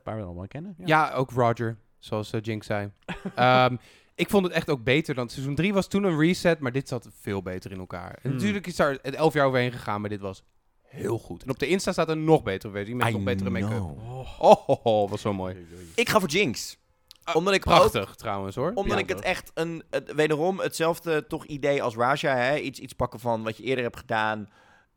[0.04, 0.76] Waar we allemaal kennen.
[0.86, 2.90] Ja, ook Roger, zoals eh, Jinx zei.
[3.36, 3.76] Ehm,
[4.16, 5.30] ik vond het echt ook beter dan...
[5.30, 8.12] Seizoen 3 was toen een reset, maar dit zat veel beter in elkaar.
[8.12, 8.32] En Hmm.
[8.32, 10.44] natuurlijk is daar het elf jaar overheen gegaan, maar dit was
[10.82, 11.44] heel goed.
[11.44, 13.80] En op de Insta staat een nog betere versie met I nog betere make-up.
[13.82, 14.42] Oh.
[14.42, 15.68] Oh, oh, oh, was zo mooi.
[15.96, 16.78] Ik ga voor Jinx.
[17.24, 18.72] Ah, omdat ik ook, Prachtig trouwens hoor.
[18.76, 19.04] omdat Ja.
[19.04, 22.56] ik het echt een, het- wederom hetzelfde toch idee als Raja, hè?
[22.58, 24.50] Iets, iets pakken van wat je eerder hebt gedaan,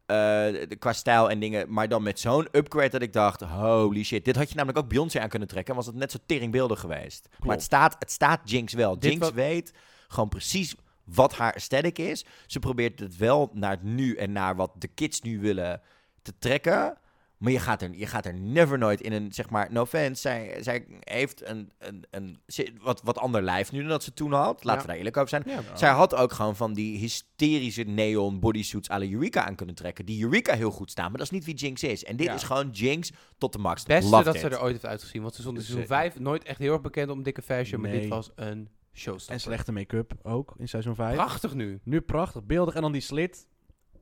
[0.08, 4.24] de- qua stijl en dingen, maar dan met zo'n upgrade dat ik dacht, holy shit,
[4.24, 7.28] dit had je namelijk ook Beyoncé aan kunnen trekken, was het net zo teringbeeldig geweest.
[7.38, 8.98] Maar het staat, het staat Jinx wel.
[8.98, 9.72] Dit Jinx weet
[10.08, 12.24] gewoon precies wat haar aesthetic is.
[12.46, 15.80] Ze probeert het wel naar het nu en naar wat de kids nu willen
[16.22, 16.98] te trekken.
[17.38, 20.20] Maar je gaat er, je gaat er never nooit in een, zeg maar, no offense.
[20.20, 22.38] Zij, zij heeft een, een, een
[22.80, 24.64] wat, wat ander lijf nu dan dat ze toen had.
[24.64, 24.80] Laten Ja.
[24.80, 25.42] we daar eerlijk over zijn.
[25.46, 25.76] Ja.
[25.76, 30.04] Zij had ook gewoon van die hysterische neon bodysuits à la Eureka aan kunnen trekken.
[30.06, 32.04] Die Eureka heel goed staan, maar dat is niet wie Jinx is.
[32.04, 32.34] En dit Ja.
[32.34, 33.78] is gewoon Jinx tot de max.
[33.80, 34.40] Het beste Loved dat it.
[34.40, 35.22] ze er ooit heeft uitgezien.
[35.22, 36.02] Want ze stond in seizoen Zeker.
[36.02, 37.80] 5 nooit echt heel erg bekend om dikke fashion.
[37.80, 39.34] Maar dit was een showstopper.
[39.34, 41.14] En slechte make-up ook in seizoen 5.
[41.14, 41.80] Prachtig nu.
[41.84, 42.74] Nu prachtig, beeldig.
[42.74, 43.46] En dan die slit.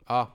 [0.04, 0.28] Ah.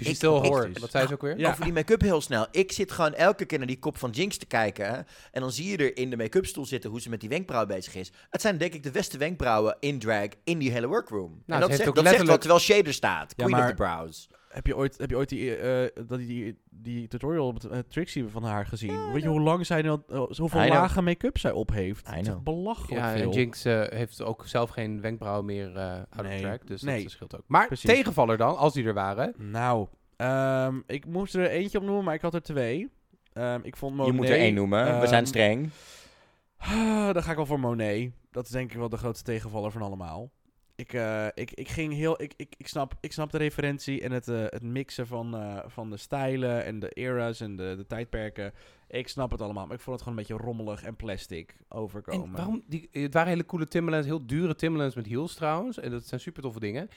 [0.00, 0.70] Ik- whore.
[0.80, 1.38] Wat zei ze ook weer?
[1.38, 1.50] Ja.
[1.50, 2.46] Over die make-up heel snel.
[2.50, 5.06] Ik zit gewoon elke keer naar die kop van Jinx te kijken.
[5.32, 7.74] En dan zie je er in de make-up stoel zitten hoe ze met die wenkbrauwen
[7.74, 8.12] bezig is.
[8.30, 11.30] Het zijn denk ik de beste wenkbrauwen in drag in die hele workroom.
[11.30, 13.34] en heeft dat, ook zegt, dat zegt wat terwijl Shader staat.
[13.36, 14.28] Ja, Queen maar- of the brows.
[14.54, 17.64] Heb je ooit, heb je ooit die, eh, dat die, die, die tutorial op het
[17.64, 19.12] eh, Trixie van haar gezien?
[19.12, 20.54] Weet je hoe lang zij nou, eh, know.
[20.54, 22.10] lage make-up zij op heeft?
[22.10, 23.30] Het is belachelijk Ja, veel.
[23.30, 26.34] en Jinx eh, heeft ook zelf geen wenkbrauwen meer eh out Nee.
[26.34, 26.66] of track.
[26.66, 27.02] Dus Nee.
[27.02, 27.42] dat scheelt ook.
[27.46, 27.90] Maar Precies.
[27.90, 29.34] tegenvaller dan, als die er waren.
[29.38, 29.86] Nou,
[30.16, 32.90] ehm, ik moest er eentje op noemen, maar ik had er twee.
[33.32, 34.12] Ehm, ik vond Monet...
[34.12, 34.84] je moet er één noemen.
[34.84, 35.70] We ehm, zijn streng.
[36.58, 38.10] Ah, dan ga ik wel voor Monet.
[38.30, 40.30] Dat is denk ik wel de grootste tegenvaller van allemaal.
[40.76, 42.22] Ik, eh, ik, ik ging heel.
[42.22, 45.58] Ik, ik, ik, snap, ik snap de referentie en het, eh, het mixen van, eh,
[45.66, 48.52] van de stijlen en de eras en de, de tijdperken.
[48.88, 52.26] Ik snap het allemaal, maar ik vond het gewoon een beetje rommelig en plastic overkomen.
[52.26, 52.62] En waarom?
[52.66, 55.78] Die, het waren hele coole Timberlands, heel dure Timberlands met heels trouwens.
[55.78, 56.88] En dat zijn super toffe dingen.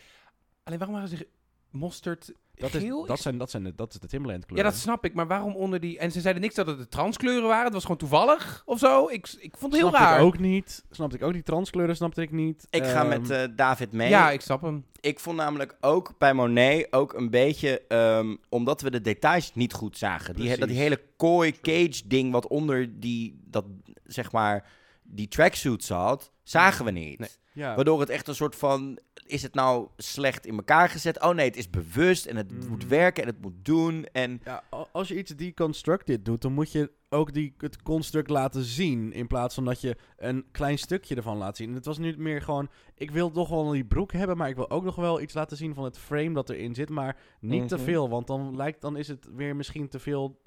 [0.64, 1.28] Alleen waarom waren ze
[1.70, 3.06] mosterd dat, is, geel?
[3.06, 4.58] dat, zijn, dat, zijn de, dat is de Timberland kleur.
[4.60, 5.14] Ja, dat snap ik.
[5.14, 5.98] Maar waarom onder die...
[5.98, 7.64] En ze zeiden niks dat het de transkleuren waren.
[7.64, 9.08] Het was gewoon toevallig of zo.
[9.08, 10.20] Ik, ik vond het heel snapte raar.
[10.20, 10.86] ik ook niet.
[10.92, 12.68] Snapte ik ook die transkleuren, snapte ik niet.
[12.70, 14.10] Ik ga Ehm, met eh, David mee.
[14.10, 14.86] Ja, ik snap hem.
[15.00, 19.74] ik vond namelijk ook bij Monet ook een beetje, ehm, omdat we de details niet
[19.74, 20.36] goed zagen.
[20.36, 23.66] Die, dat die hele kooi cage ding wat onder die, dat,
[24.04, 24.66] zeg maar,
[25.04, 27.20] die tracksuit zat, zagen we niet.
[27.20, 27.30] Nee.
[27.58, 27.76] Ja.
[27.76, 31.22] Waardoor het echt een soort van, is het nou slecht in elkaar gezet?
[31.22, 34.06] Oh nee, het is bewust en het moet werken en het moet doen.
[34.12, 38.64] En Ja, als je iets deconstructed doet, dan moet je ook die, het construct laten
[38.64, 39.14] zien.
[39.14, 41.70] In plaats van dat je een klein stukje ervan laat zien.
[41.70, 44.56] En het was nu meer gewoon, ik wil toch wel die broek hebben, maar ik
[44.56, 46.90] wil ook nog wel iets laten zien van het frame dat erin zit.
[46.90, 47.84] Maar niet te Mhm.
[47.84, 50.42] veel, want dan, lijkt, dan is het weer misschien te veel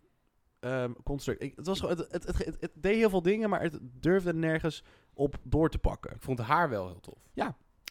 [0.60, 1.42] ehm, construct.
[1.42, 4.84] Ik, het, was het, het, het, het deed heel veel dingen, maar het durfde nergens
[5.20, 6.10] op door te pakken.
[6.14, 7.18] Ik vond haar wel heel tof.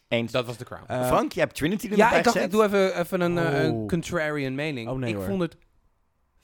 [0.08, 0.32] eens.
[0.32, 0.84] Dat was de crown.
[0.86, 3.62] Eh, Frank, je hebt Trinity er ja, ik dacht, ik doe even, even een, eh,
[3.64, 3.88] een Oh.
[3.88, 4.88] contrarian mening.
[4.88, 5.24] Oh, nee, ik hoor.
[5.24, 5.56] vond het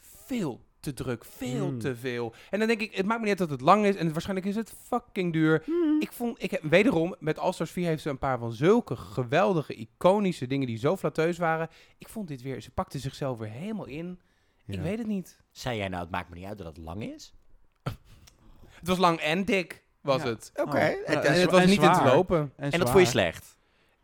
[0.01, 1.78] veel te druk, veel Mm.
[1.78, 2.34] te veel.
[2.51, 4.47] En dan denk ik, het maakt me niet uit dat het lang is en waarschijnlijk
[4.49, 5.62] is het fucking duur.
[5.64, 6.01] hmm.
[6.01, 8.97] Ik vond, ik heb, wederom, met All Stars 4 heeft ze een paar van zulke
[8.97, 11.68] geweldige, iconische dingen die zo flatteus waren.
[11.99, 14.20] Ik vond dit weer, ze pakte zichzelf weer helemaal in.
[14.66, 14.82] Ik Ja.
[14.82, 15.41] weet het niet.
[15.51, 17.34] Zei jij nou, het maakt me niet uit dat het lang is?
[18.78, 20.29] Het was lang en dik, was Ja.
[20.29, 20.51] het.
[20.55, 20.77] Oké.
[20.77, 20.83] Oh.
[20.83, 22.53] En- En en het was en niet in te lopen.
[22.57, 23.55] En dat vond je slecht?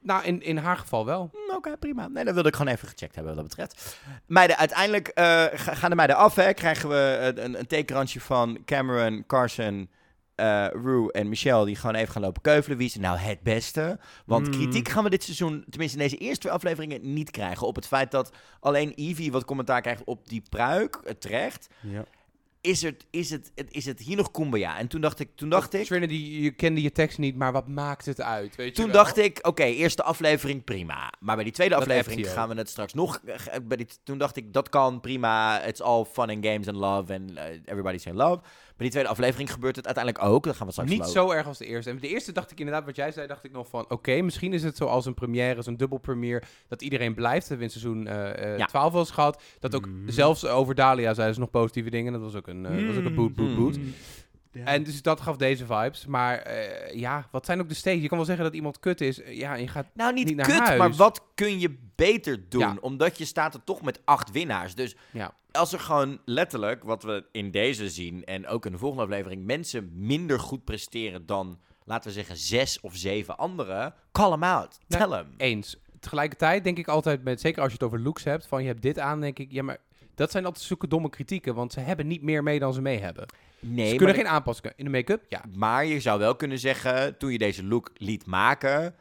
[0.01, 1.31] Nou, in, in haar geval wel.
[1.33, 2.09] Hm, Oké, prima.
[2.09, 3.99] Nee, dat wilde ik gewoon even gecheckt hebben wat dat betreft.
[4.27, 6.35] Meiden, uiteindelijk eh, ga- gaan de meiden af.
[6.35, 6.53] Hè.
[6.53, 9.91] Krijgen we eh, een, een tekenrandje van Cameron, Carson,
[10.35, 11.65] eh Rue en Michelle...
[11.67, 12.79] die gewoon even gaan lopen keuvelen.
[12.79, 13.99] Wie is nou het beste?
[14.27, 14.53] Want Mm.
[14.53, 17.13] kritiek gaan we dit seizoen, tenminste in deze eerste twee afleveringen...
[17.15, 21.21] niet krijgen op het feit dat alleen Evie wat commentaar krijgt op die pruik, het
[21.21, 21.69] terecht...
[21.81, 22.05] Ja.
[22.63, 24.79] Is het, is, het, is het hier nog Kumbaya?
[24.79, 25.29] En toen dacht ik...
[25.35, 28.57] Toen dacht ik Trinity, je kende je tekst niet, maar wat maakt het uit?
[28.57, 31.13] Weet je Toen dacht ik, oké, eerste aflevering prima.
[31.21, 33.21] Maar bij die tweede Dat aflevering gaan we het straks nog.
[33.25, 35.63] eh, Bij die, toen dacht ik, dat kan prima.
[35.65, 37.13] It's all fun and games and love.
[37.15, 38.41] And uh, everybody's in love.
[38.83, 40.45] Bij die tweede aflevering gebeurt het uiteindelijk ook.
[40.45, 41.91] Dat gaan we straks Niet zo erg als de eerste.
[41.91, 43.85] En de eerste dacht ik inderdaad, wat jij zei, dacht ik nog van...
[43.89, 46.43] Oké, misschien is het zoals een première, zo'n dubbel premiere...
[46.68, 47.49] dat iedereen blijft.
[47.49, 48.66] Dat we in seizoen eh, eh, Ja.
[48.66, 49.43] 12 wel eens gehad.
[49.61, 50.11] Dat ook Mhm.
[50.11, 52.12] zelfs over Dalia zeiden ze nog positieve dingen.
[52.12, 53.76] Dat was ook een, eh, was ook een boot, boot, boot.
[53.78, 53.95] Mm.
[54.53, 54.65] Ja.
[54.65, 56.07] En dus dat gaf deze vibes.
[56.07, 58.03] Maar eh, ja, wat zijn ook de stakes?
[58.03, 59.21] Je kan wel zeggen dat iemand kut is.
[59.27, 59.87] Ja, en je gaat...
[59.95, 60.79] Nou, niet, Niet naar kut, huis.
[60.79, 62.61] maar wat kun je beter doen?
[62.61, 62.77] Ja.
[62.81, 64.75] Omdat je staat er toch met acht winnaars.
[64.75, 65.35] Dus Ja.
[65.53, 68.25] als er gewoon letterlijk, wat we in deze zien...
[68.25, 69.45] en ook in de volgende aflevering...
[69.45, 73.95] mensen minder goed presteren dan, laten we zeggen, zes of zeven anderen...
[74.13, 74.79] call them out.
[74.89, 75.27] Tell them.
[75.37, 75.77] Eens.
[76.01, 78.47] Tegelijkertijd denk ik altijd, met, zeker als je het over looks hebt...
[78.47, 79.53] van je hebt dit aan, denk ik...
[79.53, 79.79] Ja, maar
[80.15, 81.55] dat zijn altijd zulke domme kritieken.
[81.55, 83.27] Want ze hebben niet meer mee dan ze mee hebben.
[83.61, 84.73] Nee, ze maar kunnen geen aanpassingen.
[84.77, 85.25] In de make-up?
[85.29, 85.45] Ja.
[85.55, 88.95] Maar je zou wel kunnen zeggen, toen je deze look liet maken,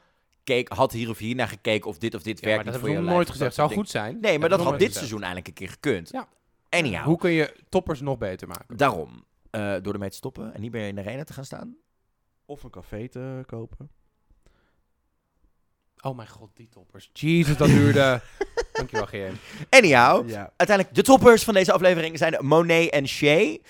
[0.44, 2.82] keek, had hier of hier naar gekeken of dit of dit Ja, maar werkt dat
[2.82, 3.56] niet hebben we nooit gezegd.
[3.56, 4.18] dat Zou goed zijn.
[4.22, 6.10] Nee, maar dat had dit seizoen eigenlijk een keer gekund.
[6.10, 6.28] Ja.
[6.70, 8.78] Anyhow, Hoe kun je toppers nog beter maken?
[8.78, 9.26] daarom.
[9.50, 11.76] eh, door ermee te stoppen en niet meer in de arena te gaan staan.
[12.46, 13.90] Of een café te kopen.
[16.02, 17.10] Oh mijn god, die toppers.
[17.14, 18.22] Jezus, dat duurde.
[18.74, 19.32] Dankjewel, GM.
[19.70, 20.54] Anyhow, Ja.
[20.58, 23.62] uiteindelijk de toppers van deze aflevering zijn Monet en Shay.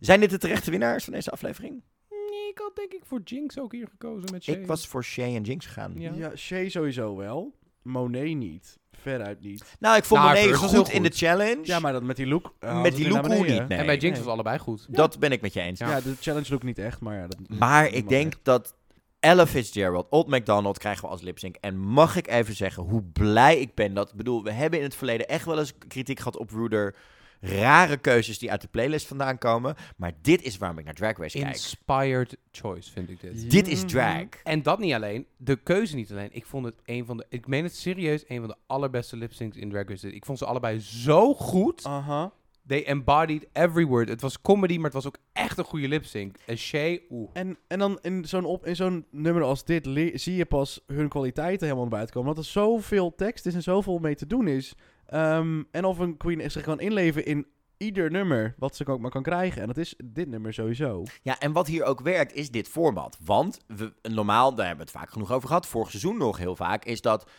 [0.00, 1.82] Zijn dit de terechte winnaars van deze aflevering?
[2.10, 4.54] Nee, ik had denk ik voor Jinx ook hier gekozen met Shay.
[4.54, 5.92] Ik was voor Shay en Jinx gegaan.
[5.96, 6.12] Ja.
[6.14, 7.54] Ja, Shay sowieso wel.
[7.82, 8.78] Monet niet.
[9.00, 9.64] Veruit niet.
[9.78, 11.18] Nou, ik vond Nou, Monet was goed, heel in de goed.
[11.18, 11.60] challenge.
[11.62, 12.54] Ja, maar dat met die look.
[12.58, 13.60] eh, met die weer look naar hoe beneden.
[13.60, 13.68] niet.
[13.68, 13.78] Nee.
[13.78, 14.24] en bij Jinx Nee.
[14.24, 14.86] was allebei goed.
[14.88, 15.78] Dat ben ik met je eens.
[15.78, 16.00] Ja.
[16.00, 17.26] de challenge look niet echt, maar ja.
[17.26, 18.44] Dat, Maar ik denk echt.
[18.44, 18.74] dat
[19.22, 21.56] Ella Fitzgerald, Old McDonald krijgen we als lipsync.
[21.60, 24.08] En mag ik even zeggen hoe blij ik ben dat...
[24.10, 26.94] Ik bedoel, we hebben in het verleden echt wel eens kritiek gehad op Ruder.
[27.40, 29.74] Rare keuzes die uit de playlist vandaan komen.
[29.96, 31.48] Maar dit is waarom ik naar Drag Race kijk.
[31.52, 33.50] Inspired choice vind ik dit.
[33.50, 33.86] Dit is Mhm.
[33.88, 34.24] drag.
[34.44, 36.28] En dat niet alleen, de keuze niet alleen.
[36.32, 39.56] Ik vond het een van de, ik meen het serieus, een van de allerbeste lip-syncs
[39.56, 40.12] in Drag Race.
[40.14, 41.84] Ik vond ze allebei zo goed.
[41.84, 42.32] Aha.
[42.66, 44.08] They embodied every word.
[44.08, 46.36] Het was comedy, maar het was ook echt een goede lip-sync.
[46.46, 47.30] En Shay, oeh.
[47.32, 51.08] En, en dan in zo'n, op, in zo'n nummer als dit zie je pas hun
[51.08, 52.34] kwaliteiten helemaal naar buiten komen.
[52.34, 54.74] Want er zoveel tekst is en zoveel mee te doen is.
[55.06, 57.46] Ehm, en of een queen zich kan inleven in
[57.76, 59.60] ieder nummer wat ze ook maar kan krijgen.
[59.60, 61.02] En dat is dit nummer sowieso.
[61.22, 63.18] Ja, en wat hier ook werkt, is dit format.
[63.24, 66.56] Want we, normaal, daar hebben we het vaak genoeg over gehad, vorig seizoen nog heel
[66.56, 67.30] vaak, is dat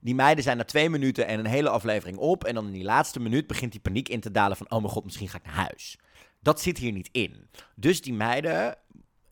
[0.00, 2.44] die meiden zijn na twee minuten en een hele aflevering op.
[2.44, 4.92] En dan in die laatste minuut begint die paniek in te dalen van, oh mijn
[4.92, 5.98] god, misschien ga ik naar huis.
[6.40, 7.48] Dat zit hier niet in.
[7.74, 8.76] Dus die meiden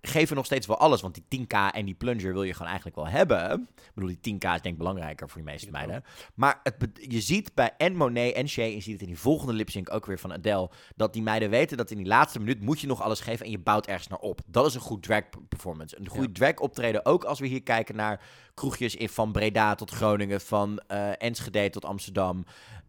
[0.07, 1.01] geven nog steeds wel alles.
[1.01, 3.69] Want die 10k en die plunger wil je gewoon eigenlijk wel hebben.
[3.77, 6.05] Ik bedoel, die 10k is denk ik belangrijker voor de meeste meiden.
[6.35, 6.75] Maar het,
[7.09, 9.93] je ziet bij en Monet en Shay, en je ziet het in die volgende lipsync
[9.93, 12.87] ook weer van Adele, dat die meiden weten dat in die laatste minuut moet je
[12.87, 14.41] nog alles geven en je bouwt ergens naar op.
[14.47, 15.99] Dat is een goed drag performance.
[15.99, 18.21] Een goede drag optreden, ook als we hier kijken naar
[18.55, 22.45] kroegjes in, van Breda tot Groningen, van eh, Enschede tot Amsterdam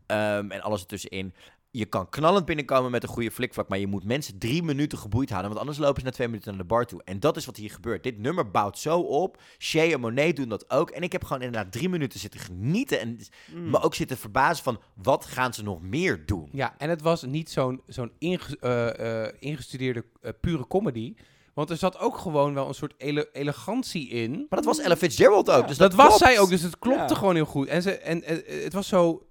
[0.05, 1.33] ehm, en alles ertussenin.
[1.71, 5.29] Je kan knallend binnenkomen met een goede flikvlak, maar je moet mensen drie minuten geboeid
[5.29, 7.01] houden, want anders lopen ze na twee minuten naar de bar toe.
[7.05, 8.03] En dat is wat hier gebeurt.
[8.03, 9.41] Dit nummer bouwt zo op.
[9.59, 10.89] Shay en Monet doen dat ook.
[10.89, 13.19] En ik heb gewoon inderdaad drie minuten zitten genieten en
[13.53, 13.69] Mm.
[13.69, 16.49] me ook zitten verbazen van wat gaan ze nog meer doen.
[16.51, 21.15] Ja, en het was niet zo'n zo'n inge- eh, eh, ingestudeerde eh, pure comedy.
[21.53, 24.31] Want er zat ook gewoon wel een soort ele- elegantie in.
[24.31, 25.61] Maar dat was Ella Fitzgerald ook.
[25.61, 27.19] Ja, dus dat dat, was zij ook, dus het klopte Ja.
[27.19, 27.67] gewoon heel goed.
[27.67, 29.26] En, ze, en, en het was zo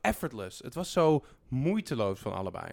[0.00, 0.58] effortless.
[0.62, 2.70] Het was zo moeiteloos van allebei.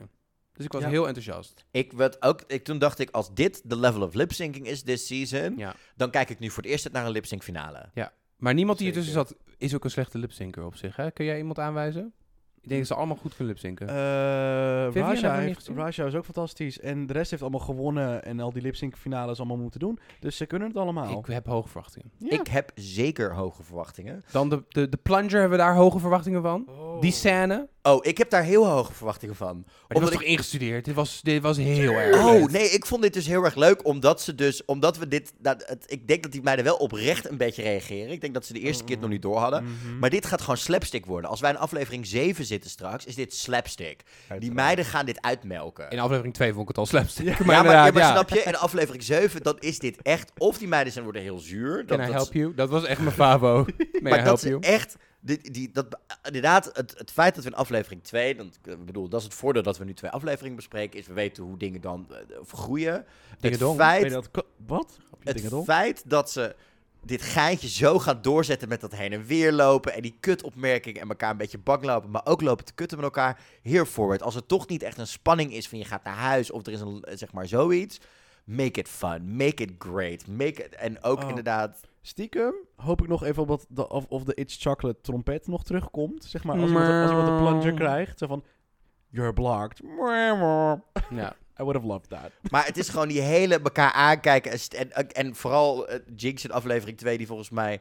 [0.53, 0.89] Dus ik was Ja.
[0.89, 1.65] heel enthousiast.
[1.71, 4.81] Ik werd ook, ik, toen dacht ik, als dit de level of lip syncing is
[4.83, 5.75] this season, Ja.
[5.95, 7.89] dan kijk ik nu voor het eerst naar een lip sync finale.
[8.37, 9.01] Maar niemand die Zeker.
[9.01, 10.95] ertussen zat, is ook een slechte lipzinker op zich.
[10.95, 11.11] Hè?
[11.11, 12.13] Kun jij iemand aanwijzen?
[12.65, 13.87] Ik denk dat ze allemaal goed kunnen lipzinken.
[13.87, 16.79] Eh Raja, heeft, is ook fantastisch.
[16.79, 18.23] En de rest heeft allemaal gewonnen.
[18.23, 19.99] En al die lip-sync finales allemaal moeten doen.
[20.19, 21.19] Dus ze kunnen het allemaal.
[21.19, 22.11] ik heb hoge verwachtingen.
[22.17, 22.39] Ja.
[22.39, 24.23] Ik heb zeker hoge verwachtingen.
[24.31, 26.65] Dan de, de, de plunger hebben we daar hoge verwachtingen van.
[26.67, 27.01] Oh.
[27.01, 27.67] Die scène.
[27.87, 29.55] Oh, ik heb daar heel hoge verwachtingen van.
[29.65, 30.85] Maar was Omdat toch ingestudeerd?
[30.85, 32.25] Dit was, dit was heel erg.
[32.25, 35.33] Oh, nee, ik vond dit dus heel erg leuk, omdat ze dus, omdat we dit,
[35.41, 38.11] nou, het, ik denk dat die meiden wel oprecht een beetje reageren.
[38.11, 39.63] Ik denk dat ze de eerste keer het nog niet door hadden.
[39.63, 39.99] Mhm.
[39.99, 41.29] Maar dit gaat gewoon slapstick worden.
[41.29, 44.01] Als wij in aflevering 7 zitten straks, is dit slapstick.
[44.39, 45.89] Die meiden gaan dit uitmelken.
[45.89, 47.25] In aflevering 2 vond ik het al slapstick.
[47.25, 48.11] ja, maar maar, ja, maar ja.
[48.11, 51.39] snap je, in aflevering 7, dan is dit echt, of die meiden zijn worden heel
[51.39, 51.85] zuur.
[51.85, 52.53] Can dat- I dat- help you?
[52.55, 53.65] Dat was echt mijn favo.
[53.79, 54.57] I Maar dat you?
[54.59, 58.53] is echt, die, die, dat, inderdaad, het, het feit dat we in aflevering 2, dan,
[58.63, 61.43] ik bedoel, dat is het voordeel dat we nu twee afleveringen bespreken, is we weten
[61.43, 63.05] hoe dingen dan eh, vergroeien.
[63.39, 63.77] Dingedong.
[63.77, 64.29] Het feit dat
[64.65, 64.97] wat?
[65.23, 65.65] Het dingedong.
[65.65, 66.55] feit dat ze
[67.05, 71.09] dit geintje zo gaat doorzetten met dat heen en weer lopen en die kutopmerkingen en
[71.09, 73.39] elkaar een beetje bak lopen, maar ook lopen te kutten met elkaar,
[73.85, 74.21] forward.
[74.21, 76.73] Als er toch niet echt een spanning is van je gaat naar huis of er
[76.73, 77.99] is een, eh, zeg maar, zoiets,
[78.43, 81.29] make it fun, make it great, make it, en ook Oh.
[81.29, 85.47] inderdaad, Stiekem hoop ik nog even op dat, de- of, of de It's Chocolate trompet
[85.47, 86.23] nog terugkomt.
[86.25, 88.19] Zeg maar, als iemand, als iemand een plunger krijgt.
[88.19, 88.43] Zo van,
[89.09, 89.81] you're blocked.
[91.09, 91.35] Ja.
[91.59, 92.31] I would have loved that.
[92.51, 96.51] maar het is gewoon die hele elkaar aankijken en, en, en vooral eh, Jinx in
[96.51, 97.79] aflevering 2 die volgens mij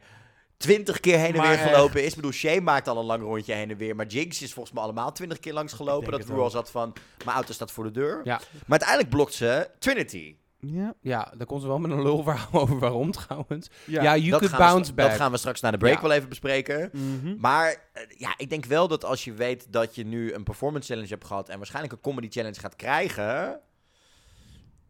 [0.57, 1.69] twintig keer heen en Maar weer echt.
[1.69, 2.09] gelopen is.
[2.09, 3.95] Ik bedoel, Shay maakt al een lang rondje heen en weer.
[3.95, 6.11] Maar Jinx is volgens mij allemaal twintig keer langs gelopen.
[6.11, 6.43] Dat wel.
[6.43, 6.93] al zat van,
[7.25, 8.21] mijn auto staat voor de deur.
[8.23, 8.39] Ja.
[8.51, 10.35] Maar uiteindelijk blokt ze Trinity.
[10.67, 10.93] Ja.
[11.01, 13.69] ja, daar kon ze wel met een lulverhaal over waarom trouwens.
[13.85, 14.15] Ja, Ja.
[14.17, 15.07] you dat, could gaan we, bounce back.
[15.09, 16.01] dat gaan we straks na de break Ja.
[16.01, 16.89] wel even bespreken.
[16.93, 17.35] Mhm.
[17.39, 20.87] Maar eh, ja, ik denk wel dat als je weet dat je nu een performance
[20.87, 21.49] challenge hebt gehad...
[21.49, 23.59] en waarschijnlijk een comedy challenge gaat krijgen...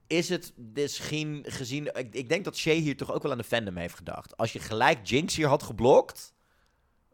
[0.07, 1.86] is het misschien gezien...
[1.95, 4.38] Ik, ik denk dat Shay hier toch ook wel aan de fandom heeft gedacht.
[4.38, 6.34] Als je gelijk Jinx hier had geblokt...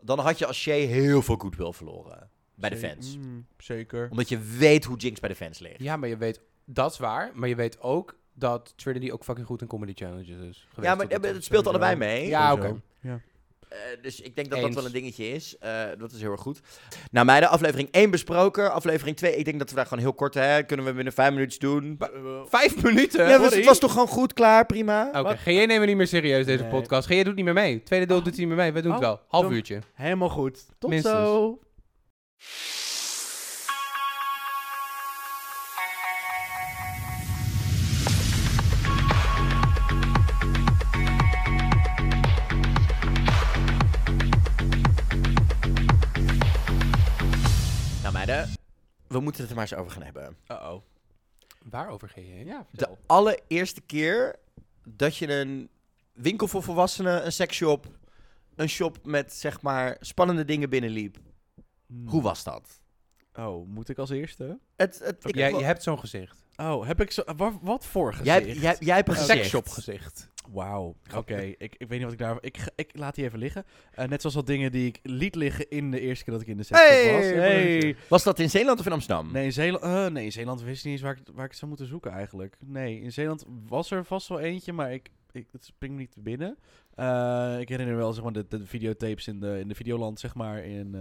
[0.01, 2.30] dan had je als Shay heel veel goodwill verloren.
[2.55, 3.18] Bij de fans.
[3.18, 4.07] Mm, zeker.
[4.12, 5.80] Omdat je weet hoe Jinx bij de fans ligt.
[5.80, 7.32] Ja, maar je weet, dat is waar.
[7.34, 10.91] Maar je weet ook dat Trinity ook fucking goed in comedy challenges is geweest.
[10.91, 11.69] Ja, maar het speelt sowieso.
[11.69, 12.27] allebei mee.
[12.27, 12.81] Ja, oké.
[13.01, 13.19] Ja.
[13.69, 15.57] Eh, dus ik denk dat dat wel een dingetje is.
[15.57, 16.59] Eh, dat is heel erg goed.
[17.11, 18.71] Nou, meiden, aflevering 1 besproken.
[18.73, 21.31] Aflevering 2, ik denk dat we daar gewoon heel kort, hè, kunnen we binnen 5
[21.31, 21.99] minuutjes doen.
[22.45, 23.27] Vijf minuten?
[23.27, 23.57] ja, dus sorry.
[23.57, 25.07] het was toch gewoon goed, klaar, prima.
[25.07, 25.37] Oké, Wat?
[25.37, 26.71] GJ nemen we niet meer serieus deze Nee.
[26.71, 27.07] podcast.
[27.07, 27.83] GJ doet niet meer mee.
[27.83, 28.23] Tweede deel Oh.
[28.23, 28.71] doet hij niet meer mee.
[28.73, 29.19] Wij doen het Oh, wel.
[29.27, 29.79] Half uurtje.
[29.93, 30.65] Helemaal goed.
[30.79, 31.15] Tot Minstens.
[31.15, 31.59] zo.
[49.12, 50.38] We moeten het er maar eens over gaan hebben.
[50.47, 50.82] Uh-oh.
[51.64, 52.43] Waarover GJ?
[52.45, 54.36] Ja, De allereerste keer
[54.84, 55.70] dat je een
[56.14, 57.88] winkel voor volwassenen, een seksshop,
[58.55, 61.18] een shop met, zeg maar, spannende dingen binnenliep.
[61.88, 62.07] Hmm.
[62.07, 62.82] Hoe was dat?
[63.34, 64.59] Oh, moet ik als eerste?
[64.76, 66.43] Het, het, ik, Jij, je hebt zo'n gezicht.
[66.55, 67.24] Oh, heb ik zo...
[67.36, 68.62] wa- wat voor jij, gezicht?
[68.66, 69.38] hebt- jij, jij hebt een gezicht.
[69.38, 70.30] seksshop gezicht.
[70.51, 70.95] Wauw.
[71.15, 72.37] Oké, ik, ik weet niet wat ik daar...
[72.41, 73.65] Ik, ik laat die even liggen.
[73.91, 76.47] Eh, net zoals wat dingen die ik liet liggen in de eerste keer dat ik
[76.47, 77.23] in de set Hey, was.
[77.25, 77.95] hey.
[78.07, 79.31] Was dat in Zeeland of in Amsterdam?
[79.31, 81.49] Nee, in Zeeland, eh, nee, in Zeeland wist ik niet eens waar ik, waar ik
[81.49, 82.57] het zou moeten zoeken eigenlijk.
[82.65, 86.15] Nee, in Zeeland was er vast wel eentje, maar ik, ik, het springt me niet
[86.23, 86.57] binnen.
[86.95, 90.19] Eh, ik herinner me wel zeg maar, de, de videotapes in de, in de Videoland,
[90.19, 90.63] zeg maar.
[90.65, 90.95] In,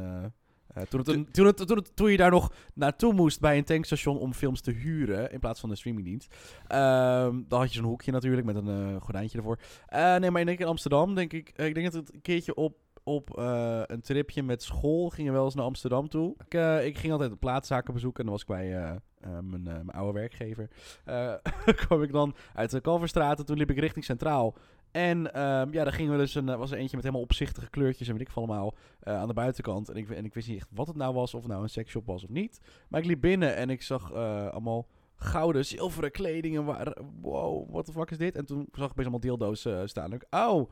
[0.75, 3.59] eh, eh, toen, het, toen, het, toen, het, toen je daar nog naartoe moest bij
[3.59, 6.35] een tankstation om films te huren, in plaats van de streamingdienst.
[6.66, 9.59] Ehm, dan had je zo'n hoekje natuurlijk met een eh, gordijntje ervoor.
[9.87, 12.23] Eh, nee, maar ik denk in Amsterdam, denk ik, eh, ik denk dat het een
[12.23, 16.35] keertje op op eh, een tripje met school gingen we wel eens naar Amsterdam toe.
[16.45, 19.66] Ik, eh, ik ging altijd plaatszaken bezoeken en dan was ik bij eh, eh, mijn,
[19.66, 20.68] eh, mijn oude werkgever.
[21.05, 21.35] Eh,
[21.87, 24.57] kwam ik dan uit de Kalverstraat en toen liep ik richting Centraal.
[24.93, 27.70] En ehm, ja, daar gingen we dus een, eh, was er eentje met helemaal opzichtige
[27.70, 29.88] kleurtjes en weet ik veel allemaal eh, aan de buitenkant.
[29.88, 31.68] En ik, en ik wist niet echt wat het nou was, of het nou een
[31.68, 32.61] seksshop was of niet.
[32.88, 34.86] Maar ik liep binnen en ik zag eh, allemaal
[35.16, 36.64] gouden, zilveren kledingen.
[36.64, 38.36] Waar, wow, what the fuck is dit?
[38.36, 40.05] En toen zag ik opeens allemaal deeldoos eh, staan.
[40.11, 40.70] En ik, oh,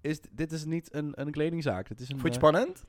[0.00, 1.88] is, dit is niet een, een kledingzaak.
[1.88, 2.84] Dit is een, Vond je spannend?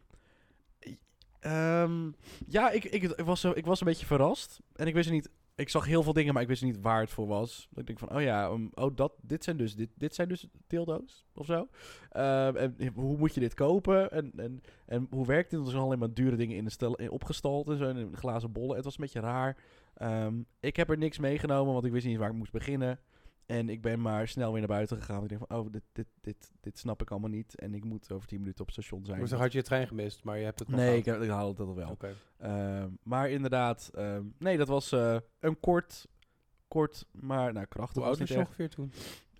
[1.39, 2.11] Ehm,
[2.47, 4.59] ja, ik, ik, ik, was, zo- ik was een beetje verrast.
[4.75, 5.29] En ik wist niet...
[5.55, 7.69] Ik zag heel veel dingen, maar ik wist niet waar het voor was.
[7.75, 10.47] Ik denk van, oh ja, um, oh, dat, dit, zijn dus, dit, dit zijn dus
[10.67, 11.67] dildo's of zo.
[12.09, 14.11] Ehm, en hoe moet je dit kopen?
[14.11, 15.59] En, en, en hoe werkt dit?
[15.59, 18.51] Er zijn alleen maar dure dingen in de stel, in, opgestald en zo, in glazen
[18.51, 18.75] bollen.
[18.75, 19.57] Het was een beetje raar.
[19.93, 22.99] Ehm, ik heb er niks meegenomen, want ik wist niet waar ik moest beginnen.
[23.51, 25.23] En ik ben maar snel weer naar buiten gegaan.
[25.23, 27.55] Ik denk van, oh, dit, dit, dit, dit snap ik allemaal niet.
[27.55, 29.19] En ik moet over 10 minuten op het station zijn.
[29.19, 31.29] Dus dan had je je trein gemist, maar je hebt het nog nee, ik, ik
[31.29, 31.89] haal dat wel.
[31.89, 32.15] Oké.
[32.37, 36.07] Ehm, maar inderdaad, ehm, nee, dat was eh, een kort,
[36.67, 37.95] kort, maar nou, krachtig.
[37.95, 38.91] Hoe oud was je ongeveer toen?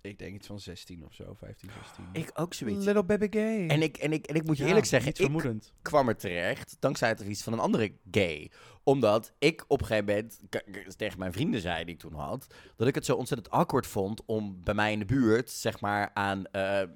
[0.02, 2.04] Ik denk iets van 16 of zo, 15, 16.
[2.12, 2.84] Ik ook zoiets.
[2.84, 3.66] Little baby gay.
[3.66, 5.72] En ik, en, ik, en ik moet je Ja, eerlijk zeggen, niet ik vermoedend.
[5.82, 8.50] kwam er terecht dankzij het advies van een andere gay.
[8.82, 10.38] Omdat ik op een gegeven moment
[10.98, 12.46] tegen mijn vrienden zei die ik toen had,
[12.76, 16.10] dat ik het zo ontzettend awkward vond om bij mij in de buurt, zeg maar,
[16.14, 16.88] aan eh, eh,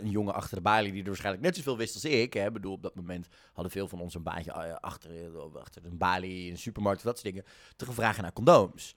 [0.00, 2.32] een jongen achter de balie die er waarschijnlijk net zoveel wist als ik.
[2.32, 2.46] Hè.
[2.46, 5.10] Ik bedoel, op dat moment hadden veel van ons een baantje eh, achter,
[5.58, 8.94] achter een balie in een supermarkt of dat soort dingen, te gaan vragen naar condooms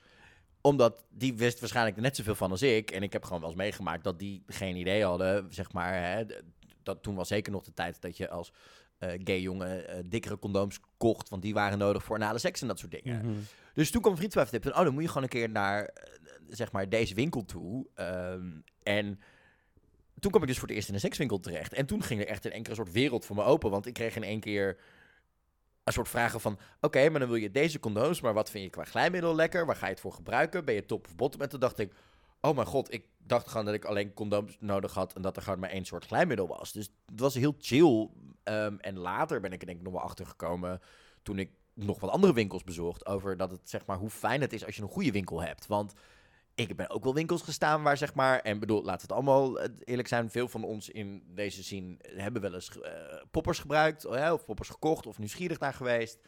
[0.61, 2.91] omdat die wist waarschijnlijk er net zoveel van als ik.
[2.91, 5.93] En ik heb gewoon wel eens meegemaakt dat die geen idee hadden, zeg maar.
[5.93, 6.25] Hè,
[6.83, 8.53] dat, toen was zeker nog de tijd dat je als
[8.97, 11.29] eh, gay jongen eh, dikkere condooms kocht.
[11.29, 13.25] Want die waren nodig voor anale seks en dat soort dingen.
[13.25, 13.39] Mhm.
[13.73, 16.13] Dus toen kwam vriend van vertellen, oh, dan moet je gewoon een keer naar, eh,
[16.49, 17.87] zeg maar, deze winkel toe.
[17.95, 18.47] Ehm,
[18.83, 19.19] en
[20.19, 21.73] toen kwam ik dus voor het eerst in een sekswinkel terecht.
[21.73, 23.69] En toen ging er echt een soort wereld voor me open.
[23.69, 24.77] Want ik kreeg in één keer
[25.89, 26.59] een soort vragen van...
[26.81, 29.65] Oké, maar dan wil je deze condooms, maar wat vind je qua glijmiddel lekker?
[29.65, 30.65] Waar ga je het voor gebruiken?
[30.65, 31.41] Ben je top of bottom?
[31.41, 31.93] En toen dacht ik,
[32.41, 35.13] oh mijn god, ik dacht gewoon dat ik alleen condooms nodig had...
[35.13, 36.71] en dat er gewoon maar één soort glijmiddel was.
[36.71, 38.09] Dus het was heel chill.
[38.43, 40.81] Ehm, en later ben ik er denk ik nog wel achter gekomen...
[41.23, 43.05] toen ik nog wat andere winkels bezocht...
[43.05, 45.67] over dat het, zeg maar, hoe fijn het is als je een goede winkel hebt.
[45.67, 45.93] Want
[46.67, 48.39] ik ben ook wel winkels gestaan waar, zeg maar...
[48.39, 50.29] en bedoel, laten we het allemaal eh, eerlijk zijn...
[50.29, 52.91] veel van ons in deze scene hebben wel eens eh,
[53.31, 54.03] poppers gebruikt...
[54.03, 56.19] hè, of poppers gekocht of nieuwsgierig naar geweest...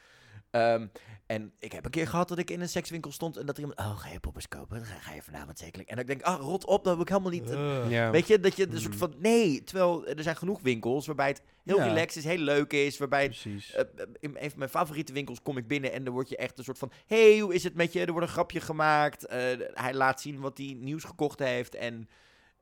[0.52, 0.88] Ehm,
[1.26, 3.62] en ik heb een keer gehad dat ik in een sekswinkel stond en dat er
[3.62, 3.80] iemand...
[3.80, 4.86] Oh, ga je poppers kopen?
[4.86, 5.90] Ga, ga je vanavond zekerlijk?
[5.90, 7.50] En ik denk, ah, rot op, dat heb ik helemaal niet...
[7.50, 8.12] Eh, Ja.
[8.12, 9.00] Weet je, dat je een soort Mm.
[9.00, 9.14] van...
[9.18, 11.84] Nee, terwijl er zijn genoeg winkels waarbij het heel Ja.
[11.88, 12.98] relaxed is, heel leuk is.
[12.98, 13.72] Waarbij Precies.
[13.74, 13.88] eh, eh,
[14.20, 16.64] in een van mijn favoriete winkels kom ik binnen en dan word je echt een
[16.64, 16.92] soort van...
[17.06, 18.06] hey, hoe is het met je?
[18.06, 19.26] Er wordt een grapje gemaakt.
[19.26, 19.40] Eh,
[19.74, 22.10] hij laat zien wat hij nieuws gekocht heeft en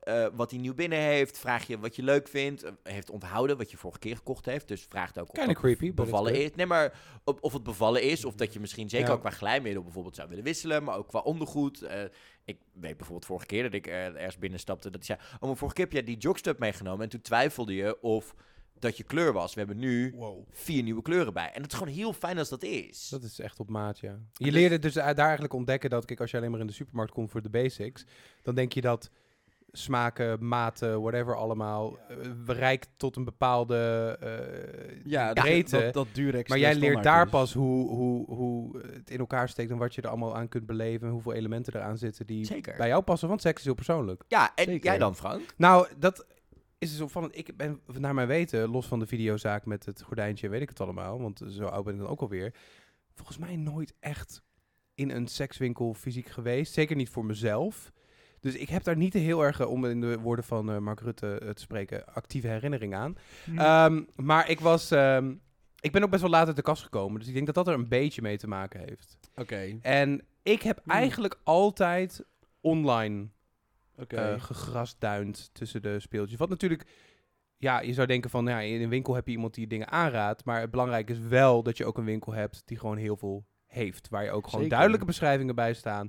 [0.00, 1.38] eh, wat hij nieuw binnen heeft.
[1.38, 2.62] Vraag je wat je leuk vindt.
[2.62, 4.68] Eh, heeft onthouden wat je vorige keer gekocht heeft.
[4.68, 6.54] Dus vraagt ook of dat creepy, bevallen is.
[6.54, 8.24] Nee, maar of, of het bevallen is.
[8.24, 9.12] Of dat je misschien zeker Ja.
[9.12, 10.84] ook qua glijmiddel bijvoorbeeld zou willen wisselen.
[10.84, 11.82] Maar ook qua ondergoed.
[11.82, 12.02] Eh,
[12.44, 14.90] ik weet bijvoorbeeld vorige keer dat ik ergens binnenstapte.
[14.90, 17.02] Dat hij zei, oh, maar vorige keer heb jij die jogstub meegenomen.
[17.04, 18.34] En toen twijfelde je of
[18.78, 19.52] dat je kleur was.
[19.54, 20.46] We hebben nu Wow.
[20.50, 21.50] vier nieuwe kleuren bij.
[21.52, 23.08] En dat is gewoon heel fijn als dat is.
[23.08, 24.18] Dat is echt op maat, ja.
[24.32, 27.12] Je leerde dus daar eigenlijk ontdekken dat, kijk, als je alleen maar in de supermarkt
[27.12, 28.04] komt voor de basics,
[28.42, 29.10] dan denk je dat
[29.72, 32.16] smaken, maten, whatever allemaal, eh,
[32.46, 33.76] rijk tot een bepaalde
[34.20, 35.70] eh, Ja, breedte.
[35.70, 37.30] dat, dat, dat Durex maar jij leert daar is.
[37.30, 40.66] pas hoe, hoe, hoe het in elkaar steekt en wat je er allemaal aan kunt
[40.66, 42.76] beleven en hoeveel elementen eraan zitten die Zeker.
[42.76, 44.24] bij jou passen, want seks is heel persoonlijk.
[44.28, 44.84] Ja, en Zeker.
[44.84, 45.54] jij dan, Frank?
[45.56, 46.26] Nou, dat
[46.78, 47.36] is dus opvallend.
[47.36, 50.80] Ik ben, naar mijn weten, los van de videozaak met het gordijntje, weet ik het
[50.80, 51.20] allemaal.
[51.20, 52.54] Want zo oud ben ik dan ook alweer.
[53.14, 54.42] Volgens mij nooit echt
[54.94, 56.72] in een sekswinkel fysiek geweest.
[56.72, 57.92] Zeker niet voor mezelf.
[58.40, 61.00] Dus ik heb daar niet heel erg, eh, om in de woorden van eh, Mark
[61.00, 63.16] Rutte eh, te spreken, actieve herinnering aan.
[63.56, 64.90] Ehm, maar ik was...
[64.90, 65.34] ehm,
[65.80, 67.18] ik ben ook best wel laat uit de kast gekomen.
[67.18, 69.18] Dus ik denk dat dat er een beetje mee te maken heeft.
[69.36, 70.92] Oké, En ik heb Hmm.
[70.92, 72.24] eigenlijk altijd
[72.60, 73.26] online
[73.96, 74.16] oké.
[74.16, 76.38] eh gegrasduind tussen de speeltjes.
[76.38, 76.86] Wat natuurlijk,
[77.56, 79.90] ja, je zou denken van, ja, in een winkel heb je iemand die je dingen
[79.90, 80.44] aanraadt.
[80.44, 83.44] Maar het belangrijke is wel dat je ook een winkel hebt die gewoon heel veel
[83.66, 84.08] heeft.
[84.08, 84.70] Waar je ook gewoon Zeker.
[84.70, 86.08] duidelijke beschrijvingen bij staan.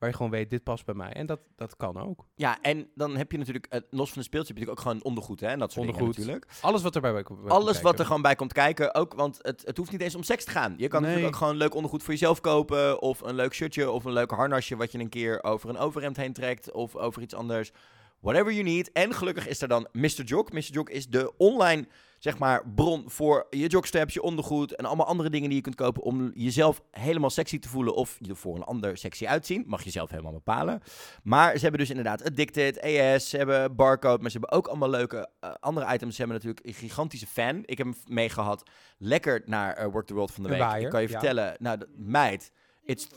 [0.00, 1.12] Waar je gewoon weet, dit past bij mij.
[1.12, 2.26] En dat, dat kan ook.
[2.34, 4.80] Ja, en dan heb je natuurlijk, eh, los van een speeltje, heb je natuurlijk ook
[4.80, 5.46] gewoon ondergoed, hè?
[5.46, 6.26] En dat soort dingen Ondergoed.
[6.26, 6.52] natuurlijk.
[6.60, 9.62] Alles wat erbij bij komt Alles wat er gewoon bij komt kijken, ook, want het,
[9.64, 10.74] het hoeft niet eens om seks te gaan.
[10.76, 11.10] Je kan Nee.
[11.10, 14.30] natuurlijk ook gewoon leuk ondergoed voor jezelf kopen, of een leuk shirtje, of een leuk
[14.30, 17.72] harnasje wat je een keer over een overhemd heen trekt, of over iets anders.
[18.20, 18.92] Whatever you need.
[18.92, 20.22] En gelukkig is er dan Mr.
[20.24, 20.50] Jog.
[20.52, 20.60] Mr.
[20.60, 21.86] Jog is de online,
[22.20, 25.74] zeg maar, bron voor je jogstraps, je ondergoed en allemaal andere dingen die je kunt
[25.74, 29.64] kopen om jezelf helemaal sexy te voelen of je er voor een ander sexy uitzien.
[29.66, 30.80] Mag je zelf helemaal bepalen.
[31.22, 34.90] Maar ze hebben dus inderdaad Addicted, ES, ze hebben Barcode, maar ze hebben ook allemaal
[34.90, 36.14] leuke eh, andere items.
[36.16, 37.62] Ze hebben natuurlijk een gigantische fan.
[37.64, 38.62] Ik heb hem meegehad.
[38.98, 40.58] Lekker naar eh, Work the World van de week.
[40.58, 41.12] waaier, Ik kan je ja.
[41.18, 42.52] vertellen, nou, de- meid,
[42.84, 43.08] it's,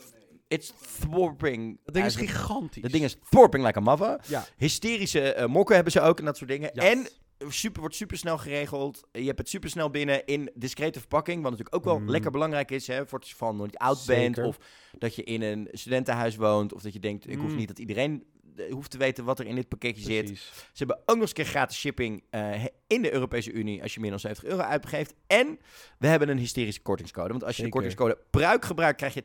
[0.48, 1.80] it's thwarping.
[1.84, 2.82] dat ding is as gigantisch.
[2.82, 4.20] Dat ding is thwarping like a mother.
[4.26, 4.44] Ja.
[4.56, 6.72] Hysterische eh, mokken hebben ze ook en dat soort dingen.
[6.72, 7.06] En
[7.48, 9.02] super, wordt super snel geregeld.
[9.12, 11.42] Je hebt het super snel binnen in discrete verpakking.
[11.42, 12.10] Wat natuurlijk ook wel Mm.
[12.10, 12.86] lekker belangrijk is.
[12.86, 14.22] Hè, voor het geval je nog niet oud Zeker.
[14.34, 14.46] bent.
[14.48, 14.58] Of
[14.98, 16.72] dat je in een studentenhuis woont.
[16.74, 17.56] Of dat je denkt, ik hoef Mm.
[17.56, 18.24] niet dat iedereen
[18.70, 20.28] hoeft te weten wat er in dit pakketje zit.
[20.38, 23.94] Ze hebben ook nog eens een keer gratis shipping eh, in de Europese Unie als
[23.94, 25.14] je meer dan 70 euro uitgeeft.
[25.26, 25.58] En
[25.98, 27.28] we hebben een hysterische kortingscode.
[27.28, 27.80] Want als je Zeker.
[27.80, 29.24] de kortingscode pruik gebruikt, krijg je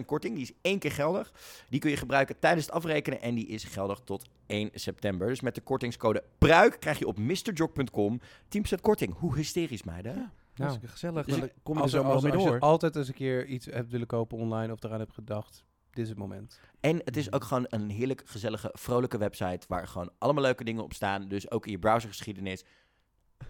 [0.00, 0.34] 10% korting.
[0.34, 1.32] Die is één keer geldig.
[1.68, 5.28] Die kun je gebruiken tijdens het afrekenen en die is geldig tot 1 september.
[5.28, 9.14] Dus met de kortingscode pruik krijg je op mrjog.com 10% korting.
[9.18, 10.14] Hoe hysterisch, meiden.
[10.14, 10.66] Ja.
[10.66, 11.26] Nou, gezellig.
[11.26, 12.58] Dus Dan kom je er als, zo er- maar als, mee als je door.
[12.58, 16.08] altijd eens een keer iets hebt willen kopen online of eraan hebt gedacht, dit is
[16.08, 16.60] het moment.
[16.80, 20.82] En het is ook gewoon een heerlijk, gezellige, vrolijke website waar gewoon allemaal leuke dingen
[20.82, 21.28] op staan.
[21.28, 22.64] Dus ook in je browsergeschiedenis.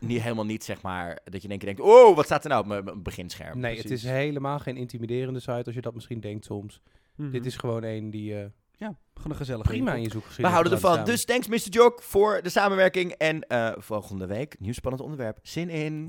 [0.01, 2.85] Niet, helemaal niet, zeg maar, dat je keer denkt, oh, wat staat er nou op
[2.85, 3.59] mijn- beginscherm?
[3.59, 6.81] Nee, het is helemaal geen intimiderende site als je dat misschien denkt soms.
[7.15, 7.31] Mhm.
[7.31, 8.47] Dit is gewoon een die eh,
[8.77, 11.05] ja, gewoon een gezellige prima in je zoekgeschiedenis We houden ervan.
[11.05, 11.69] Dus thanks Mr.
[11.71, 13.13] Jock voor de samenwerking.
[13.13, 15.39] En eh, volgende week, nieuw spannend onderwerp.
[15.43, 16.05] Zin in.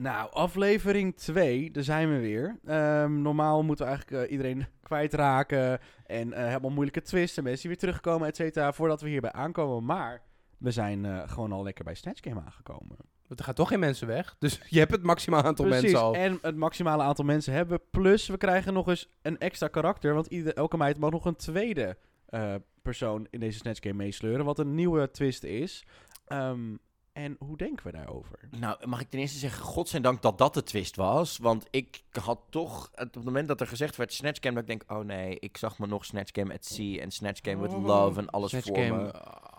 [0.00, 2.58] Nou, aflevering 2, daar zijn we weer.
[2.64, 7.68] Ehm, normaal moeten we eigenlijk eh, iedereen kwijtraken en eh helemaal moeilijke twists en mensen
[7.68, 9.84] die weer terugkomen, et cetera, voordat we hierbij aankomen.
[9.84, 10.22] Maar
[10.58, 12.96] we zijn eh, gewoon al lekker bij Snatch Game aangekomen.
[13.26, 14.36] Want er gaan toch geen mensen weg.
[14.38, 16.14] Dus je hebt het maximaal aantal Precies, mensen al.
[16.14, 17.80] en het maximale aantal mensen hebben.
[17.90, 21.36] Plus, we krijgen nog eens een extra karakter, want ieder, elke meid mag nog een
[21.36, 21.96] tweede
[22.82, 25.86] persoon in deze Snatch Game meesleuren, wat een nieuwe twist is.
[26.26, 26.74] Ehm,
[27.18, 28.38] en hoe denken we daarover?
[28.50, 31.38] Nou, mag ik ten eerste zeggen, godzijdank dat dat de twist was.
[31.38, 34.62] Want ik had toch, het- op het moment dat er gezegd werd Snatch Game, dat
[34.62, 37.62] ik denk, oh nee, ik zag me nog Snatch Game at Sea en Snatch Game
[37.62, 37.72] with.
[37.72, 39.12] Love en alles Snatch voor Game me.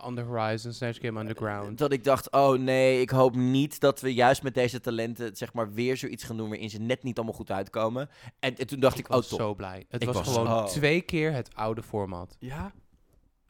[0.04, 1.78] on the horizon, Snatch Game underground.
[1.78, 5.52] Dat ik dacht, oh nee, ik hoop niet dat we juist met deze talenten, zeg
[5.52, 8.08] maar, weer zoiets gaan doen waarin ze net niet allemaal goed uitkomen.
[8.38, 9.38] En, en toen dacht ik, ik oh was top.
[9.38, 9.84] zo blij.
[9.88, 12.36] Het was, was gewoon twee keer het oude format.
[12.38, 12.72] Ja,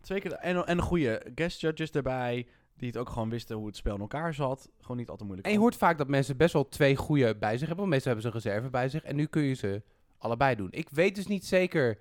[0.00, 0.32] twee keer.
[0.32, 2.46] En, en een goede guest judges erbij,
[2.80, 4.68] die het ook gewoon wisten hoe het spel in elkaar zat.
[4.80, 5.46] Gewoon niet al te moeilijk.
[5.46, 7.76] En je hoort vaak dat mensen best wel twee goede bij zich hebben.
[7.76, 9.02] Want meestal hebben ze een reserve bij zich.
[9.02, 9.82] En nu kun je ze
[10.18, 10.68] allebei doen.
[10.70, 11.98] Ik weet dus niet zeker...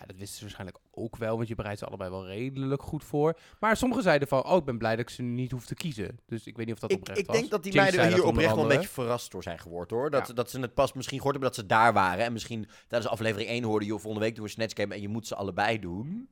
[0.00, 1.36] Ja, dat wisten ze waarschijnlijk ook wel.
[1.36, 3.38] Want je bereidt ze allebei wel redelijk goed voor.
[3.60, 4.44] Maar sommigen zeiden van...
[4.44, 6.18] Oh, ik ben blij dat ik ze niet hoef te kiezen.
[6.26, 7.36] Dus ik weet niet of dat Ik, oprecht ik was.
[7.36, 10.10] denk dat die meiden er hier oprecht wel een beetje verrast door zijn geworden hoor.
[10.10, 10.34] Dat, Ja.
[10.34, 12.24] dat ze het pas misschien gehoord hebben dat ze daar waren.
[12.24, 15.08] En misschien tijdens aflevering 1 hoorden, joh, volgende week doen we Snatch Game en je
[15.08, 16.28] moet ze allebei doen.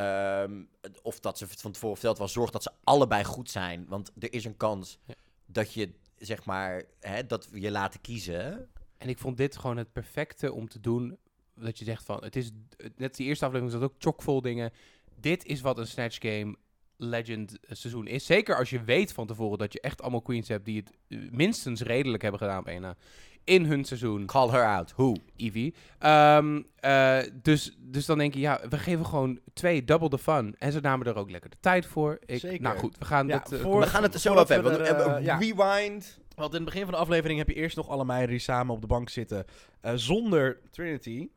[0.00, 0.62] Ehm,
[1.02, 3.86] of dat ze van tevoren verteld was, zorg dat ze allebei goed zijn.
[3.88, 5.14] Want er is een kans Ja.
[5.46, 8.68] dat je, zeg maar, hè, dat we je laten kiezen.
[8.98, 11.18] En ik vond dit gewoon het perfecte om te doen.
[11.54, 12.50] Dat je zegt van, het is,
[12.96, 14.72] net die eerste aflevering zat ook chockvol dingen.
[15.14, 16.56] Dit is wat een Snatch Game
[16.96, 18.26] Legend eh, seizoen is.
[18.26, 21.30] Zeker als je weet van tevoren dat je echt allemaal queens hebt die het eh,
[21.30, 22.96] minstens redelijk hebben gedaan op één.
[23.44, 24.26] In hun seizoen.
[24.26, 24.90] Call her out.
[24.90, 25.16] Hoe?
[25.36, 25.74] Evie.
[25.98, 30.54] Ehm, eh, dus, dus dan denk je, ja, we geven gewoon twee, double the fun.
[30.58, 32.18] En ze namen er ook lekker de tijd voor.
[32.26, 32.60] Ik, Zeker.
[32.62, 33.52] Nou goed, we gaan Ja, dat...
[33.52, 34.86] eh, voor- We gaan het er zo we hebben.
[34.86, 35.36] er, want, eh, ja.
[35.38, 36.18] Rewind.
[36.34, 38.74] Want in het begin van de aflevering heb je eerst nog alle meiden die samen
[38.74, 39.44] op de bank zitten.
[39.80, 41.28] eh, zonder Trinity.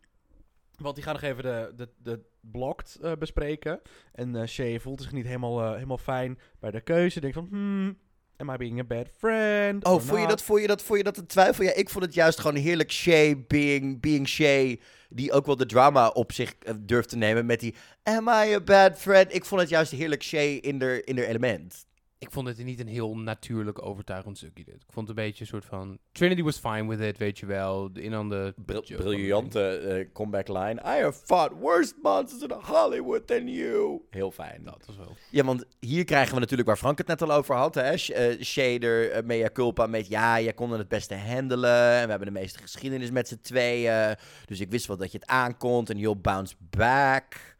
[0.80, 3.81] Want die gaan nog even de, de, de blocked eh, bespreken.
[4.11, 7.19] En eh Shay voelt zich niet helemaal, eh, helemaal fijn bij de keuze.
[7.19, 7.97] Denkt van, hmm,
[8.38, 9.85] am I being a bad friend?
[9.85, 11.64] Oh, vond je, dat, vond, je dat, vond je dat een twijfel?
[11.64, 14.80] Ja, ik vond het juist gewoon heerlijk Shay being, being Shay.
[15.10, 17.76] Die ook wel de drama op zich eh, durft te nemen met die...
[18.03, 19.35] Am I a bad friend?
[19.35, 21.85] Ik vond het juist heerlijk Shay in der, in der element.
[22.24, 24.76] Ik vond het niet een heel natuurlijk overtuigend stukje dit.
[24.76, 25.98] Ik vond het een beetje een soort van...
[26.12, 27.94] Trinity was fine with it, weet je wel.
[27.94, 28.54] De in aan de...
[28.98, 30.82] briljante eh, comeback line.
[30.82, 34.02] I have fought worse monsters in Hollywood than you.
[34.10, 34.64] Heel fijn.
[34.64, 35.16] Dat was wel...
[35.30, 37.76] Ja, want hier krijgen we natuurlijk waar Frank het net al over had.
[37.76, 37.98] Hè?
[37.98, 41.91] Sh- eh, Shader, eh, mea culpa met ja, jij kon het beste handelen.
[41.94, 44.16] En we hebben de meeste geschiedenis met z'n tweeën.
[44.45, 47.52] Dus ik wist wel dat je het aankont en you'll bounce back.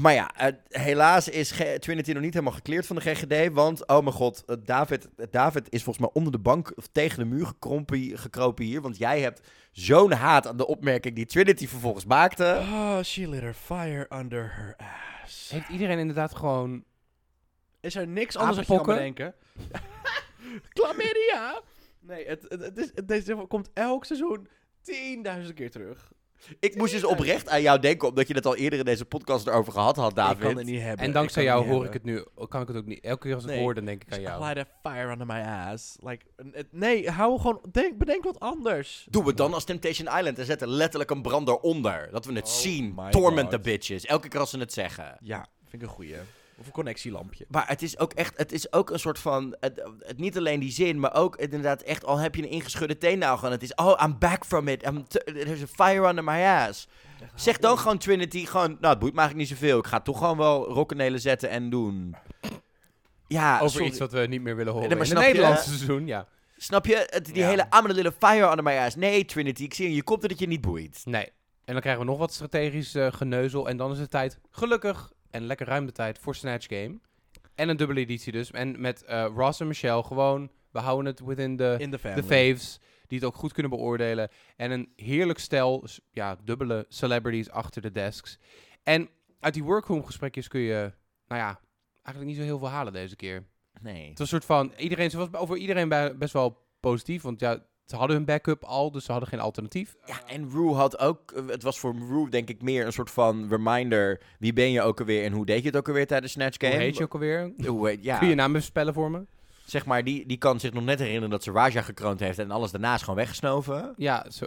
[0.00, 0.30] Maar ja,
[0.68, 3.52] helaas is G- Trinity nog niet helemaal gekleerd van de GGD.
[3.52, 6.86] Want, oh mijn god, eh, David, eh, David is volgens mij onder de bank of
[6.86, 8.80] tegen de muur gekrompen, hier- gekropen hier.
[8.80, 12.58] Want jij hebt zo'n haat aan de opmerking die Trinity vervolgens maakte.
[12.60, 14.76] Oh, she lit her fire under her
[15.24, 15.50] ass.
[15.50, 16.84] Heeft iedereen inderdaad gewoon...
[17.80, 18.94] Is er niks anders kan Apenpokken?
[18.94, 19.34] bedenken?
[20.74, 21.60] Chlamydia!
[22.00, 24.48] Nee, het, het, het is, het, deze komt elk seizoen
[25.46, 26.12] 10.000 keer terug.
[26.60, 29.46] Ik moest dus oprecht aan jou denken, omdat je het al eerder in deze podcast
[29.46, 30.36] erover gehad had, David.
[30.36, 31.06] Ik kan het niet hebben.
[31.06, 32.24] En dankzij jou hoor ik het nu...
[32.48, 33.00] Kan ik het ook niet...
[33.04, 33.58] Elke keer als ik Nee.
[33.60, 34.44] hoor, dan denk ik aan Just jou.
[34.54, 35.96] light a fire under my ass.
[36.00, 36.24] Like,
[36.70, 37.60] nee, hou gewoon...
[37.72, 39.06] Denk, bedenk wat anders.
[39.10, 42.08] Doen we het dan als Temptation Island en zetten letterlijk een brand eronder.
[42.12, 42.98] Dat we het Oh zien.
[43.10, 44.04] Torment the bitches.
[44.06, 45.16] Elke keer als ze het zeggen.
[45.20, 46.14] Ja, vind ik een goeie.
[46.60, 47.44] Of een connectielampje.
[47.48, 50.60] Maar het is ook echt, het is ook een soort van, het, het- niet alleen
[50.60, 53.74] die zin, maar ook inderdaad echt, al heb je een ingeschudde teennagel en het is,
[53.74, 54.86] oh, I'm back from it.
[54.86, 56.88] I'm there's a fire under my ass.
[57.34, 59.78] Zeg dan gewoon Trinity, gewoon, nou, het boeit me eigenlijk niet zoveel.
[59.78, 62.16] Ik ga toch gewoon wel rokkenelen zetten en doen.
[63.26, 63.86] Ja, Over sorry.
[63.86, 64.88] iets wat we niet meer willen horen.
[64.88, 66.26] Nee, maar in het Nederlandse seizoen, ja.
[66.56, 67.06] Snap je?
[67.10, 67.48] Het, die Ja.
[67.48, 68.96] hele I'm a little fire under my ass.
[68.96, 71.00] Nee, Trinity, ik zie in je kop dat het je niet boeit.
[71.04, 71.24] Nee.
[71.64, 73.68] En dan krijgen we nog wat strategisch eh, geneuzel.
[73.68, 76.98] En dan is het tijd, gelukkig, en lekker ruim tijd voor Snatch Game.
[77.54, 78.50] En een dubbele editie dus.
[78.50, 82.22] En met eh, Ross en Michelle gewoon, we houden het within the, In family.
[82.22, 82.80] faves.
[83.06, 84.28] Die het ook goed kunnen beoordelen.
[84.56, 88.38] En een heerlijk stel, ja, dubbele celebrities achter de desks.
[88.82, 89.08] En
[89.40, 90.92] uit die workroom gesprekjes kun je,
[91.26, 91.60] nou ja,
[92.02, 93.46] eigenlijk niet zo heel veel halen deze keer.
[93.80, 94.08] Nee.
[94.08, 97.22] Het was een soort van, iedereen, ze was over iedereen bij- best wel positief.
[97.22, 99.94] Want ja, Ze hadden hun backup al, dus ze hadden geen alternatief.
[100.06, 101.32] Ja, en Rue had ook...
[101.32, 104.20] eh, Het was voor Rue denk ik meer een soort van reminder.
[104.38, 106.72] Wie ben je ook alweer en hoe deed je het ook alweer tijdens Snatch Game?
[106.74, 107.52] Hoe heet je ook alweer?
[107.66, 109.24] Hoe heet- ja, Kun je naam even spellen voor me?
[109.64, 112.50] zeg maar, die, die kan zich nog net herinneren dat ze Raja gekroond heeft en
[112.50, 113.92] alles daarnaast gewoon weggesnoven.
[113.96, 114.46] Ja, zo.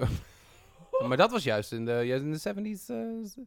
[1.08, 2.40] maar dat was juist in de, juist in de
[2.78, 2.96] 70s, eh,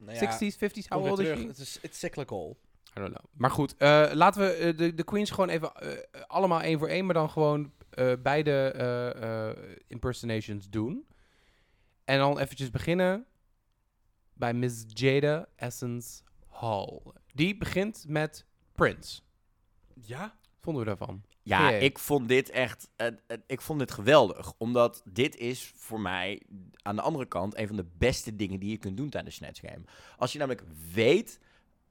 [0.01, 0.89] Nou ja, 60s, 50s.
[0.89, 1.47] How old is she?
[1.47, 2.57] Het is it's cyclical.
[2.99, 3.25] I don't know.
[3.37, 5.89] Maar goed, eh, laten we eh, de, de queens gewoon even eh,
[6.27, 9.57] allemaal één voor één, maar dan gewoon eh, beide eh, eh,
[9.87, 11.07] impersonations doen.
[12.05, 13.27] En dan eventjes beginnen
[14.33, 17.01] bij Miss Jada Essence Hall.
[17.35, 19.21] Die begint met Prince.
[20.01, 20.37] Ja?
[20.61, 21.23] Vonden we daarvan?
[21.43, 23.07] Ja, ik vond dit echt, eh,
[23.47, 24.53] ik vond dit geweldig.
[24.59, 26.43] Omdat dit is voor mij
[26.83, 29.61] aan de andere kant een van de beste dingen die je kunt doen tijdens Snatch
[29.61, 29.85] Game.
[30.19, 31.41] Als je namelijk weet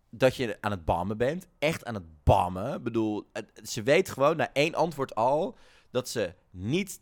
[0.09, 2.73] dat je aan het bammen bent, echt aan het bammen.
[2.75, 5.57] Ik bedoel, het- ze weet gewoon na één antwoord al
[5.93, 6.99] dat ze niet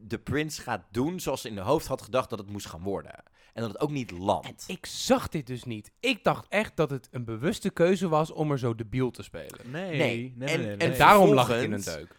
[0.00, 2.82] de prins gaat doen zoals ze in de hoofd had gedacht dat het moest gaan
[2.82, 3.14] worden.
[3.52, 4.64] En dat het ook niet landt.
[4.66, 5.90] Ik zag dit dus niet.
[6.00, 9.70] Ik dacht echt dat het een bewuste keuze was om er zo debiel te spelen.
[9.70, 9.88] Nee.
[9.98, 9.98] Nee.
[9.98, 12.16] nee, nee, En- nee, en daarom lag ik in een deuk.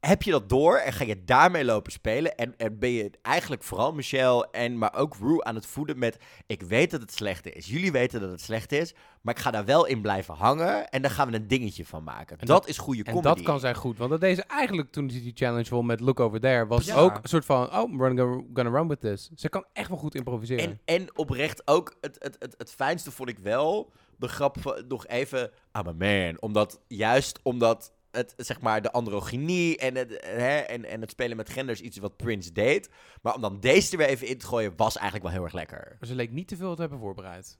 [0.00, 3.62] Heb je dat door en ga je daarmee lopen spelen en, en ben je eigenlijk
[3.62, 6.16] vooral Michelle en maar ook Rue aan het voeden met
[6.46, 9.50] ik weet dat het slecht is, jullie weten dat het slecht is, maar ik ga
[9.50, 12.38] daar wel in blijven hangen en daar gaan we een dingetje van maken.
[12.38, 13.34] En dat, is goede En comedy.
[13.34, 13.98] dat kan zij goed.
[13.98, 16.94] Want dat deze eigenlijk toen ze die challenge won met Look Over There, was Ja.
[16.94, 19.30] ook een soort van, oh, we're gonna, gonna run with this.
[19.34, 20.64] Ze kan echt wel goed improviseren.
[20.64, 24.84] En, en oprecht ook, het, het, het, het fijnste vond ik wel, de grap van
[24.88, 26.40] nog even, I'm a man.
[26.40, 31.36] Omdat, juist omdat het, zeg maar, de androgynie en het, hè, en, en het spelen
[31.36, 32.90] met genders iets wat Prince deed.
[33.22, 35.52] Maar om dan deze er weer even in te gooien, was eigenlijk wel heel erg
[35.52, 35.96] lekker.
[35.98, 37.58] Maar ze leek niet te veel te hebben voorbereid.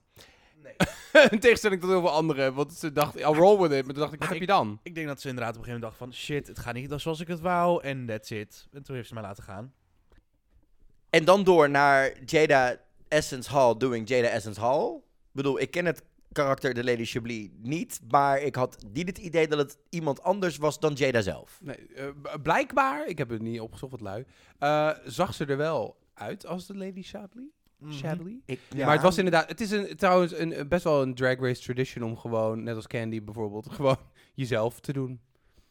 [0.63, 0.73] Nee.
[1.31, 2.53] in tegenstelling tot heel veel anderen.
[2.53, 3.85] Want ze dacht, I'll roll with it.
[3.85, 4.79] Maar toen dacht ik, wat heb je dan?
[4.83, 6.25] Ik denk dat ze inderdaad op een gegeven moment dacht van...
[6.25, 7.83] Shit, het gaat niet zoals ik het wou.
[7.83, 8.67] En that's it.
[8.71, 9.73] En toen heeft ze mij laten gaan.
[11.09, 14.95] En dan door naar Jada Essence Hall doing Jada Essence Hall.
[14.95, 19.17] Ik bedoel, ik ken het karakter de Lady Chablis niet, maar ik had niet het
[19.17, 21.59] idee dat het iemand anders was dan Jada zelf.
[21.61, 22.07] Nee, eh,
[22.43, 24.25] blijkbaar, ik heb het niet opgezocht, wat lui.
[24.59, 27.49] eh, zag ze er wel uit als de Lady Chablis?
[27.89, 28.37] Chablis?
[28.45, 31.39] Ik, Maar het was inderdaad, het is een, trouwens een, een- best wel een drag
[31.39, 33.97] race tradition om gewoon, net als Candy bijvoorbeeld, gewoon
[34.33, 35.21] jezelf te doen.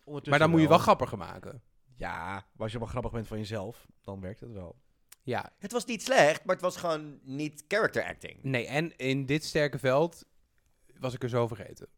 [0.05, 1.63] Ondertussen Maar dan moet je wel grappiger maken.
[1.97, 4.77] Ja, maar als je maar grappig bent van jezelf, dan werkt het wel.
[5.23, 8.43] Ja, Het was niet slecht, maar het was gewoon niet character acting.
[8.43, 10.25] nee, en in dit sterke veld
[11.01, 11.89] was ik er zo vergeten.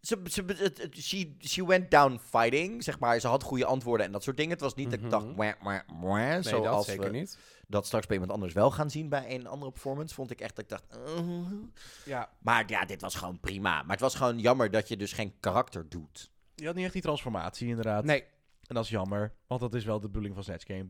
[0.00, 3.20] Ze, ze, het- het- she, she went down fighting, zeg maar.
[3.20, 4.52] Ze had goede antwoorden en dat soort dingen.
[4.52, 5.34] Het was niet dat ik dacht, Mhm.
[5.34, 7.38] mwah, mwah, mwah, Nee, dat zeker we niet.
[7.66, 10.14] dat straks bij iemand anders wel gaan zien bij een andere performance.
[10.14, 10.98] Vond ik echt dat ik dacht...
[11.18, 11.46] uh.
[12.04, 13.82] Ja, Maar ja, dit was gewoon prima.
[13.82, 16.30] Maar het was gewoon jammer dat je dus geen karakter doet.
[16.54, 18.04] je had niet echt die transformatie inderdaad.
[18.04, 18.22] Nee,
[18.66, 20.88] En dat is jammer, want dat is wel de bedoeling van Snatch Game.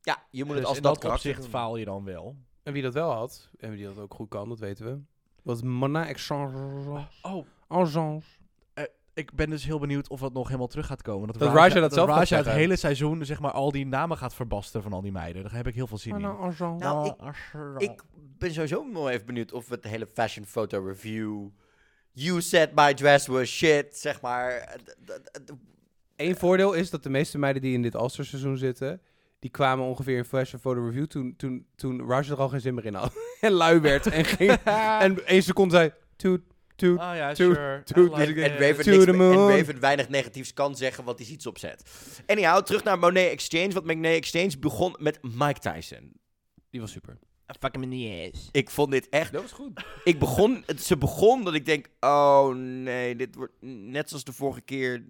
[0.00, 1.60] Ja, je moet dus het als in dat, dat karakter opzicht doen.
[1.60, 2.36] faal je dan wel.
[2.62, 5.00] en wie dat wel had, en wie dat ook goed kan, dat weten we,
[5.42, 7.06] was Mona Exchange.
[7.22, 8.20] Oh, Exchange.
[9.14, 11.28] ik ben dus heel benieuwd of het nog helemaal terug gaat komen.
[11.38, 12.52] Dat Raja dat zelf gaat Raja het zeggen.
[12.54, 15.42] hele seizoen zeg maar al die namen gaat verbasten van al die meiden.
[15.42, 16.24] Daar heb ik heel veel zin in.
[16.46, 16.78] Exchange.
[16.78, 17.12] Nou,
[17.76, 17.90] ik-.
[17.90, 18.02] Ik
[18.38, 21.48] ben sowieso nog even benieuwd of het hele fashion photo review...
[22.14, 24.50] You said my dress was shit, zeg maar.
[24.50, 25.52] eh, d- d- d-
[26.16, 29.00] Eén voordeel is dat de meeste meiden die in dit All-Star seizoen zitten,
[29.42, 32.00] die kwamen ongeveer in Fashion Photo Review toen, toen, toen
[32.30, 33.12] er al geen zin meer in had.
[33.40, 34.50] en lui werd en ging...
[35.06, 36.40] en één seconde zei, toet,
[36.76, 36.98] toet.
[36.98, 37.82] Ah ja, sure.
[37.84, 38.58] like dus En.
[38.58, 39.56] Raven, the.
[39.56, 41.82] Raven weinig negatiefs kan zeggen, want hij ziet ze opzet.
[42.26, 43.70] Anyhow, terug naar Monet Exchange.
[43.72, 46.12] Want Monet Exchange begon met Mike Tyson.
[46.70, 47.18] Die was super.
[47.60, 48.48] Fuck him in the ass.
[48.52, 49.32] Ik vond dit echt...
[49.32, 49.84] Dat was goed.
[50.04, 50.62] Ik begon...
[50.66, 51.86] het- Ze begon dat ik denk...
[52.00, 55.04] Oh nee, dit wordt net zoals de vorige keer...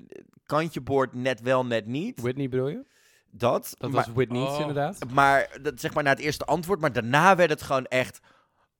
[0.47, 2.21] Kantje boord, net wel, net niet.
[2.21, 2.85] Whitney bedoel je?
[3.35, 3.75] Dat.
[3.79, 4.61] Dat maar, was Whitney's Oh.
[4.61, 4.99] inderdaad.
[5.11, 6.81] maar dat, zeg maar na het eerste antwoord.
[6.81, 8.21] Maar daarna werd het gewoon echt...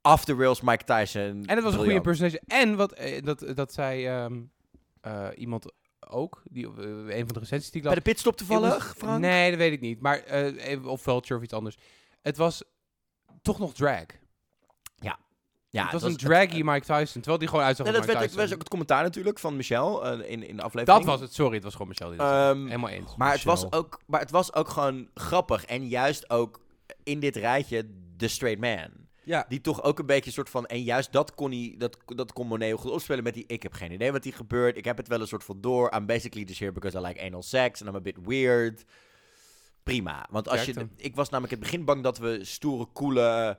[0.03, 1.23] Off the rails Mike Tyson.
[1.47, 2.41] En het was een goede impersonation.
[2.47, 4.41] En wat, eh, dat, dat zei ehm,
[5.01, 5.73] eh, iemand
[6.09, 9.21] ook, die, eh, een van de recensies die ik Bij de pitstop toevallig, was- Frank?
[9.21, 10.01] Nee, dat weet ik niet.
[10.01, 11.77] Maar, eh, even- of Vulture of iets anders.
[12.23, 12.63] Het was
[13.43, 14.05] toch nog drag.
[15.73, 18.19] Ja, het was het een draggy Mike Tyson, terwijl die gewoon uitzag Nee, dat Mike
[18.19, 18.45] werd, Tyson.
[18.45, 20.99] was ook het commentaar natuurlijk van Michelle eh, in, in de aflevering.
[20.99, 22.31] Dat was het, sorry, het was gewoon Michelle die dat.
[22.31, 23.17] Ehm, Helemaal eens.
[23.17, 25.65] Maar het, was ook, maar het was ook gewoon grappig.
[25.65, 26.61] En juist ook
[27.03, 28.89] in dit rijtje de straight man.
[29.25, 30.67] Ja, Die toch ook een beetje een soort van...
[30.67, 33.45] En juist dat kon, hij, dat, dat kon Monet heel goed opspelen met die...
[33.47, 34.77] Ik heb geen idee wat hier gebeurt.
[34.77, 35.95] Ik heb het wel een soort van door.
[35.95, 37.81] I'm basically just here because I like anal sex.
[37.81, 38.85] And I'm a bit weird.
[39.83, 40.27] Prima.
[40.31, 40.89] Want als je...
[40.97, 43.59] Ik was namelijk in het begin bang dat we stoere, coole...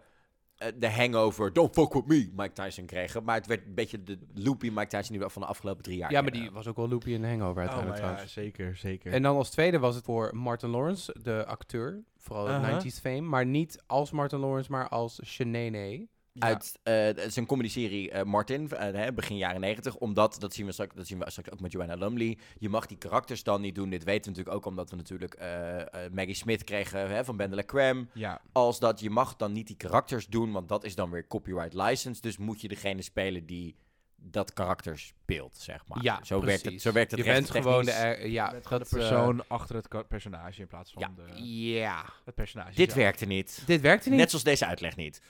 [0.63, 3.23] eh, de hangover, don't fuck with me, Mike Tyson kregen.
[3.23, 5.97] Maar het werd een beetje de loopy Mike Tyson die we van de afgelopen drie
[5.97, 8.03] jaar Ja, maar die was ook wel loopy in de hangover Oh, uiteindelijk maar ja,
[8.03, 8.33] trouwens.
[8.33, 9.11] zeker, zeker.
[9.11, 12.03] En dan als tweede was het voor Martin Lawrence, de acteur.
[12.17, 12.81] Vooral Aha.
[12.81, 13.21] 90s fame.
[13.21, 15.19] Maar niet als Martin Lawrence, maar als
[16.39, 19.95] Uit eh, zijn comedy-serie eh, Martin, eh, hè, begin jaren negentig.
[19.95, 22.37] Omdat, dat zien, we straks, dat zien we straks ook met Joanna Lumley.
[22.57, 23.89] Je mag die karakters dan niet doen.
[23.89, 25.37] Dit weten we natuurlijk ook omdat we natuurlijk
[26.11, 28.09] Maggie Smith kregen hè, van Bendela Cram.
[28.13, 28.41] Ja.
[28.51, 31.73] Als dat, je mag dan niet die karakters doen, want dat is dan weer copyright
[31.73, 32.21] license.
[32.21, 33.75] Dus moet je degene spelen die
[34.25, 36.03] dat karakter speelt, zeg maar.
[36.03, 36.81] Ja, zo werkt het, precies.
[36.81, 37.91] zo werkt het Je bent gewoon de...
[37.91, 41.11] er- ja, dat, de persoon achter het personage in plaats van Ja.
[41.15, 42.05] de, Ja.
[42.25, 42.75] het personage.
[42.75, 43.01] Dit zelf.
[43.03, 43.63] werkte niet.
[43.65, 44.17] Dit werkte niet.
[44.19, 45.21] Net zoals deze uitleg niet.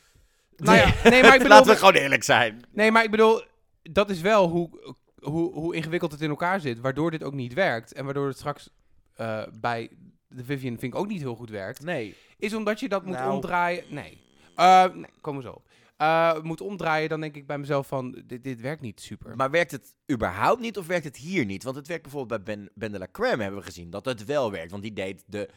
[0.58, 1.48] Nou ja, nee, maar ik bedoel...
[1.58, 2.62] Laten we gewoon eerlijk zijn.
[2.72, 3.42] Nee, maar ik bedoel,
[3.82, 7.54] dat is wel hoe, hoe, hoe ingewikkeld het in elkaar zit, waardoor dit ook niet
[7.54, 7.94] werkt.
[7.94, 8.70] En waardoor het straks
[9.16, 9.90] eh, bij
[10.28, 11.84] de Vivian vind ik ook niet heel goed werkt.
[11.84, 12.16] Nee.
[12.38, 13.34] Is omdat je dat moet Nou.
[13.34, 13.84] omdraaien.
[13.90, 14.22] Nee.
[14.56, 15.68] Eh nee, komen we zo op.
[15.98, 19.36] Eh, moet omdraaien, dan denk ik bij mezelf van, dit, dit werkt niet super.
[19.36, 21.64] Maar werkt het überhaupt niet of werkt het hier niet?
[21.64, 24.52] Want het werkt bijvoorbeeld bij Ben, ben de la hebben we gezien dat het wel
[24.52, 24.72] werkt.
[24.72, 25.50] Want die deed de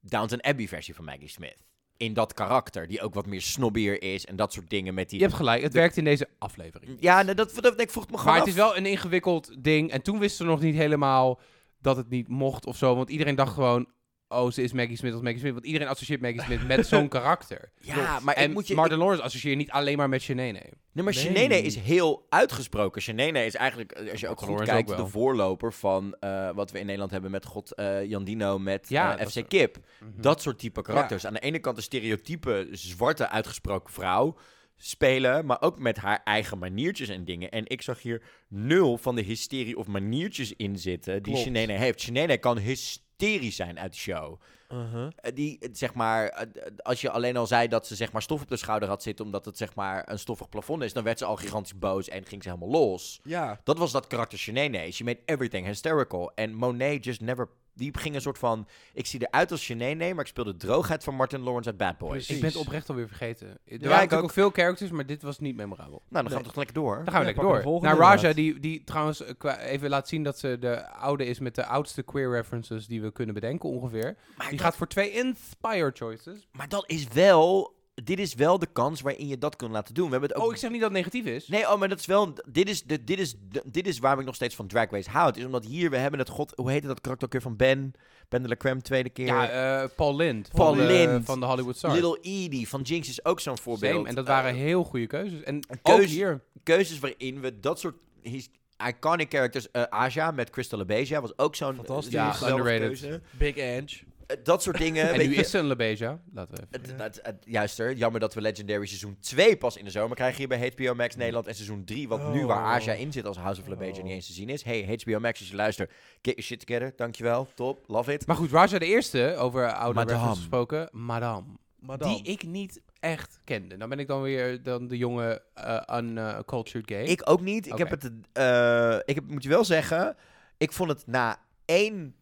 [0.00, 1.64] Downton Abbey versie van Maggie Smith.
[1.96, 5.18] In dat karakter, die ook wat meer snobbier is en dat soort dingen met die...
[5.18, 6.96] je hebt gelijk, het werkt in deze aflevering.
[7.00, 9.64] Ja, nou, dat, dat, ik vroeg het me gewoon Maar het is wel een ingewikkeld
[9.64, 9.90] ding.
[9.90, 11.40] En toen wisten we nog niet helemaal
[11.80, 12.96] dat het niet mocht of zo.
[12.96, 13.86] Want iedereen dacht gewoon,
[14.28, 15.52] oh, ze is Maggie Smith als Maggie Smith.
[15.52, 17.70] Want iedereen associeert Maggie Smith met zo'n karakter.
[17.80, 18.74] Ja, maar en ik moet je...
[18.74, 20.52] Martin Lawrence associeer je niet alleen maar met Shanae.
[20.52, 21.12] Nee, maar Nee.
[21.24, 23.02] Shenene is heel uitgesproken.
[23.02, 26.50] Shenene is eigenlijk, eh, als je ook goed Lawrence kijkt, ook de voorloper van eh,
[26.54, 29.76] wat we in Nederland hebben met God eh Jandino met Ja, FC Kip.
[30.00, 30.20] Mhm.
[30.20, 31.26] Dat soort type karakters.
[31.26, 34.36] Aan de ene kant een stereotype zwarte uitgesproken vrouw
[34.76, 37.50] spelen, maar ook met haar eigen maniertjes en dingen.
[37.50, 41.38] En ik zag hier nul van de hysterie of maniertjes in zitten die Klopt.
[41.38, 42.00] Shenene heeft.
[42.00, 43.04] Shenene kan hysterisch
[43.50, 44.40] zijn uit de show.
[44.72, 45.08] Uh-huh.
[45.16, 46.46] Eh, Die, eh, zeg maar, eh,
[46.82, 49.24] als je alleen al zei dat ze zeg maar stof op de schouder had zitten
[49.24, 52.24] omdat het zeg maar een stoffig plafond is, dan werd ze al gigantisch boos en
[52.26, 53.20] ging ze helemaal los.
[53.22, 53.60] Ja.
[53.64, 54.90] Dat was dat karakter Shanae.
[54.90, 56.32] She made everything hysterical.
[56.34, 57.48] En Monet just never...
[57.74, 58.68] Die ging een soort van...
[58.92, 61.98] Ik zie eruit als Shanae, maar ik speel de droogheid van Martin Lawrence uit Bad
[61.98, 62.10] Boys.
[62.12, 62.34] Precies.
[62.34, 63.46] Ik ben het oprecht alweer vergeten.
[63.48, 64.22] Er waren ik natuurlijk ook.
[64.22, 66.02] ook veel characters, maar dit was niet memorabel.
[66.08, 66.94] Nou, dan gaan we toch lekker door.
[66.94, 67.82] Dan gaan we Ja, lekker door.
[67.82, 68.34] Naar Raja, inderdaad.
[68.36, 69.22] die, die trouwens
[69.58, 73.12] even laat zien dat ze de oude is met de oudste queer references die we
[73.12, 74.16] kunnen bedenken ongeveer.
[74.36, 76.48] Maar, Die dat, gaat voor twee Inspire choices.
[76.52, 77.74] maar dat is wel...
[78.04, 80.04] Dit is wel de kans waarin je dat kunt laten doen.
[80.04, 80.44] We hebben het ook...
[80.46, 81.48] Oh, ik zeg niet dat het negatief is.
[81.48, 82.32] Nee, oh, maar dat is wel...
[82.48, 83.34] Dit is, dit, dit, is,
[83.64, 85.36] dit is waarom ik nog steeds van Drag Race houd.
[85.36, 86.52] Is omdat hier, we hebben het god...
[86.56, 87.92] Hoe heette dat karakter ook weer van Ben?
[88.28, 89.26] Ben de la Creme, tweede keer.
[89.26, 89.48] Ja,
[89.82, 90.50] eh, Paul Lind.
[90.52, 91.22] Paul van de, Lynde.
[91.24, 91.94] Van de Hollywood Stars.
[91.94, 93.94] Little Edie van Jinx is ook zo'n voorbeeld.
[93.96, 95.42] Same, en dat waren Eh, heel goede keuzes.
[95.42, 96.40] En een ook hier.
[96.62, 98.50] keuzes waarin we dat soort his-
[98.88, 99.70] iconic characters...
[99.70, 102.12] eh Aja met Crystal Abeja was ook zo'n Fantastisch.
[102.12, 103.00] Ja, geweldige underrated.
[103.00, 103.20] keuze.
[103.38, 104.14] Big Ange.
[104.26, 105.08] Eh, dat soort dingen.
[105.08, 106.20] En weet nu je, is ze een Lebeja.
[106.32, 106.96] Laten we even.
[106.96, 107.92] het, het, het- juist er.
[107.92, 111.16] Jammer dat we Legendary seizoen 2 pas in de zomer krijgen hier bij HBO Max
[111.16, 111.46] Nederland.
[111.46, 112.70] En seizoen 3, wat nu waar Oh.
[112.70, 114.02] Aja in zit als House of LeBeja Oh.
[114.02, 114.62] niet eens te zien is.
[114.62, 116.92] Hey, HBO Max, als je luistert, get your shit together.
[116.96, 117.48] Dankjewel.
[117.54, 117.84] Top.
[117.86, 118.26] Love it.
[118.26, 120.04] Maar goed, Raja de eerste, over oude Madame.
[120.10, 120.88] references gesproken.
[120.92, 121.44] Madame.
[121.80, 122.14] Madame.
[122.14, 123.76] Die ik niet echt kende.
[123.76, 127.04] Dan ben ik dan weer dan de jonge uh, uncultured gay.
[127.04, 127.66] Ik ook niet.
[127.66, 128.10] Ik heb het...
[128.32, 130.16] eh, ik heb, moet je wel zeggen,
[130.56, 132.14] ik vond het na één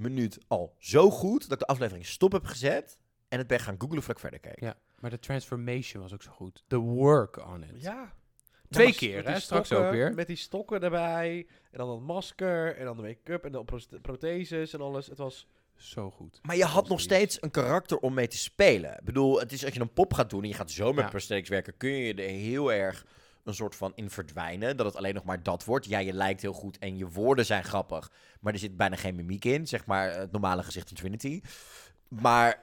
[0.00, 2.98] minuut al zo goed dat ik de aflevering stop heb gezet.
[3.28, 4.60] En het ben gaan googlen voordat ik verder keek.
[4.60, 6.64] Ja, maar de transformation was ook zo goed.
[6.66, 7.82] The work on it.
[7.82, 8.12] Ja.
[8.70, 9.32] Twee keer, met hè?
[9.32, 10.14] die Straks stokken- ook weer.
[10.14, 11.46] Met die stokken erbij.
[11.70, 12.76] En dan dat masker.
[12.76, 13.44] En dan de make-up.
[13.44, 15.06] En de pro- protheses en alles.
[15.06, 15.46] Het was...
[15.76, 16.38] Zo goed.
[16.42, 18.92] Maar je had nog steeds een karakter om mee te spelen.
[18.92, 21.04] Ik bedoel, het is als je een pop gaat doen en je gaat zo met
[21.04, 21.10] Ja.
[21.10, 23.06] prosthetics werken, kun je er heel erg
[23.44, 24.76] een soort van in verdwijnen.
[24.76, 25.86] Dat het alleen nog maar dat wordt.
[25.86, 28.10] Ja, je lijkt heel goed en je woorden zijn grappig,
[28.40, 29.66] maar er zit bijna geen mimiek in.
[29.66, 31.40] Zeg maar het normale gezicht van Trinity.
[32.08, 32.62] Maar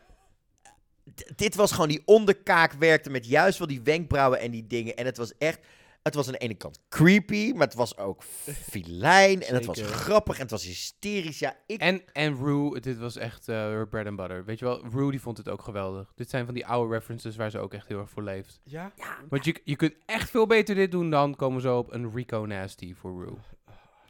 [1.15, 4.95] d- dit was gewoon die onderkaak werkte met juist wel die wenkbrauwen en die dingen.
[4.95, 5.59] En het was echt...
[6.07, 8.23] Het was aan de ene kant creepy, maar het was ook
[8.71, 9.43] filijn.
[9.43, 9.93] En het was Zeker.
[9.93, 11.39] grappig en het was hysterisch.
[11.39, 14.45] Ja, ik En, en Rue, dit was echt eh, bread and butter.
[14.45, 16.11] Weet je wel, Rue die vond het ook geweldig.
[16.15, 18.59] Dit zijn van die oude references waar ze ook echt heel erg voor leeft.
[18.63, 18.91] Ja.
[19.29, 22.45] Want je, je kunt echt veel beter dit doen dan komen zo op een Rico
[22.45, 23.37] Nasty voor Rue.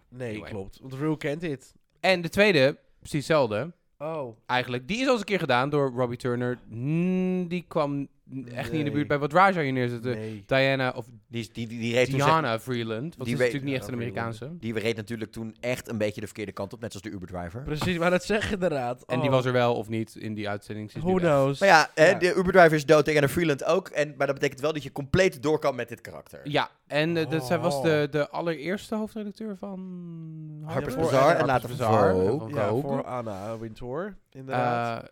[0.10, 0.50] Nee, Anyway.
[0.50, 0.80] klopt.
[0.82, 1.74] Want Rue kent dit.
[2.00, 3.74] En de tweede, precies hetzelfde.
[3.98, 4.38] Oh.
[4.46, 6.60] Eigenlijk, die is al eens een keer gedaan door Robbie Turner.
[6.68, 8.08] Mm, die kwam
[8.54, 10.10] echt niet in de buurt bij wat Raja hier neerzette.
[10.10, 10.44] Nee.
[10.46, 13.00] Diana of die, is- die, die, die reed toen Diana Freeland.
[13.02, 14.50] Want die die is weet- natuurlijk niet echt een Amerikaanse.
[14.60, 17.28] Die reed natuurlijk toen echt een beetje de verkeerde kant op, net zoals de Uber
[17.28, 17.62] driver.
[17.62, 19.04] Precies, maar dat zeg je inderdaad.
[19.06, 19.36] En die Oh.
[19.36, 20.92] was er wel of niet in die uitzending.
[20.94, 21.60] Who knows?
[21.60, 22.18] Maar ja, hè, Ja.
[22.20, 23.88] de Uber driver is dood en de Freeland ook.
[23.88, 26.40] En, maar dat betekent wel dat je compleet door kan met dit karakter.
[26.44, 27.84] Ja, en eh, dat, zij was Oh.
[27.84, 32.40] de, de allereerste hoofdredacteur van Harper's Bazaar en en later van Bazaar, Vogue.
[32.40, 34.98] van Ja, voor Anna Wintour, inderdaad.
[34.98, 35.10] Eh, uh,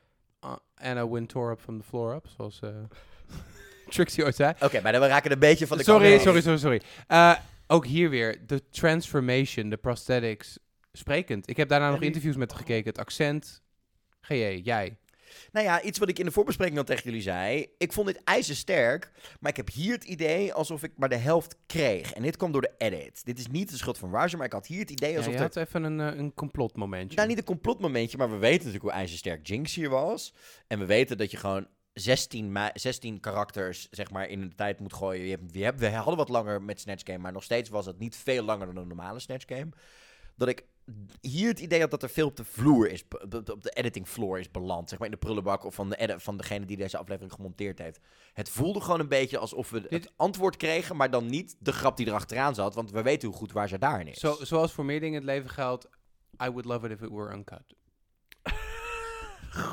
[0.76, 2.60] Anna Wintour up from the floor up, zoals...
[2.62, 2.70] eh,
[3.90, 4.54] Trixie ooit zei.
[4.60, 6.22] Oké, maar dan we raken een beetje van de Sorry, kant.
[6.22, 6.82] sorry, sorry, sorry.
[7.08, 7.36] Eh,
[7.68, 10.60] ook hier weer, de transformation, de prosthetics,
[10.92, 11.50] sprekend.
[11.50, 12.90] Ik heb daarna nog interviews met gekeken.
[12.90, 13.64] Het accent.
[14.22, 14.98] GJ, jij.
[15.52, 17.68] Nou ja, iets wat ik in de voorbespreking al tegen jullie zei.
[17.78, 21.56] Ik vond dit ijzersterk, maar ik heb hier het idee alsof ik maar de helft
[21.66, 22.14] kreeg.
[22.14, 23.26] En dit kwam door de edit.
[23.26, 25.32] Dit is niet de schuld van Roger, maar ik had hier het idee Ja, alsof
[25.34, 25.45] je er...
[25.45, 27.16] had even een, eh, een complotmomentje.
[27.16, 30.34] Nou, niet een complotmomentje, maar we weten natuurlijk hoe ijzersterk Jinx hier was.
[30.68, 34.80] En we weten dat je gewoon 16, ma- 16 karakters zeg maar, in de tijd
[34.80, 35.24] moet gooien.
[35.26, 37.86] Je hebt, we, hebben, we hadden wat langer met Snatch Game, maar nog steeds was
[37.86, 39.70] het niet veel langer dan een normale Snatch Game.
[40.36, 40.64] Dat ik
[41.22, 44.40] hier het idee had dat er veel op de vloer is, op de- editing floor
[44.40, 44.90] is beland.
[44.90, 47.99] Zeg maar in de prullenbak of van, de van degene die deze aflevering gemonteerd heeft.
[48.34, 51.72] Het voelde gewoon een beetje alsof we Dit- het antwoord kregen, maar dan niet de
[51.72, 52.76] grap die erachteraan zat.
[52.76, 54.20] Want we weten hoe goed waar ze daarin is.
[54.20, 55.86] Zo, zoals voor meer dingen in het leven geldt,
[56.44, 57.64] I would love it if it were uncut.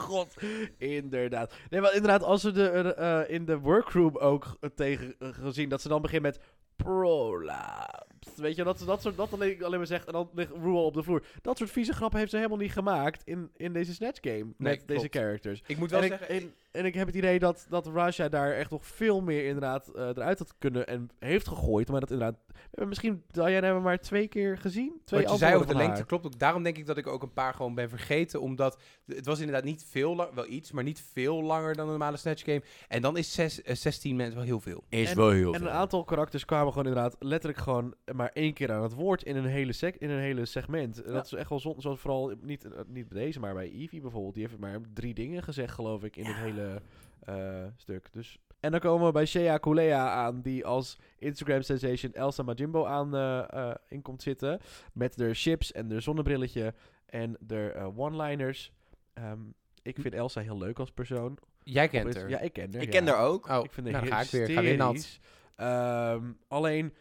[0.07, 0.35] God,
[0.79, 1.55] inderdaad.
[1.71, 5.69] Nee, maar inderdaad, als we de, eh, eh, in de workroom ook eh, tegen gezien
[5.69, 6.41] dat ze dan beginnen met
[6.77, 8.12] prolapse.
[8.37, 10.79] Weet je, dat ze dat soort dat alleen, alleen maar zegt en dan ligt Rule
[10.79, 11.25] op de vloer.
[11.43, 14.55] Dat soort vieze grappen heeft ze helemaal niet gemaakt in, in deze Snatch Game met
[14.59, 15.17] Nee, deze klopt.
[15.17, 15.63] characters.
[15.67, 16.29] Ik moet En wel ik, zeggen...
[16.29, 19.89] en, en ik heb het idee dat, dat Raja daar echt nog veel meer inderdaad
[19.89, 21.89] eh, eruit had kunnen en heeft gegooid.
[21.89, 22.39] Maar dat inderdaad...
[22.47, 25.01] We hebben misschien, Diana hebben we maar twee keer gezien.
[25.05, 26.07] Twee Wat je zei over de lengte haar.
[26.07, 26.39] klopt ook.
[26.39, 28.41] Daarom denk ik dat ik ook een paar gewoon ben vergeten.
[28.41, 31.91] Omdat het was inderdaad niet veel lang, wel iets, maar niet veel langer dan een
[31.91, 32.63] normale Snatch Game.
[32.89, 34.85] En dan is zes, eh, 16 mensen wel heel veel.
[34.89, 35.69] is En- wel heel En veel.
[35.69, 39.37] een aantal karakters kwamen gewoon inderdaad letterlijk gewoon maar één keer aan het woord in
[39.37, 41.03] een hele, sec in een hele segment.
[41.03, 43.71] En Dat is echt wel zonde, zoals vooral niet, eh, niet bij deze, maar bij
[43.71, 44.35] Evie bijvoorbeeld.
[44.35, 46.81] Die heeft maar drie dingen gezegd, geloof ik, in het hele
[47.25, 48.13] eh, stuk.
[48.13, 48.39] Dus.
[48.61, 53.17] En dan komen we bij Shea Kulea aan, die als Instagram sensation Elsa Majimbo aan
[53.17, 54.61] eh, in komt zitten.
[54.93, 56.75] Met de chips en de zonnebrilletje
[57.07, 58.73] en de one-liners.
[59.15, 59.41] Ehm,
[59.83, 61.39] ik vind Elsa heel leuk als persoon.
[61.63, 62.29] Jij kent haar.
[62.29, 62.83] Ja, ik ken haar.
[62.83, 62.99] ik ja.
[62.99, 63.49] ken haar ook.
[63.49, 64.51] Oh, Ik vind het nou, ga ik weer.
[64.51, 65.19] Ga weer nat.
[65.57, 66.95] Ehm, alleen,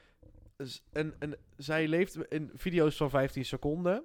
[0.92, 4.04] een, zij leeft in video's van 15 seconden.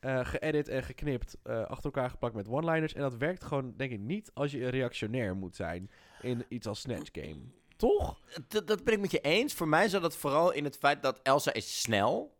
[0.00, 2.94] eh, geëdit en geknipt, eh, achter elkaar geplakt met one-liners.
[2.94, 5.90] En dat werkt gewoon, denk ik, niet als je een reactionair moet zijn
[6.22, 7.40] in iets als Snatch Game.
[7.76, 8.20] Toch?
[8.48, 9.54] Dat, dat ben ik met je eens.
[9.54, 12.36] Voor mij zat het vooral in het feit dat Elsa is snel.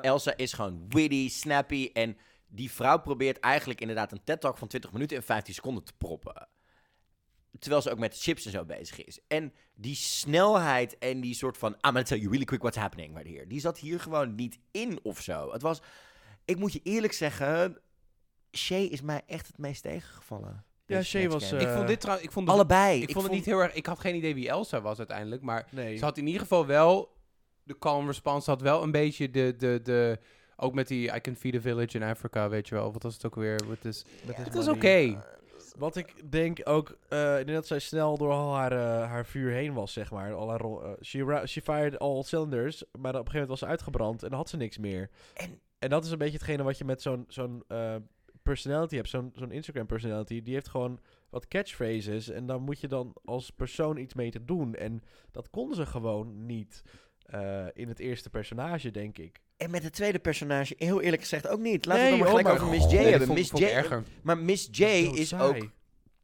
[0.00, 1.90] Elsa is gewoon witty, snappy.
[1.92, 2.16] En
[2.46, 6.48] die vrouw probeert eigenlijk inderdaad een TED-talk van 20 minuten in 15 seconden te proppen.
[7.58, 9.18] Terwijl ze ook met chips en zo bezig is.
[9.28, 11.70] En die snelheid en die soort van...
[11.70, 13.46] I'm gonna tell you really quick what's happening right here.
[13.46, 15.52] Die zat hier gewoon niet in of zo.
[15.52, 15.82] Het was...
[16.44, 17.78] Ik moet je eerlijk zeggen...
[18.52, 20.64] Shay is mij echt het meest tegengevallen.
[20.86, 22.26] Ja, Shay was, ik eh, vond dit trouwens...
[22.26, 23.02] Ik vond, de- Allebei.
[23.02, 23.72] ik vond het niet heel erg...
[23.74, 25.66] Ik had geen idee wie Elsa was uiteindelijk, maar...
[25.70, 25.96] nee.
[25.96, 27.16] Ze had in ieder geval wel...
[27.62, 29.54] De calm response had wel een beetje de...
[29.56, 30.18] de, de
[30.60, 32.92] ook met die I can feed a village in Africa, weet je wel.
[32.92, 33.60] Wat was het ook weer?
[33.66, 35.00] Wat is, Met het is oké.
[35.06, 35.18] money.
[35.78, 39.72] Wat ik denk ook, denk dat zij snel door al haar, eh, haar vuur heen
[39.74, 40.34] was, zeg maar.
[40.34, 43.66] Al haar, eh, she, she fired all cylinders, maar op een gegeven moment was ze
[43.66, 45.10] uitgebrand en dan had ze niks meer.
[45.34, 47.64] En- En dat is een beetje hetgene wat je met zo'n zo'n
[48.42, 50.42] personality hebt, zo'n zo'n Instagram personality.
[50.42, 51.00] Die heeft gewoon
[51.30, 54.74] wat catchphrases en dan moet je dan als persoon iets mee te doen.
[54.74, 56.82] En dat kon ze gewoon niet
[57.72, 59.40] in het eerste personage, denk ik.
[59.58, 61.84] En met het tweede personage, heel eerlijk gezegd ook niet.
[61.86, 63.26] Laten Nee, we het dan maar gelijk over Miss J Nee, hebben.
[63.26, 64.02] vond, Miss vond J, erger.
[64.22, 65.42] maar Miss J is saai.
[65.62, 65.68] ook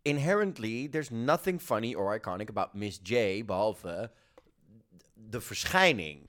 [0.02, 4.10] inherently, there's nothing funny or iconic about Miss J, behalve
[5.14, 6.26] de verschijning.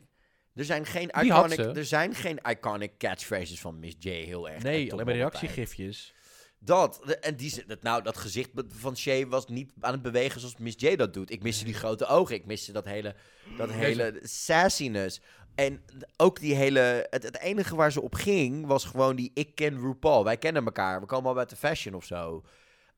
[0.53, 4.63] Er zijn geen iconic, er zijn geen iconic catchphrases van Miss J heel erg.
[4.63, 6.13] Nee, alleen maar reactiegifjes.
[6.59, 10.39] Dat, de- en die, dat, nou, dat gezicht van Shay was niet aan het bewegen
[10.39, 11.31] zoals Miss J dat doet.
[11.31, 13.15] Ik miste die grote ogen, ik miste dat hele,
[13.57, 15.21] dat hele sassiness.
[15.55, 15.83] En
[16.17, 19.79] ook die hele, het, het enige waar ze op ging was gewoon die ik ken
[19.79, 20.23] RuPaul.
[20.23, 22.43] Wij kennen elkaar, we komen al uit de fashion of zo.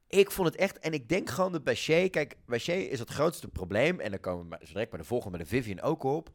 [0.08, 3.00] Ik vond het echt, en ik denk gewoon dat bij Shay, kijk, bij Shay is
[3.00, 5.82] het grootste probleem, en dan komen we zo direct bij de volgende, bij de Vivian
[5.82, 6.30] ook op.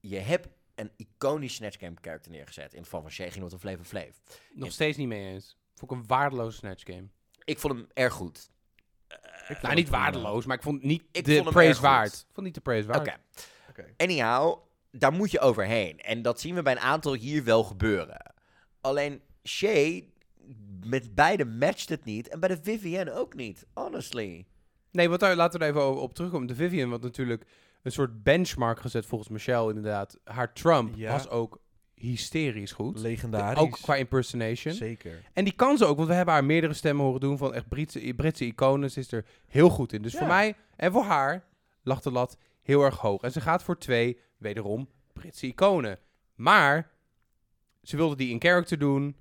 [0.00, 2.72] Je hebt een iconisch Snatch Game character neergezet.
[2.72, 4.08] In het geval van Shay ging het om Flavor Flav.
[4.52, 5.56] Nog steeds niet mee eens.
[5.74, 7.08] Vond ik een waardeloze Snatch Game.
[7.44, 8.50] Ik vond hem erg goed.
[9.62, 12.12] Nou, niet waardeloos, maar ik vond het niet Ik de vond hem praise waard.
[12.12, 13.00] Ik vond niet de praise waard.
[13.00, 13.16] Oké.
[13.68, 13.84] Oké.
[13.96, 15.98] Anyhow, daar moet je overheen.
[16.00, 18.34] En dat zien we bij een aantal hier wel gebeuren.
[18.80, 20.08] Alleen Shay,
[20.84, 22.28] met beide matcht het niet.
[22.28, 24.46] En bij de Vivienne ook niet, honestly.
[24.92, 26.46] Nee, wat daar, laten we er even over, op terugkomen.
[26.46, 27.46] De Vivian, wat natuurlijk
[27.82, 30.18] een soort benchmark gezet volgens Michelle inderdaad.
[30.24, 31.12] Haar Trump Ja.
[31.12, 31.58] was ook
[31.94, 32.98] hysterisch goed.
[32.98, 33.58] Legendarisch.
[33.62, 34.74] Ook qua impersonation.
[34.74, 35.22] Zeker.
[35.32, 37.68] En die kan ze ook, want we hebben haar meerdere stemmen horen doen van echt
[37.68, 38.90] Britse, Britse iconen.
[38.90, 40.02] Ze is er heel goed in.
[40.02, 40.18] Dus Ja.
[40.18, 41.44] voor mij en voor haar
[41.82, 43.22] lag de lat heel erg hoog.
[43.22, 45.98] En ze gaat voor twee, wederom, Britse iconen.
[46.34, 46.90] Maar
[47.82, 49.16] ze wilde die in character doen.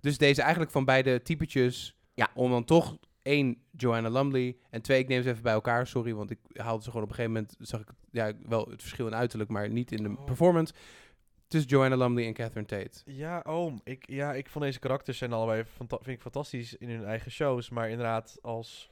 [0.00, 1.96] Dus deze eigenlijk van beide typetjes.
[2.14, 2.28] Ja.
[2.34, 4.56] Om dan toch één, Joanna Lumley.
[4.70, 5.86] En twee, ik neem ze even bij elkaar.
[5.86, 7.56] Sorry, want ik haalde ze gewoon op een gegeven moment...
[7.68, 10.24] zag ik ja, wel het verschil in uiterlijk, maar niet in de Oh.
[10.24, 10.74] performance.
[11.48, 13.00] Tussen Joanna Lumley en Catherine Tate.
[13.04, 13.80] Ja, oom.
[13.84, 17.70] Ik, ja, ik vond deze karakters zijn allebei vind ik fantastisch in hun eigen shows.
[17.70, 18.90] Maar inderdaad, als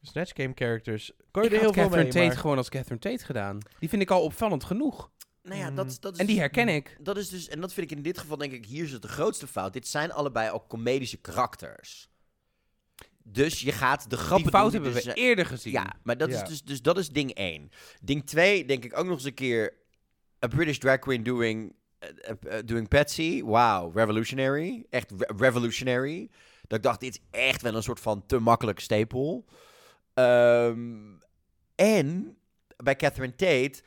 [0.00, 2.12] Snatch Game characters kon je Ik er heel veel Catherine mee.
[2.12, 3.58] Tate maar- gewoon als Catherine Tate gedaan.
[3.78, 5.10] Die vind ik al opvallend genoeg.
[5.42, 6.96] Nou ja, dat, dat is En die dus- herken ik.
[7.00, 9.02] Dat is dus, en dat vind ik in dit geval denk ik, hier is het
[9.02, 9.72] de grootste fout.
[9.72, 12.10] Dit zijn allebei al comedische karakters.
[13.24, 15.72] Dus je gaat de grappen Die fout hebben dus, we eerder gezien.
[15.72, 16.42] Ja, maar dat Ja.
[16.42, 17.70] is dus, dus dat is ding 1.
[18.02, 19.74] Ding 2, denk ik ook nog eens een keer.
[20.44, 23.42] A British drag queen doing, eh, eh, eh, doing Patsy.
[23.42, 24.86] Wow, revolutionary.
[24.90, 26.30] Echt re- revolutionary.
[26.66, 29.44] Dat ik dacht, dit is echt wel een soort van te makkelijk stapel.
[30.14, 30.98] Ehm,
[31.82, 32.36] en
[32.76, 33.82] bij Catherine Tate,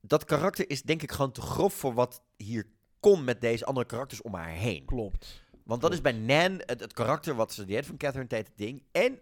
[0.00, 2.66] dat karakter is denk ik gewoon te grof voor wat hier
[3.00, 4.84] kon met deze andere karakters om haar heen.
[4.84, 5.42] Klopt.
[5.64, 8.58] Want dat is bij Nan het, het karakter wat ze heeft van Catherine Tate het
[8.58, 8.82] ding.
[8.92, 9.20] En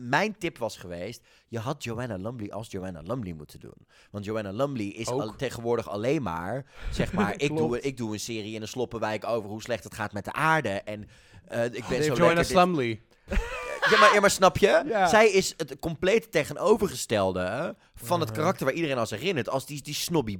[0.00, 3.86] mijn tip was geweest, je had Joanna Lumley als Joanna Lumley moeten doen.
[4.10, 8.20] Want Joanna Lumley is al, tegenwoordig alleen maar, zeg maar, ik doe, ik doe een
[8.20, 10.68] serie in een sloppenwijk over hoe slecht het gaat met de aarde.
[10.68, 11.08] En
[11.44, 13.02] eh, ik ben zo Joanna Slumley.
[13.90, 14.82] ja maar, ja, maar snap je?
[14.86, 15.06] Ja.
[15.06, 19.48] Zij is het compleet tegenovergestelde van het karakter waar iedereen als herinnert.
[19.48, 20.38] Als die, die snobby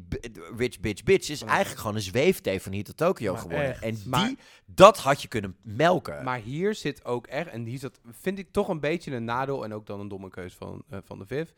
[0.56, 3.68] rich bitch bitch is eigenlijk gewoon een zweefteef van hier tot Tokyo Maar geworden.
[3.68, 3.82] echt.
[3.82, 4.32] En die, Maar-
[4.66, 6.24] dat had je kunnen melken.
[6.24, 9.64] Maar hier zit ook echt, en hier zat, vind ik toch een beetje een nadeel,
[9.64, 11.48] en ook dan een domme keus van, eh, van de Viv,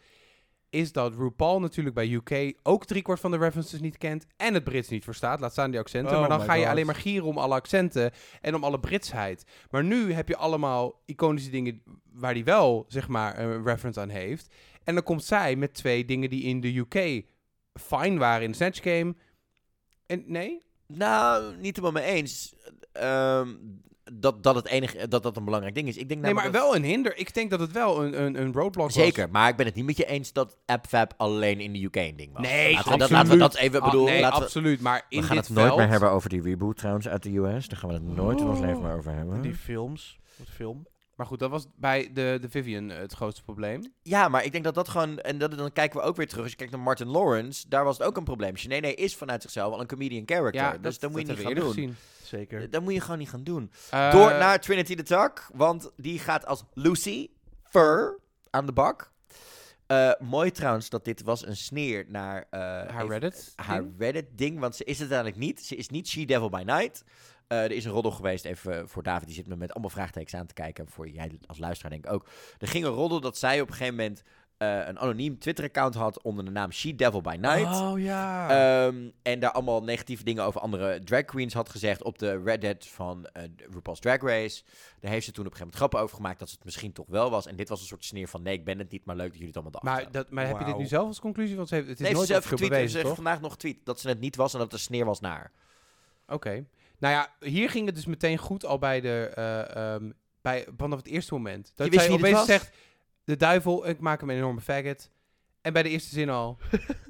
[0.76, 4.64] is dat RuPaul natuurlijk bij UK ook driekwart van de references niet kent en het
[4.64, 5.40] Brits niet verstaat.
[5.40, 6.12] Laat staan die accenten.
[6.12, 8.80] Oh maar dan my ga je alleen maar gieren om alle accenten en om alle
[8.80, 9.44] Britsheid.
[9.70, 11.82] Maar nu heb je allemaal iconische dingen
[12.12, 14.54] waar hij wel, zeg maar, een reference aan heeft.
[14.84, 17.24] En dan komt zij met twee dingen die in de UK
[17.80, 19.14] fine waren in Snatch Game.
[20.06, 20.62] En nee?
[20.86, 22.54] Nou, niet helemaal mee eens.
[22.92, 23.54] Ehm,
[24.12, 25.96] dat, dat het enige dat dat een belangrijk ding is.
[25.96, 27.16] Ik denk Nee, maar dat- wel een hinder.
[27.16, 28.94] Ik denk dat het wel een, een, een roadblock was.
[28.94, 31.96] Zeker, maar ik ben het niet met je eens dat AppFab alleen in de UK
[31.96, 32.42] een ding was.
[32.42, 33.10] Nee, laten we, dat, absoluut.
[33.10, 34.12] laten we dat even Ah, bedoelen.
[34.12, 34.80] nee, laten we, absoluut.
[34.80, 37.22] Maar in we gaan dit het nooit veld, meer hebben over die reboot trouwens uit
[37.22, 37.68] de US.
[37.68, 39.34] Daar gaan we het nooit in ons leven meer over hebben.
[39.34, 40.18] En die films.
[40.36, 40.86] Wat film?
[41.16, 43.92] Maar goed, dat was bij de, de Vivian eh, het grootste probleem.
[44.02, 45.18] Ja, maar ik denk dat dat gewoon...
[45.18, 46.42] En dat, dan kijken we ook weer terug.
[46.42, 48.54] Als je kijkt naar Martin Lawrence, daar was het ook een probleem.
[48.68, 50.62] Nee, is vanuit zichzelf al een comedian character.
[50.62, 51.96] Ja, dus dat, dat moet je dat niet gaan we doen.
[52.26, 52.70] Zeker.
[52.70, 53.70] Dat moet je gewoon niet gaan doen.
[53.72, 54.10] gezien.
[54.10, 57.28] Door Eh, naar Trinity the Tuck, want die gaat als Lucy
[57.62, 58.18] Fur
[58.50, 59.12] aan de bak.
[59.86, 63.52] Eh, mooi trouwens dat dit was een sneer naar eh, haar even- Reddit.
[63.56, 63.94] haar ding.
[63.98, 65.62] Reddit-ding, want ze is het eigenlijk niet.
[65.66, 67.04] Ze is niet She-Devil by Night.
[67.46, 70.34] Eh, er is een roddel geweest, even voor David, die zit me met allemaal vraagtekens
[70.34, 70.88] aan te kijken.
[70.88, 72.26] Voor jij als luisteraar denk ik ook.
[72.58, 74.22] Er ging een roddel dat zij op een gegeven moment
[74.58, 77.80] eh, een anoniem Twitter-account had onder de naam She-Devil by Night.
[77.80, 78.48] Oh ja.
[78.86, 82.86] Ehm, en daar allemaal negatieve dingen over andere drag queens had gezegd op de Reddit
[82.86, 83.42] van eh,
[83.72, 84.62] RuPaul's Drag Race.
[85.00, 86.92] Daar heeft ze toen op een gegeven moment grappen over gemaakt dat ze het misschien
[86.92, 87.46] toch wel was.
[87.46, 89.38] En dit was een soort sneer van nee, ik ben het niet, maar leuk dat
[89.38, 90.02] jullie het allemaal dachten.
[90.02, 91.56] Maar, dat, maar heb je dit nu zelf als conclusie?
[91.56, 93.16] Want ze heeft, het is Nee, nooit ze heeft officieel getweet, ze heeft toch?
[93.16, 95.52] vandaag nog getweet dat ze het niet was en dat het een sneer was naar.
[96.28, 96.64] Oké.
[96.98, 99.32] Nou ja, hier ging het dus meteen goed al bij de...
[99.34, 100.10] eh, ehm,
[100.42, 101.72] bij, vanaf het eerste moment.
[101.74, 102.46] Dat Je wist zij opeens was?
[102.46, 102.70] zegt...
[103.26, 105.10] De duivel, ik maak hem een enorme faggot.
[105.60, 106.58] En bij de eerste zin al...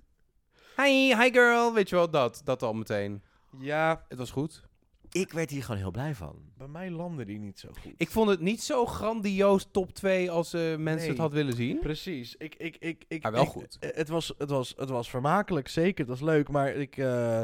[0.83, 1.75] hi, hi girl.
[1.75, 2.41] Weet je wel, dat.
[2.45, 3.23] Dat al meteen.
[3.59, 4.65] ja, Het was goed.
[5.11, 6.37] Ik werd hier gewoon heel blij van.
[6.57, 7.93] bij mij landde die niet zo goed.
[7.97, 11.09] Ik vond het niet zo grandioos top 2 als eh, mensen Nee.
[11.09, 11.79] het had willen zien.
[11.79, 12.35] Precies.
[12.37, 13.77] Ik, ik, ik, ik, Maar wel ik- goed.
[13.81, 15.99] eh, Het was, het, was, het was vermakelijk, zeker.
[16.01, 17.43] Het was leuk, maar ik, eh,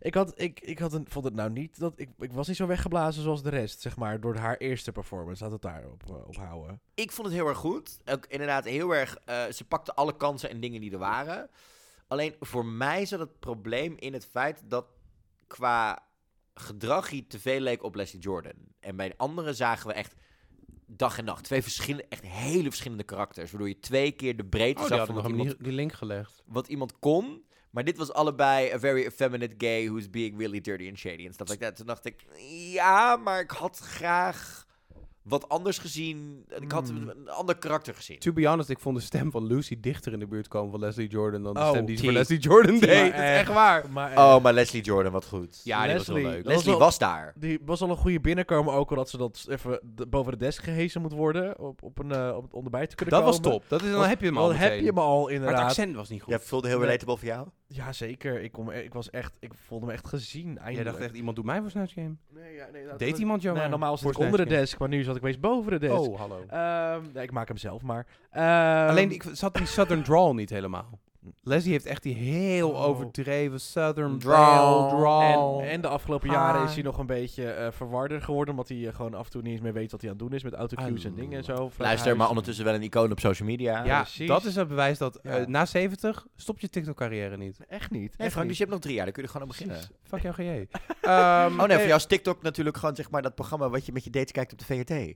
[0.00, 1.78] ik, had, ik, ik had een, vond het nou niet...
[1.78, 4.92] Dat, ik, ik was niet zo weggeblazen zoals de rest, zeg maar, door haar eerste
[4.92, 5.42] performance.
[5.42, 6.80] Laat het daarop eh, op houden.
[6.94, 7.98] Ik vond het heel erg goed.
[8.04, 9.16] Ook inderdaad heel erg.
[9.24, 11.50] eh, ze pakte alle kansen en dingen die er waren.
[12.08, 14.86] Alleen voor mij zat het probleem in het feit dat
[15.46, 16.02] qua
[16.54, 18.52] gedrag hij te veel leek op Leslie Jordan.
[18.80, 20.14] En bij de anderen zagen we echt
[20.86, 23.50] dag en nacht twee verschillende, echt hele verschillende karakters.
[23.50, 26.42] Waardoor je twee keer de breedte Oh, zag van wat iemand, die link gelegd.
[26.46, 27.44] wat iemand kon.
[27.70, 31.32] Maar dit was allebei a very effeminate gay who's being really dirty and shady en
[31.32, 31.76] stuff like that.
[31.76, 32.24] Toen dacht ik,
[32.72, 34.66] ja, maar ik had graag
[35.28, 36.44] wat anders gezien.
[36.60, 37.08] Ik had Hmm.
[37.08, 38.18] een ander karakter gezien.
[38.18, 40.80] To be honest, ik vond de stem van Lucy dichter in de buurt komen van
[40.80, 42.12] Leslie Jordan dan de Oh, stem die ze voor.
[42.12, 42.88] Leslie Jordan deed.
[42.88, 43.84] Maar Dat is echt waar.
[43.90, 45.60] Maar, eh, Oh, maar Leslie Jordan, wat goed.
[45.64, 46.44] Ja, die was Leslie, wel leuk.
[46.44, 47.32] was Leslie wel- was daar.
[47.36, 50.38] Die was al een goede binnenkomen, ook al dat ze dat even de- boven de
[50.38, 51.58] desk gehezen moet worden.
[51.58, 53.64] Op, op, een, eh, op het onderbij te kunnen Dat was top.
[53.68, 55.64] Dat is, dan heb je hem al Dan heb je me al Maar het inderdaad.
[55.68, 56.32] accent was niet goed.
[56.32, 56.86] Ja, voelde heel Nee.
[56.86, 57.46] relatable voor jou?
[57.66, 58.42] Ja, zeker.
[58.42, 60.46] Ik, kom, ik, was echt, ik voelde me echt gezien.
[60.52, 60.84] Jij Eindelijk.
[60.90, 62.14] dacht echt, iemand doet mij voor Snatch Game.
[62.34, 64.78] Nee, ja, nee, dat- Deed dat- iemand jou Nee, normaal zit ik onder de desk,
[64.78, 65.98] maar nu zat ik opeens boven de desk.
[66.00, 66.44] Oh, hallo.
[66.48, 68.06] Ehm, nee, ik maak hem zelf maar.
[68.30, 70.98] Ehm, Alleen, ik zat die Southern Drawl niet helemaal.
[71.42, 72.84] Leslie heeft echt die heel Oh.
[72.84, 75.60] overdreven Southern Drawl.
[75.60, 78.54] En, en de afgelopen jaren is hij nog een beetje eh, verwarder geworden.
[78.54, 80.26] Omdat hij eh, gewoon af en toe niet eens meer weet wat hij aan het
[80.26, 81.70] doen is met autocues en dingen en zo.
[81.76, 82.18] Luister, huis.
[82.18, 83.84] maar ondertussen wel een icoon op social media.
[83.84, 84.28] ja, precies.
[84.28, 85.44] dat is het bewijs dat eh, Ja.
[85.48, 87.58] na 70 stopt je TikTok-carrière niet.
[87.68, 88.00] Echt niet.
[88.18, 89.76] Nee, echt Frank, dus je hebt nog drie jaar, daar kun je gewoon aan beginnen.
[89.76, 89.94] Precies.
[90.02, 90.66] Fuck jou, GJ.
[91.00, 93.92] Ehm, Oh nee, voor jou is TikTok natuurlijk gewoon zeg maar dat programma wat je
[93.92, 95.14] met je dates kijkt op de VRT.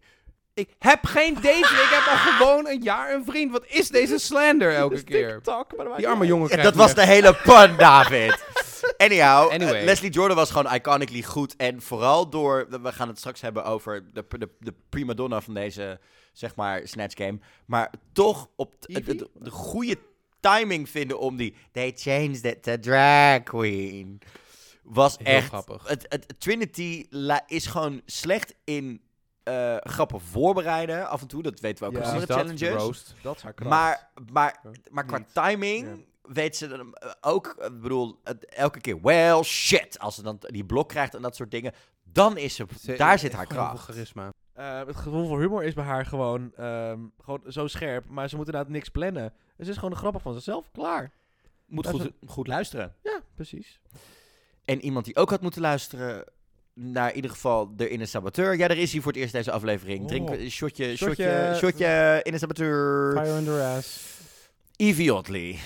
[0.55, 3.53] Ik heb geen date, ik heb al gewoon een jaar een vriend.
[3.53, 5.33] Wat is deze slander elke keer?
[5.35, 8.45] TikTok, maar Die arme jongen krijgt dat was de hele pun, David.
[8.97, 9.85] Anyhow, eh, Anyway.
[9.85, 11.57] Leslie Jordan was gewoon iconically goed.
[11.57, 15.55] En vooral door, we gaan het straks hebben over de, de, de prima donna van
[15.55, 16.01] deze,
[16.33, 17.39] zeg maar, Snatch Game.
[17.67, 19.15] Maar toch op t- de, Evie?
[19.15, 19.99] de, de goede
[20.41, 24.19] timing vinden om die, they changed it to drag queen.
[24.83, 25.89] Was Heel echt, grappig.
[25.89, 29.01] Het, het, Trinity la- is gewoon slecht in
[29.45, 31.43] eh, grappen voorbereiden af en toe.
[31.43, 32.09] Dat weten we ook Ja.
[32.09, 32.83] andere de challenges.
[32.83, 33.15] roast.
[33.23, 33.71] Dat is haar kracht.
[33.71, 34.61] Maar, maar,
[34.91, 35.35] maar qua Niet.
[35.35, 36.33] timing Ja.
[36.33, 39.99] weet ze dan, eh, ook, eh, ik bedoel, elke keer, well, shit.
[39.99, 41.73] Als ze dan die blok krijgt en dat soort dingen,
[42.05, 43.79] dan is ze, Ze- daar zit haar kracht.
[43.85, 44.33] charisma.
[44.53, 48.09] Eh, het gevoel voor humor is bij haar gewoon, ehm, gewoon zo scherp.
[48.09, 49.33] Maar ze moet inderdaad niks plannen.
[49.59, 50.71] Ze is gewoon grappig van zichzelf.
[50.73, 51.13] Klaar.
[51.67, 52.95] Moet goed, goed luisteren.
[53.03, 53.81] Ja, precies.
[54.65, 56.25] En iemand die ook had moeten luisteren
[56.75, 58.57] naar in ieder geval de Inner Saboteur.
[58.59, 60.09] Ja, daar is hij voor het eerst deze aflevering.
[60.09, 60.41] Drink Oh.
[60.41, 61.25] een shotje, Shotje.
[61.25, 63.13] shotje, shotje, Inner Saboteur.
[63.17, 64.19] Fire under ass.
[64.77, 65.59] Evie Oddly.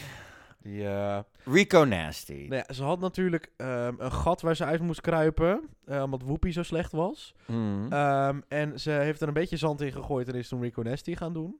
[0.62, 1.24] Ja.
[1.44, 2.46] Rico Nasty.
[2.48, 5.60] Nou ja, ze had natuurlijk ehm, een gat waar ze uit moest kruipen.
[5.84, 7.34] eh, omdat Whoopi zo slecht was.
[7.46, 7.92] Mm.
[7.92, 11.14] Ehm, en ze heeft er een beetje zand in gegooid en is toen Rico Nasty
[11.14, 11.56] gaan doen.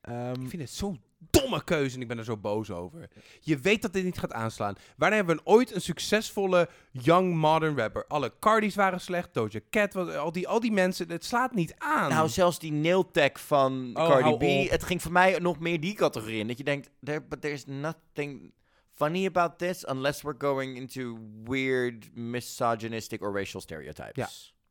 [0.00, 1.00] Ehm, Ik vind het zo'n
[1.30, 3.08] domme keuze en ik ben er zo boos over.
[3.40, 4.74] Je weet dat dit niet gaat aanslaan.
[4.96, 8.04] Wanneer hebben we ooit een succesvolle young modern rapper?
[8.06, 11.74] Alle Cardis waren slecht, Doja Cat, was, al, die, al die mensen, het slaat niet
[11.78, 12.10] aan.
[12.10, 14.70] Nou, zelfs die nail tag van Oh, Cardi B.
[14.70, 16.46] Het ging voor mij nog meer die categorie in.
[16.46, 18.52] Dat je denkt, there, but there's nothing
[18.94, 24.14] funny about this unless we're going into weird misogynistic or racial stereotypes.
[24.14, 24.28] Ja.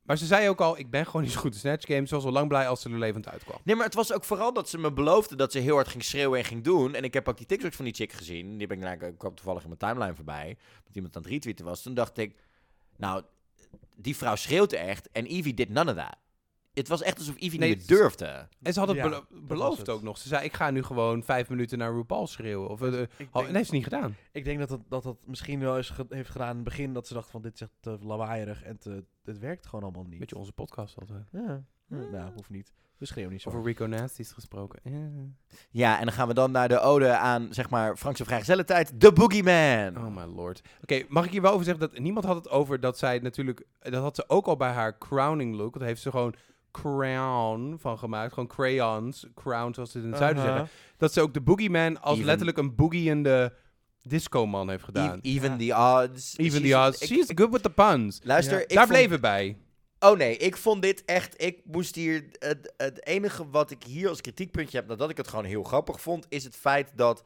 [0.10, 2.10] Maar ze zei ook al, ik ben gewoon niet zo goed in Snatch Games.
[2.10, 3.58] Ze was al lang blij als ze er levend uitkwam.
[3.64, 6.04] Nee, maar het was ook vooral dat ze me beloofde dat ze heel hard ging
[6.04, 6.96] schreeuwen en ging doen.
[6.96, 8.58] En ik heb ook die TikToks van die chick gezien.
[8.58, 10.58] Die ben ik, nou, ik kwam toevallig in mijn timeline voorbij.
[10.86, 11.82] Dat iemand aan het retweeten was.
[11.82, 12.36] Toen dacht ik,
[12.98, 13.24] nou,
[13.96, 15.10] die vrouw schreeuwt echt.
[15.12, 16.16] En Evie did none of that.
[16.74, 18.48] Het was echt alsof Nee, niet meer durfde.
[18.62, 19.90] En ze had het Ja, belo- dat was beloofd het.
[19.90, 20.18] ook nog.
[20.18, 22.70] Ze zei, ik ga nu gewoon vijf minuten naar RuPaul schreeuwen.
[22.70, 24.16] Of, denk, en heeft ze niet gedaan.
[24.32, 26.94] ik denk dat het, dat het misschien wel eens ge- heeft gedaan in het begin.
[26.94, 30.04] Dat ze dacht van dit is echt te lawaaierig en te, het werkt gewoon allemaal
[30.04, 30.20] niet.
[30.20, 31.28] Beetje onze podcast altijd.
[31.32, 31.40] Ja.
[31.46, 32.12] Ja, Hmm.
[32.12, 32.74] Nou, hoeft niet.
[32.98, 33.50] We schreeuwen niet zo.
[33.50, 34.80] Over Rico Nasties gesproken.
[34.84, 35.10] Ja.
[35.70, 39.00] Ja, en dan gaan we dan naar de ode aan, zeg maar, Frankse vrijgezellentijd.
[39.00, 39.98] The Boogeyman.
[40.06, 40.62] Oh my lord.
[40.82, 43.66] Oké, mag ik hier wel over zeggen dat niemand had het over dat zij natuurlijk...
[43.80, 45.74] Dat had ze ook al bij haar crowning look.
[45.74, 46.34] Dat heeft ze gewoon
[46.72, 48.34] crown van gemaakt.
[48.34, 49.26] Gewoon crayons.
[49.36, 50.52] Crown, zoals ze het in het zuiden Aha.
[50.52, 50.72] zeggen.
[50.98, 53.54] Dat ze ook de boogeyman als Even- letterlijk een boogieende
[54.02, 55.20] disco-man heeft gedaan.
[55.22, 56.02] Even Ja.
[56.02, 56.38] the odds.
[56.38, 57.02] Even She's- the odds.
[57.02, 58.20] ik- She's ik- good with the puns.
[58.24, 58.62] Luister, Ja.
[58.64, 59.58] ik Daar vond- bleven we bij.
[60.00, 61.42] Oh nee, ik vond dit echt.
[61.44, 62.26] Ik moest hier.
[62.40, 66.02] Het, het enige wat ik hier als kritiekpuntje heb, nadat ik het gewoon heel grappig
[66.02, 67.24] vond, is het feit dat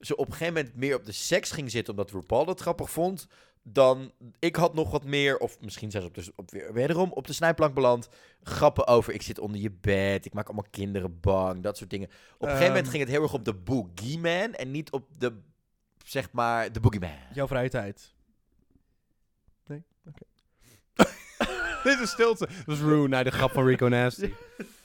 [0.00, 2.90] ze op een gegeven moment meer op de seks ging zitten, omdat RuPaul dat grappig
[2.90, 3.26] vond.
[3.68, 7.26] Dan ik had nog wat meer, of misschien zelfs op de, op, weer- wederom op
[7.26, 8.08] de snijplank beland.
[8.42, 12.08] Grappen over: ik zit onder je bed, ik maak allemaal kinderen bang, dat soort dingen.
[12.08, 12.90] Op een gegeven moment Ehm.
[12.94, 15.38] ging het heel erg op de Boogeyman en niet op de,
[16.04, 17.18] zeg maar, de Boogeyman.
[17.32, 18.14] Jouw vrije tijd.
[21.84, 22.46] Dit is stilte.
[22.46, 24.32] Dat was Rue naar de grap van Rico Nasty.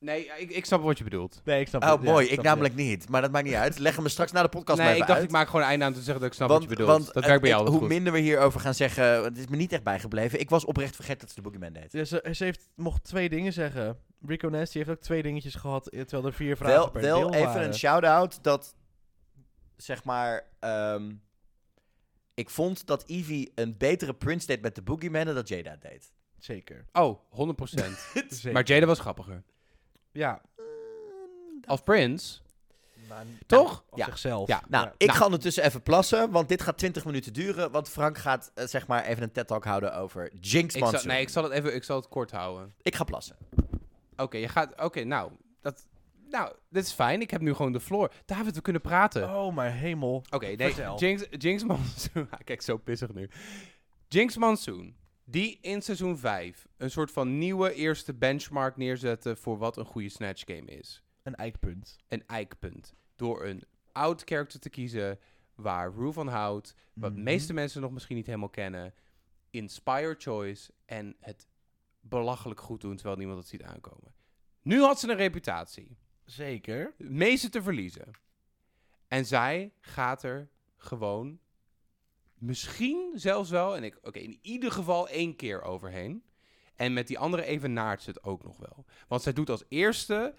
[0.00, 1.40] Nee, ik, ik snap wat je bedoelt.
[1.44, 2.02] Nee, ik snap Oh, het.
[2.02, 2.26] Ja, mooi.
[2.26, 3.08] ik namelijk niet.
[3.08, 3.78] Maar dat maakt niet uit.
[3.78, 5.24] Leg hem me straks na de podcast maar Nee, ik dacht uit.
[5.24, 6.98] ik maak gewoon een einde aan te zeggen dat ik snap want, wat je bedoelt.
[6.98, 7.88] want dat werkt bij jou hoe goed.
[7.88, 10.40] minder we hierover gaan zeggen, het is me niet echt bijgebleven.
[10.40, 11.92] Ik was oprecht vergeten dat ze de Boogeyman deed.
[11.92, 13.98] Ja, ze, ze heeft mocht twee dingen zeggen.
[14.26, 17.18] Rico Nasty heeft ook twee dingetjes gehad, eh, terwijl er vier vragen Wel, per wel
[17.20, 17.66] deel even waren.
[17.66, 18.74] een shout-out dat,
[19.76, 21.12] zeg maar, ehm,
[22.34, 26.12] ik vond dat Evie een betere Prince deed met de Boogeyman dan dat Jada deed.
[26.38, 26.84] Zeker.
[26.92, 27.98] Oh, 100%.
[28.28, 28.52] Zeker.
[28.52, 29.42] maar Jada was grappiger.
[30.18, 30.40] Ja.
[31.66, 32.38] Als Prince.
[33.08, 33.84] Maar, Toch?
[33.90, 34.04] Op Ja.
[34.04, 34.48] zichzelf.
[34.48, 34.62] Ja.
[34.68, 34.94] Nou, Ja.
[34.96, 35.18] ik Nou.
[35.18, 37.70] ga ondertussen even plassen, want dit gaat 20 minuten duren.
[37.70, 41.20] Want Frank gaat, eh, zeg maar, even een TED-talk houden over Jinx Ik zal, nee,
[41.20, 42.74] ik zal, het even, ik zal het kort houden.
[42.82, 43.36] Ik ga plassen.
[44.16, 44.80] Oké, je gaat...
[44.82, 45.32] Oké, nou.
[45.60, 45.88] Dat,
[46.30, 47.20] nou, dit is fijn.
[47.20, 48.12] Ik heb nu gewoon de floor.
[48.24, 49.34] David, we kunnen praten.
[49.34, 50.24] Oh, mijn hemel.
[50.30, 50.74] Oké, nee.
[50.96, 52.26] Jinx, Jinx Monsoon...
[52.30, 53.30] Hij kijkt zo pissig nu.
[54.08, 54.94] Jinx Monsoon.
[55.30, 60.08] Die in seizoen 5 een soort van nieuwe eerste benchmark neerzetten voor wat een goede
[60.08, 61.02] Snatch Game is.
[61.22, 61.96] Een eikpunt.
[62.08, 62.94] Een eikpunt.
[63.16, 65.18] Door een oud character te kiezen
[65.54, 66.74] waar Rue van houdt.
[66.92, 67.24] Wat de Mhm.
[67.24, 68.94] meeste mensen nog misschien niet helemaal kennen.
[69.50, 70.72] Inspire choice.
[70.84, 71.46] En het
[72.00, 74.14] belachelijk goed doen terwijl niemand het ziet aankomen.
[74.62, 75.96] Nu had ze een reputatie.
[76.24, 76.94] Zeker.
[76.98, 78.10] Meeste te verliezen.
[79.08, 81.38] En zij gaat er gewoon
[82.38, 86.22] misschien zelfs wel, en ik, oké, in ieder geval één keer overheen.
[86.76, 88.84] En met die andere evenaart ze het ook nog wel.
[89.08, 90.34] Want zij doet als eerste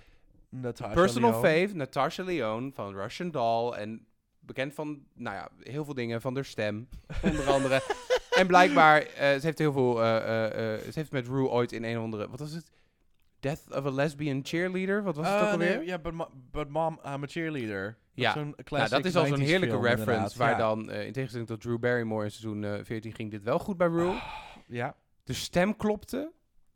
[0.50, 1.48] Natasha Personal Lyonne.
[1.48, 3.72] Fave, Natasha Lyonne van Russian Doll.
[3.72, 4.08] En
[4.40, 6.90] bekend van, nou ja, heel veel dingen van haar stem,
[7.24, 7.82] onder andere.
[8.40, 11.84] en blijkbaar, eh, ze heeft heel veel, eh, eh, ze heeft met Rue ooit in
[11.84, 12.72] een of andere, wat was het?
[13.40, 15.04] Death of a Lesbian Cheerleader?
[15.04, 15.84] Wat was het ook alweer?
[15.84, 16.14] ja, but,
[16.52, 17.98] but mom, I'm a cheerleader.
[18.20, 18.32] Ja.
[18.32, 20.58] zo'n Nou, dat is al zo'n 90s heerlijke film, reference, waar ja.
[20.58, 23.78] dan, eh, in tegenstelling tot Drew Barrymore in seizoen eh, 14 ging dit wel goed
[23.78, 24.20] bij Rue.
[24.68, 24.96] Ja.
[25.24, 26.32] De stem klopte,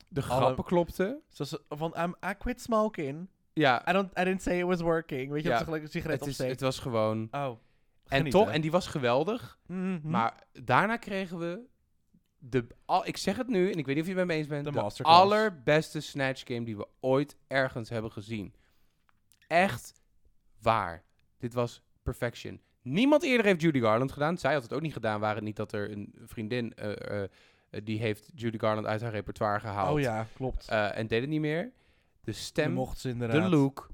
[0.07, 1.21] de Alle- grappen klopten.
[1.29, 3.27] Zoals, van, I'm, I quit smoking.
[3.53, 5.31] Ja, I, don't, I didn't say it was working.
[5.31, 5.57] Weet je, Ja.
[5.57, 7.27] gelijk een sigaret het, is, het was gewoon...
[7.31, 7.51] Oh.
[8.07, 9.59] En toch, en die was geweldig.
[9.65, 9.99] Mhm.
[10.03, 11.61] Maar daarna kregen we
[12.37, 14.33] de, al, ik zeg het nu, en ik weet niet of je het met me
[14.33, 18.53] eens bent, De de, allerbeste Snatch Game die we ooit ergens hebben gezien.
[19.47, 19.93] Echt
[20.61, 21.03] waar.
[21.43, 22.61] Dit was perfection.
[22.81, 24.37] Niemand eerder heeft Judy Garland gedaan.
[24.37, 27.23] Zij had het ook niet gedaan, waren het niet dat er een vriendin, eh,
[27.83, 29.95] die heeft Judy Garland uit haar repertoire gehaald.
[29.95, 30.67] Oh ja, klopt.
[30.67, 31.71] en deed het niet meer.
[32.21, 33.89] De stem, mocht ze de look,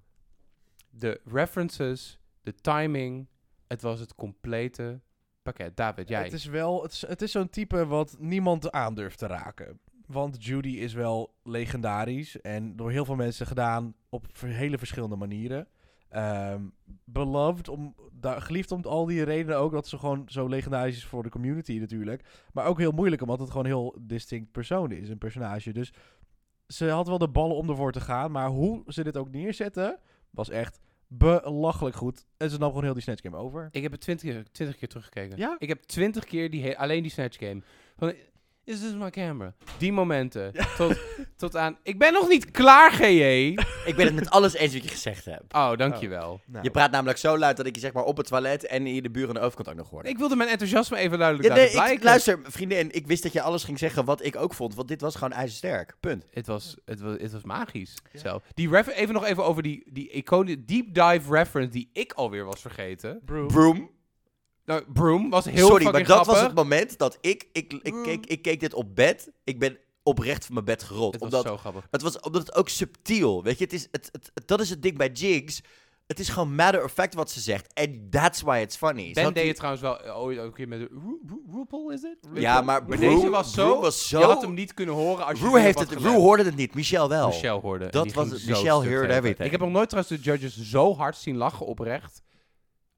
[0.89, 3.27] de references, de timing.
[3.67, 4.99] Het was het complete
[5.41, 5.77] pakket.
[5.77, 6.23] David, jij.
[6.23, 9.79] Het is wel, het is, het is zo'n type wat niemand aandurft te raken.
[10.05, 15.67] Want Judy is wel legendarisch en door heel veel mensen gedaan op hele verschillende manieren.
[16.09, 16.63] Ehm,
[17.03, 21.05] beloved, om, daar, geliefd om al die redenen ook dat ze gewoon zo legendarisch is
[21.05, 22.23] voor de community natuurlijk.
[22.53, 25.73] Maar ook heel moeilijk omdat het gewoon een heel distinct persoon is, een personage.
[25.73, 25.93] Dus
[26.67, 29.99] ze had wel de ballen om ervoor te gaan, maar hoe ze dit ook neerzetten
[30.29, 32.25] was echt belachelijk goed.
[32.37, 33.67] En ze nam gewoon heel die Snatch Game over.
[33.71, 35.37] Ik heb het twintig keer, twintig keer teruggekeken.
[35.37, 35.55] Ja?
[35.59, 37.61] Ik heb twintig keer die alleen die Snatch Game.
[37.97, 38.13] Van,
[38.69, 39.53] is this my camera?
[39.77, 40.53] Die momenten.
[40.77, 40.97] Tot,
[41.37, 41.77] tot aan...
[41.83, 43.55] Ik ben nog niet klaar, GJ!
[43.85, 45.53] Ik ben het met alles eens wat je gezegd hebt.
[45.53, 46.41] Oh, dankjewel.
[46.45, 48.85] Nou, Je praat namelijk zo luid dat ik je zeg maar op het toilet en
[48.85, 50.09] hier de buren aan de overkant ook nog hoorde.
[50.09, 53.33] Ik wilde mijn enthousiasme even duidelijk Ja, nee, laten ik, luister, vriendin, ik wist dat
[53.33, 55.95] je alles ging zeggen wat ik ook vond, want dit was gewoon ijzersterk.
[55.99, 56.25] Punt.
[56.31, 57.97] Het was, het was, het was magisch.
[58.11, 58.19] Ja.
[58.19, 58.43] Zelf.
[58.53, 62.45] Die ref even nog even over die, die icone, deep dive reference die ik alweer
[62.45, 63.21] was vergeten.
[63.25, 63.47] Broom.
[63.47, 63.97] Broom.
[64.69, 68.03] Nou, Broom was heel Sorry, maar dat was het moment dat ik, ik, ik, Mm.
[68.03, 69.31] keek, ik keek dit op bed.
[69.43, 71.13] Ik ben oprecht van mijn bed gerold.
[71.13, 71.87] Het was omdat, zo grappig.
[71.91, 73.63] het was, omdat het ook subtiel, weet je.
[73.63, 75.61] Het is, het, het, het- dat is het ding bij Jigs.
[76.07, 77.73] Het is gewoon matter of fact wat ze zegt.
[77.73, 79.11] And that's why it's funny.
[79.13, 80.79] Ben deed het trouwens wel eh, ooit ook keer met...
[80.79, 82.17] Ru- Ru- RuPaul, is het?
[82.33, 83.67] Ja, maar Maar Broom- deze was zo...
[83.67, 84.19] Broom was zo...
[84.19, 87.07] Je had hem niet kunnen horen als je erop heeft het, hoorde het niet, Michelle
[87.07, 87.27] wel.
[87.27, 87.85] Michelle hoorde.
[87.85, 88.45] en Dat was het.
[88.45, 89.45] Michelle heard everything.
[89.45, 92.21] Ik heb nog nooit trouwens de judges zo hard zien lachen oprecht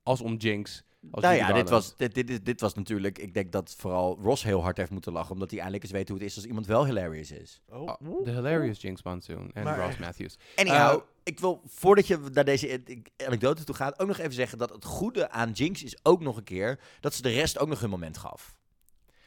[0.04, 0.84] als om Jinx.
[1.12, 3.18] Als Nou ja, dit was, dit, dit, is- dit was natuurlijk...
[3.18, 5.32] Ik denk dat vooral Ross heel hard heeft moeten lachen.
[5.32, 7.62] Omdat hij eindelijk eens weet hoe het is als iemand wel hilarious is.
[7.70, 9.98] Oh, Oh, de hilarious Jinx Monsoon en Maar Ross.
[9.98, 10.38] Matthews.
[10.56, 14.34] Anyhow, Eh, ik wil, voordat je naar deze e- anekdote toe gaat, ook nog even
[14.34, 17.60] zeggen dat het goede aan Jinx is ook nog een keer dat ze de rest
[17.60, 18.56] ook nog hun moment gaf.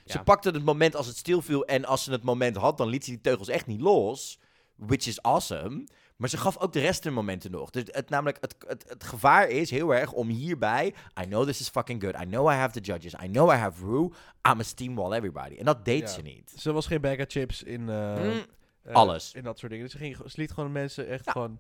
[0.05, 3.05] Ze pakte het moment als het stilviel en als ze het moment had, dan liet
[3.05, 4.39] ze die teugels echt niet los.
[4.77, 5.87] Which is awesome.
[6.17, 7.71] Maar ze gaf ook de rest hun momenten nog.
[7.71, 10.95] Dus het, namelijk, het, het, het gevaar is heel erg om hierbij...
[11.23, 12.15] I know this is fucking good.
[12.23, 13.13] I know I have the judges.
[13.25, 14.05] I know I have Rue.
[14.51, 15.55] I'm a steamwall everybody.
[15.57, 16.07] En dat deed Ja.
[16.07, 16.53] ze niet.
[16.57, 17.89] Ze was geen bag of chips in...
[17.89, 18.43] eh, Mm,
[18.83, 19.33] eh, alles.
[19.35, 19.87] In dat soort dingen.
[19.87, 21.33] Dus ze, ging, ze liet gewoon mensen echt Ja.
[21.33, 21.59] gewoon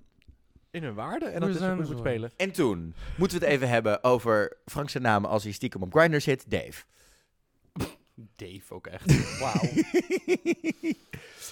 [0.70, 1.26] in hun waarde.
[1.26, 2.30] En dat is hoe moet spelen.
[2.36, 5.92] En toen moeten we het even hebben over Frank zijn naam als hij stiekem op
[5.94, 6.50] Grindr zit.
[6.50, 6.84] Dave.
[8.36, 9.38] Dave ook echt.
[9.38, 9.60] Wauw.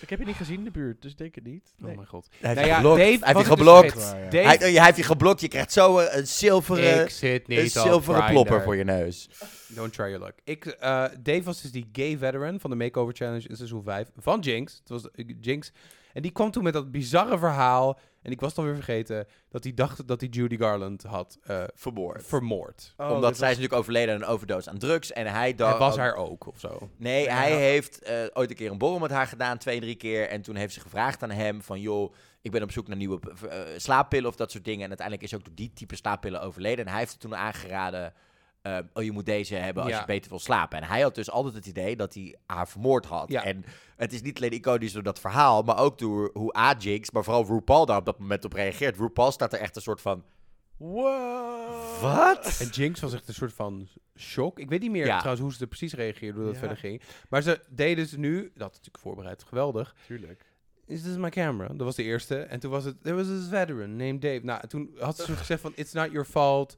[0.01, 1.75] ik heb je niet gezien in de buurt, dus ik denk het niet.
[1.85, 2.29] Oh mijn god.
[2.31, 2.99] Hij heeft Nou je ja, geblokt.
[2.99, 3.93] Dave, hij heeft je dus geblokt.
[3.93, 4.31] vergeet- Waar, ja.
[4.31, 5.41] Dave, Hij, hij heeft je geblokt.
[5.41, 9.29] Je krijgt zo een, een zilveren, ik zit een zilveren plopper voor je neus.
[9.69, 10.35] Don't try your luck.
[10.45, 14.09] Ik, eh, Dave was dus die gay veteran van de Makeover Challenge in seizoen 5
[14.17, 14.79] van Jinx.
[14.79, 15.73] Het was eh, Jinx.
[16.13, 17.99] En die kwam toen met dat bizarre verhaal.
[18.23, 21.63] En ik was het alweer vergeten dat hij dacht dat hij Judy Garland had eh,
[21.75, 22.27] Vermoord.
[22.27, 22.95] vermoord.
[22.97, 25.13] Oh, Omdat zij is natuurlijk overleden aan een overdose aan drugs.
[25.13, 25.71] En hij dacht...
[25.71, 26.91] Hij was haar ook, of zo.
[26.97, 27.35] Nee, Ja.
[27.37, 30.29] hij heeft eh, ooit een keer een borrel met haar gedaan, twee, drie keer.
[30.29, 33.21] En toen heeft ze gevraagd aan hem van, joh, ik ben op zoek naar nieuwe
[33.49, 34.83] eh, slaappillen of dat soort dingen.
[34.83, 36.85] En uiteindelijk is ook door die type slaappillen overleden.
[36.85, 38.13] En hij heeft er toen aangeraden,
[38.63, 39.99] eh, oh, je moet deze hebben als Ja.
[40.01, 40.79] je beter wil slapen.
[40.79, 43.29] En hij had dus altijd het idee dat hij haar vermoord had.
[43.29, 43.45] Ja.
[43.45, 43.65] En
[43.97, 47.47] het is niet alleen iconisch door dat verhaal, maar ook door hoe Ajax, maar vooral
[47.47, 48.97] RuPaul daar op dat moment op reageert.
[48.99, 50.25] RuPaul staat er echt een soort van,
[50.77, 52.01] Wow.
[52.01, 52.59] wat?
[52.61, 54.59] En Jinx was echt een soort van shock.
[54.59, 55.17] Ik weet niet meer Ja.
[55.17, 56.59] trouwens hoe ze er precies reageerde, hoe dat Ja.
[56.61, 57.03] verder ging.
[57.29, 59.95] Maar ze deden dus nu, dat natuurlijk voorbereid, geweldig.
[60.07, 60.45] Tuurlijk.
[60.87, 61.69] Is this my camera?
[61.69, 62.37] Dat was de eerste.
[62.39, 64.41] En toen was het, there was this veteran named Dave.
[64.43, 66.77] Nou, toen had ze gezegd van, it's not your fault.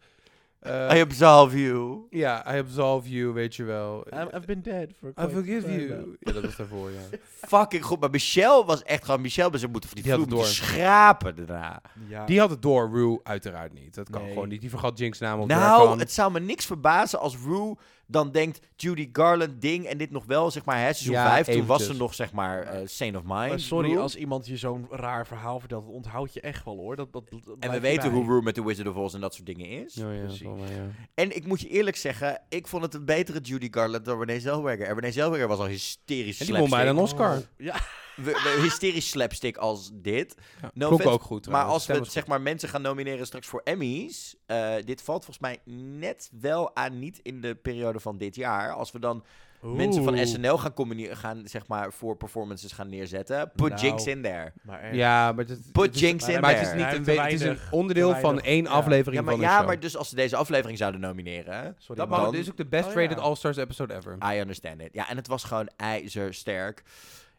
[0.64, 2.06] Eh, I absolve you.
[2.10, 4.06] Ja, I absolve you, weet je wel.
[4.12, 6.16] I'm- I've been dead for I forgive you.
[6.20, 7.18] Ja, dat was daarvoor, ja.
[7.58, 8.00] Fucking goed.
[8.00, 9.20] Maar Michelle was echt gewoon...
[9.20, 10.48] Michelle zijn moeten van die, Die had vloer door.
[10.48, 11.80] schrapen daarna.
[12.08, 12.24] Ja.
[12.26, 13.94] Die had het door, Rue uiteraard niet.
[13.94, 14.32] Dat kan Nee.
[14.32, 14.60] gewoon niet.
[14.60, 17.74] Die vergat Jinx naam op Nou, het zou me niks verbazen als Rue
[18.06, 18.60] dan denkt...
[18.76, 21.46] Judy Garland ding en dit nog wel, zeg maar, hè, seizoen Ja, 5.
[21.46, 23.48] Toen was ze nog, zeg maar, eh Saint of Mind.
[23.48, 26.96] Maar sorry, als iemand je zo'n raar verhaal vertelt, dat onthoud je echt wel hoor.
[26.96, 28.20] Dat, dat, dat En we weten bij.
[28.20, 29.94] hoe Rue met de Wizard of Oz en dat soort dingen is.
[29.94, 30.40] Ja, ja, precies.
[30.40, 30.86] zal maar, ja.
[31.14, 34.40] En ik moet je eerlijk zeggen, ik vond het een betere Judy Garland dan Renee
[34.40, 34.86] Zellweger.
[34.86, 36.96] En Renee Zellweger was al hysterisch En die won bijna een.
[36.96, 37.36] Oscar.
[37.36, 37.76] Oh, ja,
[38.16, 40.34] We- we- hysterisch slapstick als dit.
[40.62, 41.48] Ja, No klonk offense, ook goed.
[41.48, 45.38] Maar als we zeg maar mensen gaan nomineren straks voor Emmys, eh, dit valt volgens
[45.38, 45.58] mij
[45.98, 48.72] net wel aan niet in de periode van dit jaar.
[48.72, 49.24] Als we dan
[49.60, 50.26] mensen van.
[50.26, 50.72] SNL gaan,
[51.16, 53.80] gaan zeg maar voor performances gaan neerzetten, put Nou.
[53.80, 54.52] Jinx in there.
[54.62, 54.94] Maar.
[54.94, 57.40] Ja, maar het, Put het is- Jinx in maar het is niet een, het is
[57.40, 58.70] een onderdeel van één ja.
[58.70, 59.66] aflevering Ja, maar, van een ja, show.
[59.66, 62.08] maar dus als ze deze aflevering zouden nomineren, Sorry, dat man.
[62.08, 63.22] mag, dan- dit is ook de best Oh, rated ja.
[63.22, 64.16] All-Stars episode ever.
[64.34, 64.88] I understand it.
[64.92, 66.82] Ja, en het was gewoon ijzersterk.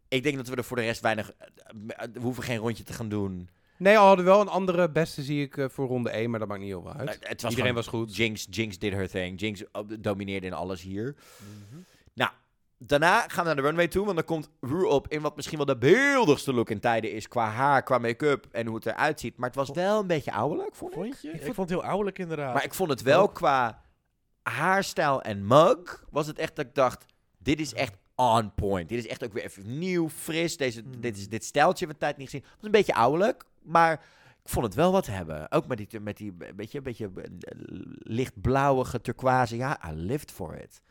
[0.08, 1.32] Ik denk dat we er voor de rest weinig...
[1.32, 1.48] eh,
[1.88, 3.50] eh, We hoeven geen rondje te gaan doen.
[3.78, 6.48] Nee, al hadden wel een andere beste zie ik eh, voor ronde 1, maar dat
[6.48, 7.18] maakt niet heel veel uit.
[7.22, 8.16] het was Iedereen was goed.
[8.16, 9.40] Jinx, Jinx did her thing.
[9.40, 9.64] Jinx
[10.00, 11.16] domineerde in alles hier.
[11.40, 11.82] Mhm.
[12.78, 15.58] Daarna gaan we naar de runway toe, want dan komt Rue op in wat misschien
[15.58, 17.28] wel de beeldigste look in tijden is.
[17.28, 19.38] Qua haar, qua make-up en hoe het eruit ziet.
[19.38, 20.98] Maar het was wel een beetje ouderlijk, vond ik.
[20.98, 21.32] Vond je?
[21.32, 22.54] Ik vond het heel ouderlijk inderdaad.
[22.54, 23.82] Maar ik vond het wel qua
[24.42, 27.06] haarstijl en mug, was het echt dat ik dacht,
[27.38, 28.90] dit is echt on point.
[28.90, 30.58] Dit is echt ook weer even nieuw, fris.
[30.58, 31.02] Deze, Hmm.
[31.02, 32.46] dit, is, dit steltje hebben we tijd niet gezien.
[32.46, 33.94] Het was een beetje ouderlijk, maar
[34.44, 35.52] ik vond het wel wat hebben.
[35.52, 37.12] Ook met die, met die beetje, beetje
[38.00, 39.56] lichtblauwige turquoise.
[39.56, 40.82] Ja, I lived for it.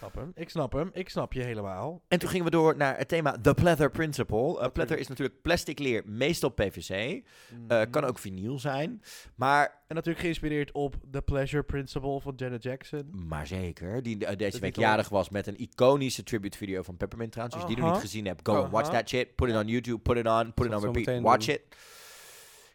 [0.00, 0.32] Snap hem.
[0.34, 0.90] Ik snap hem.
[0.92, 2.02] Ik snap je helemaal.
[2.08, 4.72] En toen gingen we door naar het thema The Pleather Principle.
[4.88, 6.90] Uh, is natuurlijk plastic leer, meestal PVC.
[6.90, 7.22] Eh,
[7.68, 7.90] Mhm.
[7.90, 9.02] kan ook vinyl zijn.
[9.34, 13.10] Maar, En natuurlijk geïnspireerd op The Pleasure Principle van Janet Jackson.
[13.28, 16.96] maar zeker, die eh, deze Dat week jarig was met een iconische tribute video van
[16.96, 17.58] Peppermint trouwens.
[17.60, 19.34] Als je die nog niet gezien hebt, go and watch that shit.
[19.34, 21.54] Put it on YouTube, put it on, put it on repeat, watch doen.
[21.54, 21.62] it.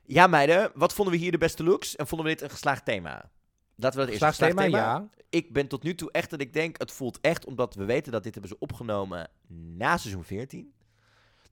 [0.05, 1.95] Ja meiden, wat vonden we hier de beste looks?
[1.95, 3.31] En vonden we dit een geslaagd thema?
[3.75, 5.09] Laten we dat eerst Slaagthema, ja.
[5.29, 8.11] Ik ben tot nu toe echt dat ik denk, het voelt echt, omdat we weten
[8.11, 9.29] dat dit hebben ze opgenomen
[9.75, 10.73] na seizoen 14.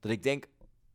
[0.00, 0.46] Dat ik denk,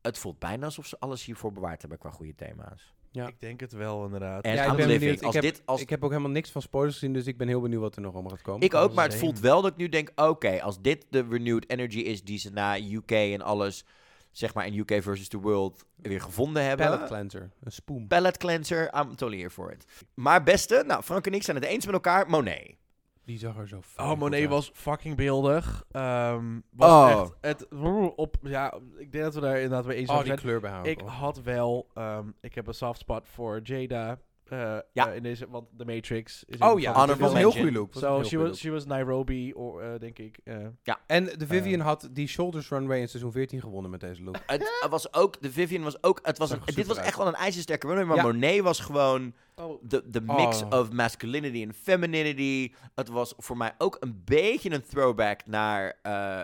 [0.02, 2.94] het voelt bijna alsof ze alles hiervoor bewaard hebben qua goede thema's.
[3.12, 3.28] Ja.
[3.28, 4.44] Ik denk het wel inderdaad.
[4.44, 5.00] En Ja, ik I'm ben living.
[5.00, 5.20] benieuwd.
[5.20, 7.38] Ik Als heb- dit, als Ik heb ook helemaal niks van spoilers gezien, dus ik
[7.38, 8.62] ben heel benieuwd wat er nog allemaal gaat komen.
[8.62, 11.70] Ik ook, maar het voelt wel dat ik nu denk, oké, als dit de renewed
[11.70, 13.86] energy is die ze na UK en alles,
[14.40, 16.86] zeg maar in UK versus the world, weer gevonden hebben.
[16.86, 18.08] Palette cleanser, een spoem.
[18.08, 19.86] Palette cleanser, I'm totally here for it.
[20.14, 22.76] Maar beste, nou, Frank en ik zijn het eens met elkaar, Monet.
[23.26, 24.50] Die zag er zo Oh, Monet uit.
[24.50, 25.86] was fucking beeldig.
[25.92, 27.22] Ehm was Oh.
[27.42, 27.68] echt het
[28.16, 30.46] op ja, ik denk dat we daar inderdaad weer eens Oh, over die zijn.
[30.46, 30.86] kleur bij haar.
[30.88, 34.20] Ik had wel, ehm, ik heb een soft spot voor Jada.
[34.52, 35.10] Eh, Ja.
[35.10, 37.72] eh, in deze, want The Matrix is Oh ja, Honorable dat was een heel goede
[37.72, 37.94] look.
[37.94, 38.58] So she was, look.
[38.58, 40.40] she was Nairobi, or, eh, denk ik.
[40.44, 40.56] eh.
[41.08, 44.38] En de Vivian had die Shoulders Runway in seizoen 14 gewonnen met deze look.
[44.46, 47.34] Het was ook, de Vivian was ook, het was een, dit was echt wel een
[47.36, 48.24] ijzersterke runway, maar Ja.
[48.24, 49.34] Monet was gewoon
[49.82, 50.80] de, de mix Oh.
[50.80, 52.72] of masculinity en femininity.
[52.96, 56.42] Het was voor mij ook een beetje een throwback naar, eh,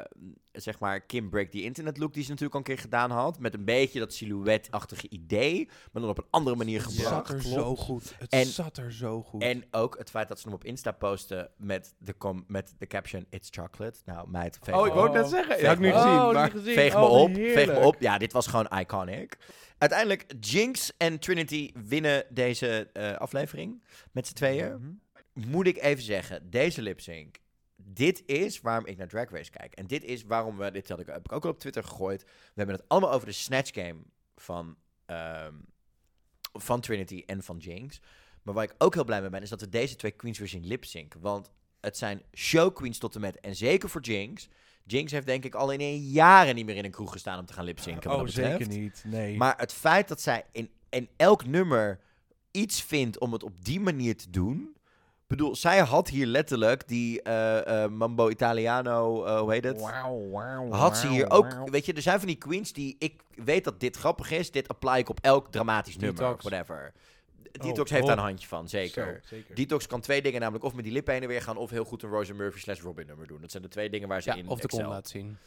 [0.51, 3.39] zeg maar, Kim Break the Internet look die ze natuurlijk al een keer gedaan had.
[3.39, 7.27] Met een beetje dat silhouette-achtige idee, maar dan op een andere manier Het gebracht.
[7.27, 7.55] zat er klopt.
[7.55, 8.13] zo goed.
[8.19, 9.41] Het En- zat er zo goed.
[9.41, 12.87] En ook het feit dat ze hem op Insta posten met de, com met de
[12.87, 13.99] caption It's chocolate.
[14.05, 15.55] Nou, meid, veeg oh, ik wou het net zeggen.
[15.57, 15.99] Veeg had ik me nu op.
[15.99, 16.17] gezien.
[16.19, 16.73] Oh, maar- niet gezien.
[16.73, 17.95] Veeg me Oh, op, veeg me op.
[17.99, 19.37] Ja, dit was gewoon iconic.
[19.77, 24.71] Uiteindelijk, Jinx en Trinity winnen deze eh, aflevering met z'n tweeën.
[24.71, 25.49] Mhm.
[25.49, 27.37] Moet ik even zeggen, deze lip-sync,
[27.75, 29.73] dit is waarom ik naar Drag Race kijk.
[29.73, 32.23] En dit is waarom we, dit had ik, heb ik ook al op Twitter gegooid.
[32.23, 33.99] We hebben het allemaal over de Snatch Game
[34.35, 35.53] van, ehm,
[36.53, 38.01] van Trinity en van Jinx.
[38.41, 40.47] Maar waar ik ook heel blij mee ben, is dat we deze twee queens weer
[40.47, 41.13] zien lip-sync.
[41.19, 41.51] Want
[41.81, 44.49] het zijn show queens tot en met, en zeker voor Jinx.
[44.83, 47.45] Jinx heeft denk ik al in een jaren niet meer in een kroeg gestaan om
[47.45, 48.09] te gaan lip-synken.
[48.09, 49.03] wat Oh, zeker niet.
[49.07, 49.37] Nee.
[49.37, 51.99] Maar het feit dat zij in, in elk nummer
[52.55, 54.75] iets vindt om het op die manier te doen.
[55.25, 59.81] Ik bedoel, zij had hier letterlijk die eh, eh, Mambo Italiano, eh, hoe heet het?
[60.69, 63.79] Had ze hier ook, weet je, er zijn van die queens die, ik weet dat
[63.79, 66.43] dit grappig is, dit apply ik op elk dramatisch nummer, Detox.
[66.43, 66.93] whatever.
[67.59, 68.07] Oh, Detox heeft oh.
[68.07, 69.21] daar een handje van, zeker.
[69.23, 69.55] Zo, zeker.
[69.55, 71.85] Detox kan twee dingen, namelijk of met die lippen heen en weer gaan, of heel
[71.85, 73.41] goed een Rose Murphy slash Robin nummer doen.
[73.41, 74.81] Dat zijn de twee dingen waar ze Ja, in of de excel.
[74.83, 75.37] kom laat zien.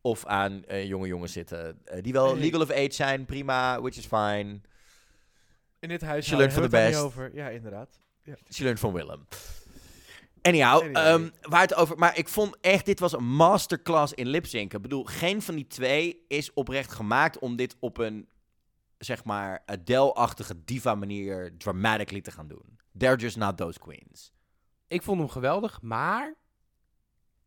[0.00, 4.06] Of aan eh, jonge jongens zitten, die wel legal of age zijn, prima, which is
[4.06, 4.60] fine.
[5.80, 7.00] In dit huis She learned from the best.
[7.00, 7.34] over.
[7.34, 8.00] Ja, inderdaad.
[8.50, 9.26] She learned from Willem.
[10.42, 10.92] Anyhow, Anyway.
[11.04, 11.98] ehm, waar het over...
[11.98, 14.76] Maar ik vond echt, dit was een masterclass in lipzinken.
[14.76, 18.28] Ik bedoel, geen van die twee is oprecht gemaakt om dit op een,
[18.98, 22.78] zeg maar, Adele-achtige diva-manier dramatically te gaan doen.
[22.98, 24.32] They're just not those queens.
[24.88, 26.34] Ik vond hem geweldig, maar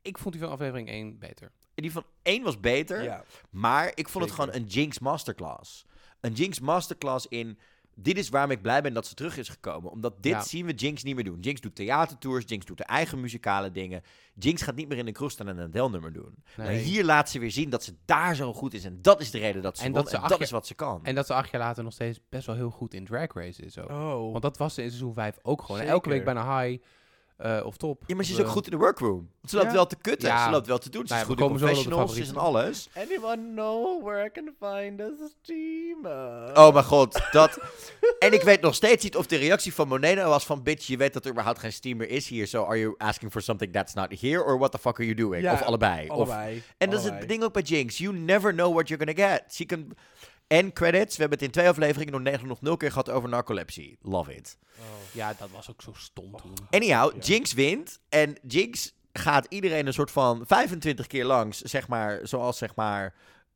[0.01, 1.51] ik vond die van aflevering 1 beter.
[1.75, 3.23] Die van één was beter, Ja.
[3.49, 5.85] maar ik vond het gewoon een Jinx masterclass.
[6.19, 7.59] Een Jinx masterclass in...
[7.95, 9.91] Dit is waarom ik blij ben dat ze terug is gekomen.
[9.91, 10.41] Omdat dit Ja.
[10.41, 11.39] zien we Jinx niet meer doen.
[11.39, 14.01] Jinx doet theatertours, Jinx doet haar eigen muzikale dingen.
[14.33, 16.35] Jinx gaat niet meer in de kroeg staan en een Adele-nummer doen.
[16.57, 18.83] Maar hier laat ze weer zien dat ze daar zo goed is.
[18.85, 20.01] En dat is de reden dat ze En won.
[20.01, 20.99] dat ze en acht dat jaar- is wat ze kan.
[21.05, 23.61] En dat ze acht jaar later nog steeds best wel heel goed in drag race
[23.65, 23.89] is ook.
[23.89, 24.31] Oh.
[24.31, 25.77] Want dat was ze in seizoen 5 ook gewoon.
[25.77, 25.93] Zeker.
[25.93, 26.83] Elke week bijna high
[27.37, 28.03] eh, of top.
[28.05, 29.15] Ja, maar ze is Of, ook eh, goed in de workroom.
[29.17, 29.73] Want ze loopt Ja.
[29.73, 30.29] wel te kutten.
[30.29, 30.45] Ja.
[30.45, 31.07] Ze loopt wel te doen.
[31.07, 32.13] Ze Nou is ja, goed in professionals.
[32.13, 32.89] Ze is in alles.
[32.97, 35.09] Anyone know where I can find a
[35.41, 36.57] steamer?
[36.57, 37.59] Oh mijn god, dat...
[38.19, 40.63] en ik weet nog steeds niet of de reactie van Moneno was van...
[40.63, 42.47] Bitch, je weet dat er überhaupt geen steamer is hier.
[42.47, 44.43] So are you asking for something that's not here?
[44.43, 45.43] Or what the fuck are you doing?
[45.43, 46.07] Ja, of allebei.
[46.09, 46.63] Of, Allebei.
[46.77, 47.27] en dat is het allebei.
[47.31, 47.97] ding ook bij Jinx.
[47.97, 49.43] You never know what you're gonna get.
[49.53, 49.93] She can...
[50.53, 51.15] En credits.
[51.15, 53.97] We hebben het in twee afleveringen nog, nul keer gehad over narcolepsie.
[54.01, 54.57] Love it.
[55.11, 56.53] Ja, dat was ook zo stom toen.
[56.69, 57.21] Anyhow, Ja.
[57.21, 57.99] Jinx wint.
[58.09, 61.61] En Jinx gaat iedereen een soort van 25 keer langs.
[61.61, 63.13] Zeg maar, zoals zeg maar...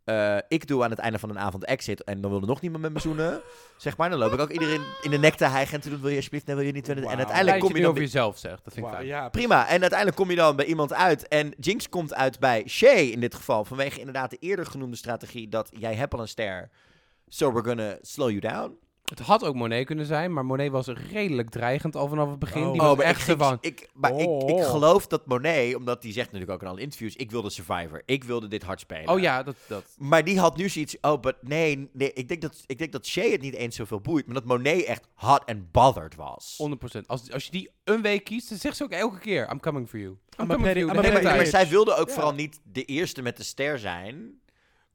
[0.08, 2.62] eh, ik doe aan het einde van een avond exit en dan wil er nog
[2.62, 3.42] niemand met me zoenen.
[3.78, 6.02] Zeg maar, dan loop ik ook iedereen in de nek te hijgen en te doen,
[6.02, 6.90] wil je alsjeblieft, nee, wil je niet.
[6.90, 8.64] En uiteindelijk kom je dan over bij- jezelf zegt.
[8.64, 9.06] Dat vind ik fijn.
[9.06, 11.28] ja, Prima, en uiteindelijk kom je dan bij iemand uit.
[11.28, 13.66] En Jinx komt uit bij Shay in dit geval.
[13.66, 16.70] Vanwege inderdaad de eerder genoemde strategie dat jij hebt al een ster.
[17.28, 18.78] So we're gonna slow you down.
[19.10, 22.64] Het had ook Monet kunnen zijn, maar Monet was redelijk dreigend al vanaf het begin.
[22.64, 22.72] Oh.
[22.72, 23.58] Die Oh, was maar echt ik, van...
[23.62, 24.70] ik, maar ik, ik Oh.
[24.70, 28.02] geloof dat Monet, omdat die zegt natuurlijk ook in alle interviews, ik wilde Survivor.
[28.06, 29.10] Ik wilde dit hard spelen.
[29.10, 29.56] Oh ja, dat...
[29.68, 29.84] dat.
[29.98, 33.06] Maar die had nu zoiets, oh, but nee, nee ik, denk dat, ik denk dat
[33.06, 36.64] Shay het niet eens zoveel boeit, maar dat Monet echt hot and bothered was.
[36.98, 37.06] 100%.
[37.06, 39.50] Als, als je die een week kiest, dan zegt ze ook elke keer...
[39.52, 40.18] I'm coming for you.
[40.40, 41.02] I'm, coming for you.
[41.02, 44.40] Nee, maar, maar zij wilde ook vooral niet de eerste met de ster zijn.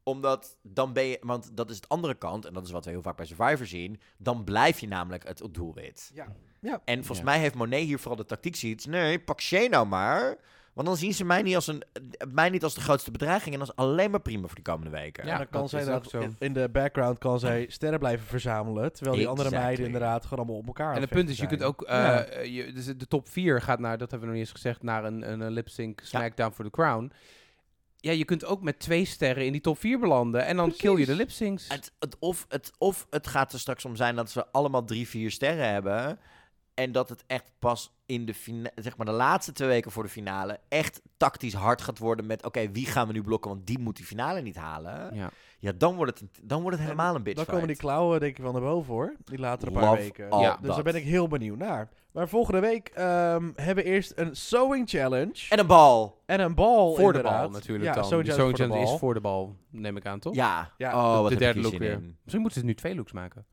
[0.04, 2.90] Omdat dan ben je, want dat is het andere kant, en dat is wat we
[2.90, 4.00] heel vaak bij Survivor zien.
[4.16, 6.10] Dan blijf je namelijk het doelwit.
[6.14, 6.26] Ja.
[6.60, 6.80] ja.
[6.84, 7.24] En volgens Ja.
[7.24, 8.86] mij heeft Monet hier vooral de tactiek ziet.
[8.86, 10.36] Nee, pak Shay nou maar.
[10.72, 11.82] Want dan zien ze mij niet als, een,
[12.32, 13.52] mij niet als de grootste bedreiging.
[13.54, 15.26] En dat is alleen maar prima voor de komende weken.
[15.26, 16.28] Ja, dan kan dat zij dat ook zo.
[16.38, 18.92] in, de background kan zij sterren blijven verzamelen.
[18.92, 21.62] Terwijl die andere meiden inderdaad gewoon allemaal op elkaar En het punt is, je kunt
[21.62, 21.82] ook...
[21.82, 24.82] eh, je, dus de top 4 gaat naar, dat hebben we nog niet eens gezegd,
[24.82, 27.12] naar een, een, een lip-sync Smackdown for the Crown.
[28.02, 30.46] Ja, je kunt ook met twee sterren in die top 4 belanden.
[30.46, 30.82] En dan Precies.
[30.82, 31.68] kill je de lip-syncs.
[31.68, 35.08] Het, het, of, het, of het gaat er straks om zijn dat we allemaal drie,
[35.08, 36.18] vier sterren hebben.
[36.74, 38.34] En dat het echt pas in de,
[38.74, 42.44] zeg maar de laatste twee weken voor de finale echt tactisch hard gaat worden met...
[42.44, 45.14] Oké, wie gaan we nu blokken, want die moet die finale niet halen.
[45.14, 45.30] Ja,
[45.62, 45.72] Ja.
[45.72, 48.36] dan, wordt het, een- dan wordt het helemaal een bitch Dan komen die klauwen denk
[48.36, 49.16] ik wel naar boven hoor.
[49.24, 50.24] Die latere paar Love weken.
[50.38, 50.74] Ja, dus that.
[50.74, 51.88] daar ben ik heel benieuwd naar.
[52.12, 55.46] Maar volgende week ehm, hebben we eerst een sewing challenge.
[55.48, 56.22] En een bal.
[56.26, 58.04] En een bal voor de bal natuurlijk ja, dan.
[58.04, 60.34] Sewing De challenge sewing is voor de bal, neem ik aan, toch?
[60.34, 60.72] Ja.
[60.78, 61.92] Ja, oh, wat de derde look weer.
[61.92, 62.16] in.
[62.22, 63.46] Misschien moeten ze nu twee looks maken.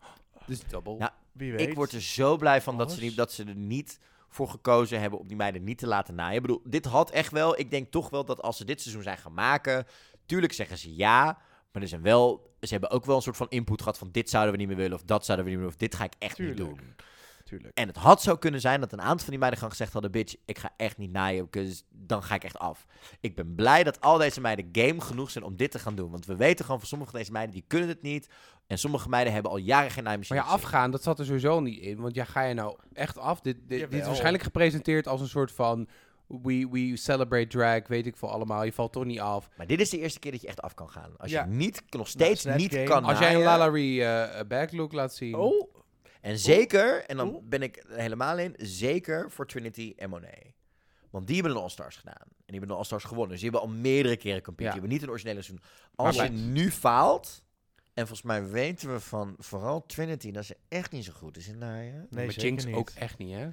[0.46, 0.96] Dus double.
[1.00, 1.68] Ja, Wie weet.
[1.68, 4.00] Ik word er zo blij van dat ze, niet, dat ze er niet
[4.30, 6.36] voor gekozen hebben om die meiden niet te laten naaien.
[6.36, 7.60] Ik bedoel, dit had echt wel...
[7.60, 9.86] Ik denk toch wel dat als ze dit seizoen zijn gaan maken...
[10.26, 11.38] Tuurlijk zeggen ze ja,
[11.72, 12.48] maar er zijn wel...
[12.62, 14.10] Ze hebben ook wel een soort van input gehad van...
[14.12, 15.84] Dit zouden we niet meer willen of dat zouden we niet meer willen...
[15.84, 16.80] Of dit ga ik echt niet doen.
[17.50, 17.78] Tuurlijk.
[17.78, 20.12] En het had zo kunnen zijn dat een aantal van die meiden gewoon gezegd hadden...
[20.12, 22.86] Bitch, ik ga echt niet naaien, because dan ga ik echt af.
[23.20, 26.12] Ik ben blij dat al deze meiden game genoeg zijn om dit te gaan doen.
[26.12, 28.30] Want we weten gewoon van sommige van deze meiden, die kunnen het niet.
[28.68, 31.60] En sommige meiden hebben al jaren geen naaimachine Maar ja, afgaan, dat zat er sowieso
[31.60, 32.02] niet in.
[32.02, 33.42] Want ja, ga je nou echt af?
[33.42, 35.88] Dit, dit, is waarschijnlijk gepresenteerd als een soort van...
[36.44, 38.64] We, we celebrate drag, weet ik veel allemaal.
[38.64, 39.50] Je valt toch niet af.
[39.58, 41.18] Maar dit is de eerste keer dat je echt af kan gaan.
[41.18, 41.44] Als Ja.
[41.44, 42.84] je niet, nog steeds Snatch niet game.
[42.84, 43.50] kan Als jij een naaien.
[43.50, 45.36] Lalaurie eh backlook laat zien...
[45.36, 45.74] Oh,
[46.22, 47.44] En zeker, en dan Oeh.
[47.44, 50.54] ben ik er helemaal in, zeker voor Trinity en Monet.
[51.10, 52.16] Want die hebben de All-Stars gedaan.
[52.22, 53.30] En die hebben de All-Stars gewonnen.
[53.32, 54.64] Dus die hebben al meerdere keren compete.
[54.64, 54.72] Ja.
[54.72, 55.66] Die hebben niet een originele seizoen.
[55.96, 57.44] Als Maar je nu faalt...
[57.94, 61.48] En volgens mij weten we van vooral Trinity dat ze echt niet zo goed is
[61.48, 62.08] in naaien.
[62.10, 62.76] nee, maar Jinx niet.
[62.76, 63.48] ook echt niet, hè?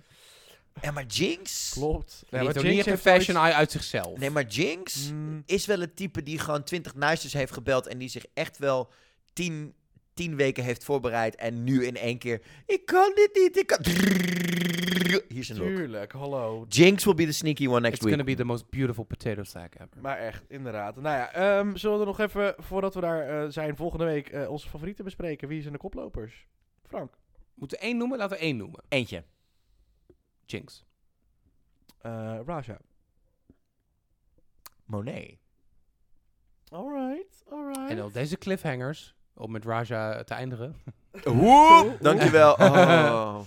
[0.80, 1.70] En maar Jinx...
[1.72, 2.24] Klopt.
[2.28, 4.18] Ja, heeft maar ook niet Jinx echt een heeft fashion ooit- eye uit zichzelf.
[4.18, 7.86] Nee, maar Jinx Mm, is wel het type die gewoon 20 nuisters heeft gebeld.
[7.86, 8.90] En die zich echt wel
[9.32, 9.74] 10
[10.14, 11.34] tien weken heeft voorbereid.
[11.34, 12.40] En nu in één keer...
[12.66, 13.78] Ik kan dit niet, ik kan...
[15.28, 15.66] Hier is een look.
[15.76, 16.64] Tuurlijk, hallo.
[16.68, 18.14] Jinx will be the sneaky one next It's week.
[18.14, 19.88] gonna be the most beautiful potato sack ever.
[20.00, 20.96] Maar echt, inderdaad.
[20.96, 24.28] Nou ja, ehm, zullen we er nog even, voordat we daar eh, zijn, volgende week
[24.28, 25.48] eh, onze favorieten bespreken?
[25.48, 26.46] Wie zijn de koplopers?
[26.88, 27.14] Frank.
[27.54, 28.18] Moeten we één noemen?
[28.18, 28.82] Laten we één noemen.
[28.88, 29.24] Eentje.
[30.46, 30.84] Jinx.
[31.98, 32.78] Eh Raja.
[34.84, 35.36] Monet.
[36.68, 37.90] Alright, alright.
[37.90, 40.76] En op deze cliffhangers, om met Raja te eindigen,
[41.24, 42.54] Woep, dankjewel.
[42.60, 43.40] Oh.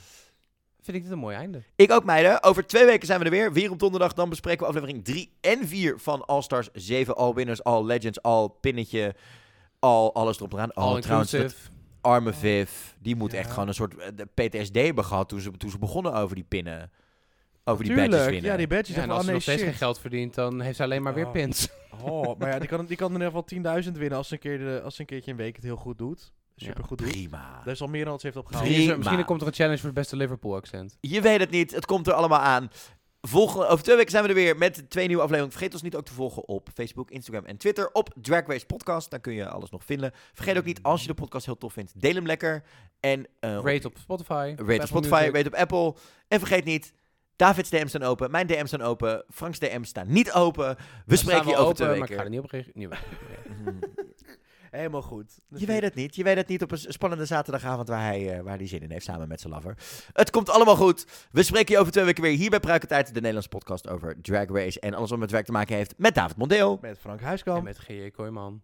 [0.82, 1.64] vind ik dit een mooi einde.
[1.76, 2.44] Ik ook, meiden.
[2.44, 3.54] Over twee weken zijn we er weer.
[3.54, 4.14] Weer op donderdag.
[4.14, 7.16] Dan bespreken we aflevering 3 en 4 van All Stars 7.
[7.16, 9.16] All Winners, All Legends, All Pinnetje.
[9.80, 10.74] All, alles erop en eraan.
[10.74, 11.70] All Oh, trouwens, dat- inclusive.
[12.02, 12.70] Arme Viv,
[13.00, 13.38] die moet Ja.
[13.38, 16.36] echt gewoon een soort eh, de PTSD hebben gehad toen ze, toen ze begonnen over
[16.36, 16.92] die pinnen.
[17.64, 18.52] Over die badges Tuurlijk, winnen.
[18.52, 18.96] ja, die badges.
[18.96, 19.70] Ja, en als ze nog steeds shit.
[19.70, 21.32] geen geld verdient, dan heeft ze alleen maar weer Oh.
[21.32, 21.68] pins.
[22.04, 24.40] Oh, maar ja, die kan, die kan in ieder geval 10.000 winnen als ze, een
[24.40, 26.32] keer de, als ze een keertje een week het heel goed doet.
[26.56, 27.10] Super goed doet.
[27.12, 27.62] Prima.
[27.64, 28.64] Dat is al meer dan wat ze heeft opgehaald.
[28.66, 28.78] Prima.
[28.80, 30.98] Misschien, is er- misschien komt er een challenge voor het beste Liverpool accent.
[31.02, 32.70] Je weet het niet, het komt er allemaal aan.
[33.22, 35.58] Volgende, over twee weken zijn we er weer met twee nieuwe afleveringen.
[35.58, 37.92] Vergeet ons niet ook te volgen op Facebook, Instagram en Twitter.
[37.92, 40.12] Op Drag Race Podcast, daar kun je alles nog vinden.
[40.34, 42.64] Vergeet ook niet, als je de podcast heel tof vindt, deel hem lekker.
[43.00, 44.54] En eh, Rate op Spotify.
[44.58, 45.96] rate op Spotify, rate op Apple.
[46.28, 46.94] En vergeet niet,
[47.36, 50.78] David's DM's staan open, mijn DM's staan open, Frank's DM's staan niet open.
[51.06, 52.24] We spreken je over twee Maar ik ga weken.
[52.24, 53.00] er niet op reageren.
[54.72, 55.40] Helemaal goed.
[55.48, 56.16] Je weet het niet.
[56.16, 58.92] Je weet het niet op een spannende zaterdagavond waar hij, eh, waar hij zin in
[58.92, 59.78] heeft samen met zijn lover.
[60.14, 61.28] Het komt allemaal goed.
[61.32, 64.48] We spreken je over twee weken weer hier bij Pruikentijd, de Nederlandse podcast over Drag
[64.50, 66.78] Race en alles wat met werk te maken heeft met David Mondeel.
[66.82, 67.64] Met Frank En Huiskamp.
[67.64, 68.10] met G.J.
[68.10, 68.62] Kooijman.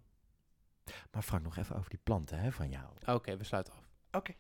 [1.11, 3.15] Maar Frank, nog even over die planten hè, van jou.
[3.18, 3.84] Oké, we sluiten af.
[4.11, 4.34] Oké.